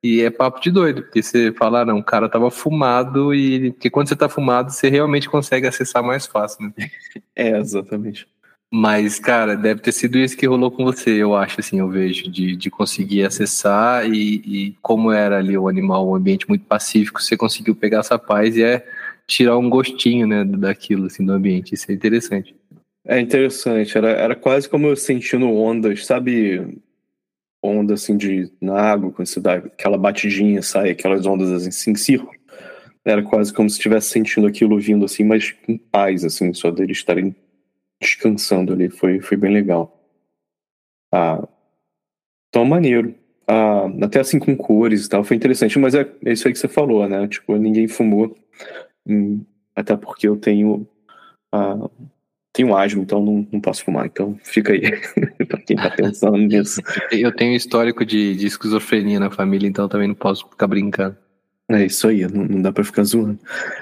E 0.04 0.22
é 0.22 0.30
papo 0.30 0.60
de 0.60 0.70
doido, 0.70 1.02
porque 1.02 1.24
você 1.24 1.54
fala, 1.54 1.82
ah, 1.82 1.86
não, 1.86 2.00
o 2.00 2.04
cara 2.04 2.28
tava 2.30 2.52
fumado, 2.52 3.34
e 3.34 3.72
porque 3.72 3.90
quando 3.90 4.10
você 4.10 4.16
tá 4.16 4.28
fumado, 4.28 4.72
você 4.72 4.90
realmente 4.90 5.30
consegue 5.30 5.66
acessar 5.66 6.04
mais 6.04 6.28
fácil, 6.28 6.66
né? 6.66 6.74
É, 7.36 7.58
exatamente. 7.58 8.28
Mas, 8.76 9.20
cara, 9.20 9.56
deve 9.56 9.82
ter 9.82 9.92
sido 9.92 10.18
isso 10.18 10.36
que 10.36 10.48
rolou 10.48 10.72
com 10.72 10.84
você, 10.84 11.12
eu 11.12 11.36
acho, 11.36 11.60
assim, 11.60 11.78
eu 11.80 11.88
vejo, 11.88 12.24
de, 12.32 12.56
de 12.56 12.72
conseguir 12.72 13.24
acessar 13.24 14.10
e, 14.12 14.42
e 14.44 14.76
como 14.82 15.12
era 15.12 15.38
ali 15.38 15.56
o 15.56 15.68
animal, 15.68 16.10
um 16.10 16.16
ambiente 16.16 16.50
muito 16.50 16.66
pacífico, 16.66 17.22
você 17.22 17.38
conseguiu 17.38 17.76
pegar 17.76 18.00
essa 18.00 18.18
paz 18.18 18.58
e 18.58 18.64
é 18.64 18.84
tirar 19.28 19.60
um 19.60 19.70
gostinho, 19.70 20.26
né, 20.26 20.44
daquilo, 20.44 21.06
assim, 21.06 21.24
do 21.24 21.34
ambiente. 21.34 21.76
Isso 21.76 21.92
é 21.92 21.94
interessante. 21.94 22.56
É 23.06 23.20
interessante, 23.20 23.96
era, 23.96 24.10
era 24.10 24.36
quase 24.36 24.68
como 24.68 24.88
eu 24.88 24.96
sentindo 24.96 25.48
ondas, 25.52 26.04
sabe? 26.04 26.80
Onda, 27.62 27.94
assim, 27.94 28.18
de, 28.18 28.52
na 28.60 28.82
água, 28.82 29.12
quando 29.12 29.28
você 29.28 29.40
dá 29.40 29.54
aquela 29.54 30.00
batidinha, 30.00 30.64
sai 30.64 30.90
aquelas 30.90 31.28
ondas, 31.28 31.52
assim, 31.52 31.92
em 31.92 31.96
círculo. 31.96 32.34
Era 33.06 33.22
quase 33.22 33.54
como 33.54 33.70
se 33.70 33.76
estivesse 33.76 34.10
sentindo 34.10 34.48
aquilo 34.48 34.80
vindo, 34.80 35.06
assim, 35.06 35.24
mas 35.24 35.52
com 35.52 35.78
paz, 35.78 36.26
assim, 36.26 36.52
só 36.56 36.72
deles 36.72 36.98
estarem 36.98 37.36
descansando 38.04 38.74
ali. 38.74 38.90
Foi, 38.90 39.20
foi 39.20 39.38
bem 39.38 39.54
legal. 39.54 40.00
Ah, 41.12 41.48
tão 42.52 42.66
maneiro. 42.66 43.16
Ah, 43.48 43.88
até 44.02 44.20
assim 44.20 44.40
com 44.40 44.56
cores 44.56 45.06
e 45.06 45.10
tal, 45.10 45.24
foi 45.24 45.36
interessante. 45.38 45.78
Mas 45.80 45.96
é, 45.96 46.10
é 46.26 46.34
isso 46.34 46.48
aí 46.48 46.54
que 46.54 46.60
você 46.60 46.68
falou, 46.68 47.08
né? 47.08 47.28
Tipo, 47.28 47.56
ninguém 47.58 47.88
fumou. 47.88 48.36
Hum, 49.08 49.44
até 49.76 49.96
porque 49.96 50.28
eu 50.28 50.38
tenho. 50.38 50.88
Ah, 51.52 51.90
tenho 52.54 52.76
asma, 52.76 53.02
então 53.02 53.24
não, 53.24 53.48
não 53.52 53.60
posso 53.60 53.84
fumar. 53.84 54.06
Então 54.06 54.38
fica 54.44 54.74
aí, 54.74 54.82
pra 55.48 55.60
quem 55.62 55.76
tá 55.76 55.90
pensando 55.90 56.38
nisso. 56.38 56.82
Eu 57.12 57.32
tenho 57.32 57.56
histórico 57.56 58.06
de, 58.06 58.36
de 58.36 58.48
esquizofrenia 58.48 59.20
na 59.20 59.32
família, 59.32 59.68
então 59.68 59.90
também 59.90 60.08
não 60.08 60.16
posso 60.16 60.48
ficar 60.48 60.68
brincando. 60.68 61.18
É 61.70 61.86
isso 61.86 62.08
aí, 62.08 62.28
não, 62.28 62.46
não 62.46 62.62
dá 62.62 62.72
pra 62.72 62.84
ficar 62.84 63.04
zoando. 63.04 63.40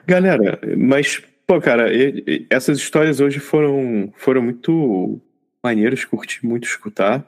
Galera, 0.08 0.60
mas, 0.78 1.22
pô, 1.52 1.60
cara, 1.60 1.94
e- 1.94 2.24
e- 2.26 2.48
essas 2.50 2.78
histórias 2.78 3.20
hoje 3.20 3.38
foram, 3.38 4.10
foram 4.16 4.42
muito 4.42 5.20
maneiras, 5.62 6.06
curti 6.06 6.46
muito 6.46 6.66
escutar. 6.66 7.28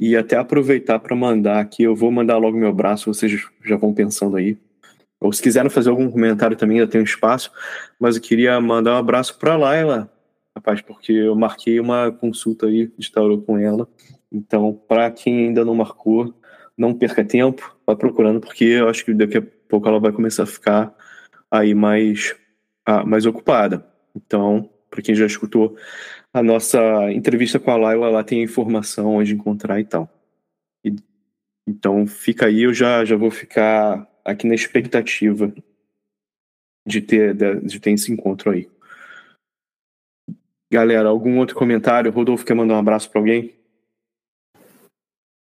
E 0.00 0.16
até 0.16 0.36
aproveitar 0.36 0.98
pra 0.98 1.14
mandar 1.14 1.60
aqui, 1.60 1.84
eu 1.84 1.94
vou 1.94 2.10
mandar 2.10 2.36
logo 2.36 2.58
meu 2.58 2.68
abraço, 2.68 3.14
vocês 3.14 3.46
já 3.64 3.76
vão 3.76 3.94
pensando 3.94 4.36
aí. 4.36 4.58
Ou 5.20 5.32
se 5.32 5.40
quiserem 5.40 5.70
fazer 5.70 5.90
algum 5.90 6.10
comentário 6.10 6.56
também, 6.56 6.80
ainda 6.80 6.90
tem 6.90 7.00
espaço. 7.04 7.52
Mas 8.00 8.16
eu 8.16 8.22
queria 8.22 8.60
mandar 8.60 8.94
um 8.94 8.98
abraço 8.98 9.38
pra 9.38 9.54
Laila, 9.54 10.10
rapaz, 10.56 10.80
porque 10.80 11.12
eu 11.12 11.36
marquei 11.36 11.78
uma 11.78 12.10
consulta 12.10 12.66
aí 12.66 12.90
de 12.98 13.12
tarô 13.12 13.38
com 13.40 13.56
ela. 13.56 13.88
Então, 14.32 14.74
pra 14.88 15.12
quem 15.12 15.46
ainda 15.46 15.64
não 15.64 15.76
marcou, 15.76 16.34
não 16.76 16.92
perca 16.92 17.24
tempo, 17.24 17.76
vai 17.86 17.94
procurando, 17.94 18.40
porque 18.40 18.64
eu 18.64 18.88
acho 18.88 19.04
que 19.04 19.14
daqui 19.14 19.38
a 19.38 19.42
pouco 19.68 19.86
ela 19.86 20.00
vai 20.00 20.10
começar 20.10 20.42
a 20.42 20.46
ficar 20.46 20.92
aí 21.48 21.72
mais, 21.72 22.34
mais 23.06 23.26
ocupada. 23.26 23.86
Então, 24.14 24.70
para 24.90 25.02
quem 25.02 25.14
já 25.14 25.26
escutou 25.26 25.76
a 26.32 26.42
nossa 26.42 26.78
entrevista 27.12 27.58
com 27.58 27.70
a 27.70 27.76
Laila, 27.76 28.10
lá 28.10 28.24
tem 28.24 28.42
informação 28.42 29.16
onde 29.16 29.34
encontrar 29.34 29.80
e 29.80 29.84
tal. 29.84 30.08
E- 30.84 30.96
então, 31.66 32.06
fica 32.06 32.46
aí, 32.46 32.62
eu 32.62 32.74
já, 32.74 33.04
já 33.04 33.16
vou 33.16 33.30
ficar 33.30 34.06
aqui 34.24 34.46
na 34.46 34.54
expectativa 34.54 35.52
de 36.86 37.00
ter, 37.00 37.34
de, 37.34 37.60
de 37.60 37.80
ter 37.80 37.92
esse 37.92 38.12
encontro 38.12 38.50
aí. 38.50 38.68
Galera, 40.70 41.08
algum 41.08 41.38
outro 41.38 41.56
comentário? 41.56 42.10
Rodolfo 42.10 42.44
quer 42.44 42.54
mandar 42.54 42.74
um 42.74 42.78
abraço 42.78 43.10
para 43.10 43.20
alguém? 43.20 43.54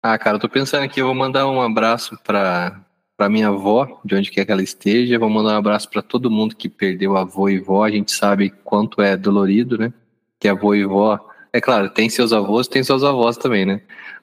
Ah, 0.02 0.16
cara, 0.16 0.36
eu 0.36 0.40
tô 0.40 0.48
pensando 0.48 0.84
aqui, 0.84 1.00
eu 1.00 1.06
vou 1.06 1.14
mandar 1.14 1.48
um 1.48 1.60
abraço 1.60 2.16
pra, 2.22 2.87
pra 3.18 3.28
minha 3.28 3.48
avó, 3.48 4.00
de 4.04 4.14
onde 4.14 4.30
quer 4.30 4.44
que 4.44 4.52
ela 4.52 4.62
esteja. 4.62 5.18
Vou 5.18 5.28
mandar 5.28 5.54
um 5.54 5.58
abraço 5.58 5.90
pra 5.90 6.00
todo 6.00 6.30
mundo 6.30 6.54
que 6.54 6.68
perdeu 6.68 7.16
avô 7.16 7.48
e 7.48 7.58
vó. 7.58 7.84
A 7.84 7.90
gente 7.90 8.12
sabe 8.12 8.50
quanto 8.64 9.02
é 9.02 9.16
dolorido, 9.16 9.76
né? 9.76 9.92
Que 10.38 10.46
avô 10.46 10.72
e 10.72 10.84
vó. 10.84 11.18
É 11.52 11.60
claro, 11.60 11.90
tem 11.90 12.08
seus 12.08 12.32
avós, 12.32 12.68
tem 12.68 12.84
seus 12.84 13.02
avós 13.02 13.36
também, 13.36 13.66
né? 13.66 13.80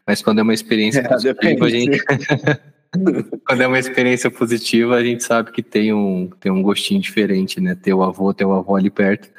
Mas 0.07 0.21
quando 0.21 0.39
é 0.39 0.43
uma 0.43 0.53
experiência 0.53 1.01
É, 1.01 1.07
positiva, 1.09 1.65
a 1.65 1.69
gente. 1.69 2.03
quando 3.45 3.61
é 3.61 3.67
uma 3.67 3.79
experiência 3.79 4.31
positiva, 4.31 4.95
a 4.95 5.03
gente 5.03 5.25
sabe 5.25 5.51
que 5.51 5.61
tem 5.61 5.91
um, 5.91 6.29
tem 6.39 6.49
um 6.49 6.61
gostinho 6.61 7.01
diferente, 7.01 7.59
né? 7.59 7.75
Ter 7.75 7.93
o 7.93 8.01
avô, 8.01 8.33
ter 8.33 8.45
o 8.45 8.53
avô 8.53 8.77
ali 8.77 8.89
perto. 8.89 9.29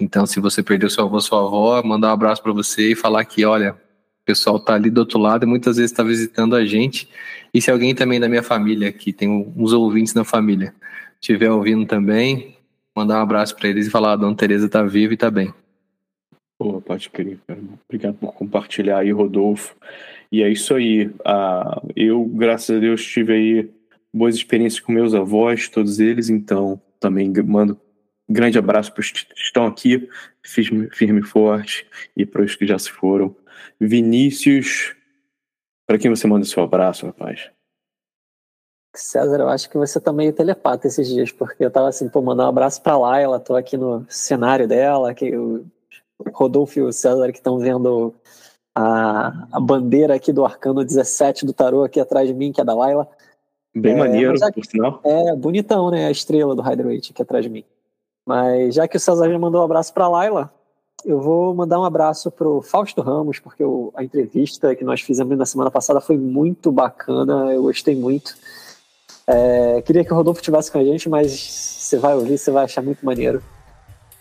Então, 0.00 0.24
se 0.24 0.40
você 0.40 0.62
perdeu 0.62 0.88
seu 0.88 1.04
avô, 1.04 1.20
sua 1.20 1.44
avó, 1.44 1.82
mandar 1.82 2.08
um 2.08 2.12
abraço 2.12 2.42
pra 2.42 2.52
você 2.52 2.92
e 2.92 2.96
falar 2.96 3.26
que, 3.26 3.44
olha, 3.44 3.76
pessoal 4.32 4.58
tá 4.58 4.74
ali 4.74 4.88
do 4.88 4.98
outro 4.98 5.18
lado 5.18 5.44
e 5.44 5.46
muitas 5.46 5.76
vezes 5.76 5.92
está 5.92 6.02
visitando 6.02 6.56
a 6.56 6.64
gente. 6.64 7.06
E 7.52 7.60
se 7.60 7.70
alguém 7.70 7.94
também 7.94 8.18
da 8.18 8.28
minha 8.28 8.42
família 8.42 8.88
aqui, 8.88 9.12
tem 9.12 9.28
uns 9.28 9.72
ouvintes 9.72 10.14
na 10.14 10.24
família, 10.24 10.74
estiver 11.20 11.50
ouvindo 11.50 11.84
também, 11.84 12.56
mandar 12.96 13.18
um 13.18 13.22
abraço 13.22 13.54
para 13.54 13.68
eles 13.68 13.86
e 13.86 13.90
falar: 13.90 14.12
a 14.12 14.16
Dona 14.16 14.34
Tereza 14.34 14.68
tá 14.68 14.82
viva 14.82 15.12
e 15.12 15.16
tá 15.18 15.30
bem. 15.30 15.52
Pô, 16.58 16.80
pode 16.80 17.10
crer, 17.10 17.38
cara. 17.46 17.60
Obrigado 17.86 18.14
por 18.14 18.32
compartilhar 18.32 18.98
aí, 18.98 19.10
Rodolfo. 19.10 19.76
E 20.30 20.42
é 20.42 20.48
isso 20.48 20.74
aí. 20.74 21.10
Ah, 21.24 21.82
eu, 21.94 22.24
graças 22.24 22.74
a 22.74 22.80
Deus, 22.80 23.04
tive 23.04 23.34
aí 23.34 23.70
boas 24.12 24.34
experiências 24.34 24.80
com 24.80 24.92
meus 24.92 25.14
avós, 25.14 25.68
todos 25.68 26.00
eles, 26.00 26.30
então 26.30 26.80
também 26.98 27.30
mando 27.44 27.78
grande 28.30 28.58
abraço 28.58 28.92
para 28.92 29.00
os 29.00 29.10
que 29.10 29.26
estão 29.36 29.66
aqui, 29.66 30.08
firme, 30.42 30.88
firme 30.90 31.20
e 31.20 31.24
forte, 31.24 31.86
e 32.16 32.24
para 32.24 32.42
os 32.42 32.54
que 32.54 32.66
já 32.66 32.78
se 32.78 32.90
foram. 32.90 33.34
Vinícius, 33.80 34.94
para 35.86 35.98
quem 35.98 36.10
você 36.10 36.26
manda 36.26 36.44
seu 36.44 36.62
abraço, 36.62 37.06
rapaz? 37.06 37.50
César, 38.94 39.40
eu 39.40 39.48
acho 39.48 39.70
que 39.70 39.78
você 39.78 39.98
tá 39.98 40.12
meio 40.12 40.32
telepata 40.34 40.86
esses 40.86 41.08
dias, 41.08 41.32
porque 41.32 41.64
eu 41.64 41.70
tava 41.70 41.88
assim, 41.88 42.08
pô, 42.08 42.20
mandar 42.20 42.44
um 42.44 42.48
abraço 42.48 42.82
pra 42.82 42.98
lá, 42.98 43.18
ela 43.18 43.40
tô 43.40 43.56
aqui 43.56 43.76
no 43.76 44.04
cenário 44.08 44.68
dela, 44.68 45.14
que 45.14 45.34
o 45.34 45.64
Rodolfo 46.34 46.78
e 46.78 46.82
o 46.82 46.92
César 46.92 47.32
que 47.32 47.38
estão 47.38 47.58
vendo 47.58 48.14
a, 48.76 49.48
a 49.50 49.58
bandeira 49.60 50.14
aqui 50.14 50.30
do 50.32 50.44
Arcano 50.44 50.84
17 50.84 51.46
do 51.46 51.54
tarô 51.54 51.82
aqui 51.84 51.98
atrás 51.98 52.28
de 52.28 52.34
mim, 52.34 52.52
que 52.52 52.60
é 52.60 52.64
da 52.64 52.74
Laila. 52.74 53.08
Bem 53.74 53.94
É, 53.94 53.96
maneiro, 53.96 54.36
já- 54.36 54.52
por 54.52 54.64
sinal. 54.66 55.00
É 55.02 55.34
bonitão, 55.36 55.90
né? 55.90 56.06
A 56.06 56.10
estrela 56.10 56.54
do 56.54 56.60
Hydrate 56.60 57.12
aqui 57.12 57.22
atrás 57.22 57.42
de 57.44 57.50
mim. 57.50 57.64
Mas 58.28 58.74
já 58.74 58.86
que 58.86 58.98
o 58.98 59.00
César 59.00 59.30
já 59.30 59.38
mandou 59.38 59.62
um 59.62 59.64
abraço 59.64 59.92
pra 59.94 60.06
Laila, 60.06 60.52
eu 61.04 61.20
vou 61.20 61.54
mandar 61.54 61.80
um 61.80 61.84
abraço 61.84 62.30
pro 62.30 62.62
Fausto 62.62 63.00
Ramos, 63.00 63.38
porque 63.38 63.64
o- 63.64 63.92
a 63.94 64.04
entrevista 64.04 64.74
que 64.74 64.84
nós 64.84 65.00
fizemos 65.00 65.36
na 65.36 65.46
semana 65.46 65.70
passada 65.70 66.00
foi 66.00 66.16
muito 66.16 66.70
bacana, 66.70 67.52
eu 67.52 67.62
gostei 67.62 67.94
muito. 67.94 68.34
É, 69.26 69.82
queria 69.82 70.04
que 70.04 70.12
o 70.12 70.16
Rodolfo 70.16 70.40
estivesse 70.40 70.70
com 70.70 70.78
a 70.78 70.84
gente, 70.84 71.08
mas 71.08 71.32
você 71.32 71.98
vai 71.98 72.14
ouvir, 72.14 72.38
você 72.38 72.50
vai 72.50 72.64
achar 72.64 72.82
muito 72.82 73.04
maneiro. 73.04 73.42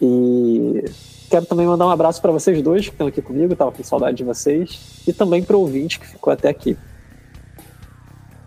E 0.01 0.83
quero 1.29 1.45
também 1.45 1.65
mandar 1.65 1.87
um 1.87 1.91
abraço 1.91 2.21
para 2.21 2.31
vocês 2.31 2.61
dois 2.61 2.85
que 2.85 2.91
estão 2.91 3.07
aqui 3.07 3.21
comigo, 3.21 3.55
tava 3.55 3.71
com 3.71 3.83
saudade 3.83 4.17
de 4.17 4.23
vocês, 4.23 5.03
e 5.07 5.13
também 5.13 5.43
pro 5.43 5.59
ouvinte 5.59 5.99
que 5.99 6.07
ficou 6.07 6.31
até 6.33 6.49
aqui. 6.49 6.77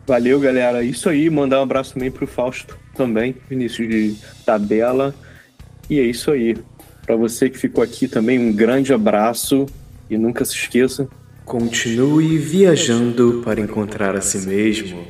Valeu, 0.06 0.38
galera. 0.38 0.82
Isso 0.82 1.08
aí, 1.08 1.30
mandar 1.30 1.60
um 1.60 1.62
abraço 1.62 1.94
também 1.94 2.10
pro 2.10 2.26
Fausto 2.26 2.78
também, 2.94 3.34
Vinícius 3.48 3.88
de 3.88 4.16
tabela. 4.44 5.14
E 5.88 5.98
é 5.98 6.02
isso 6.02 6.30
aí. 6.30 6.56
Para 7.06 7.16
você 7.16 7.50
que 7.50 7.58
ficou 7.58 7.84
aqui 7.84 8.08
também, 8.08 8.38
um 8.38 8.52
grande 8.52 8.92
abraço 8.92 9.66
e 10.08 10.16
nunca 10.16 10.44
se 10.44 10.54
esqueça. 10.54 11.08
Continue 11.44 12.38
viajando 12.38 13.42
para 13.44 13.60
encontrar 13.60 14.16
a 14.16 14.20
si 14.20 14.38
mesmo. 14.46 15.04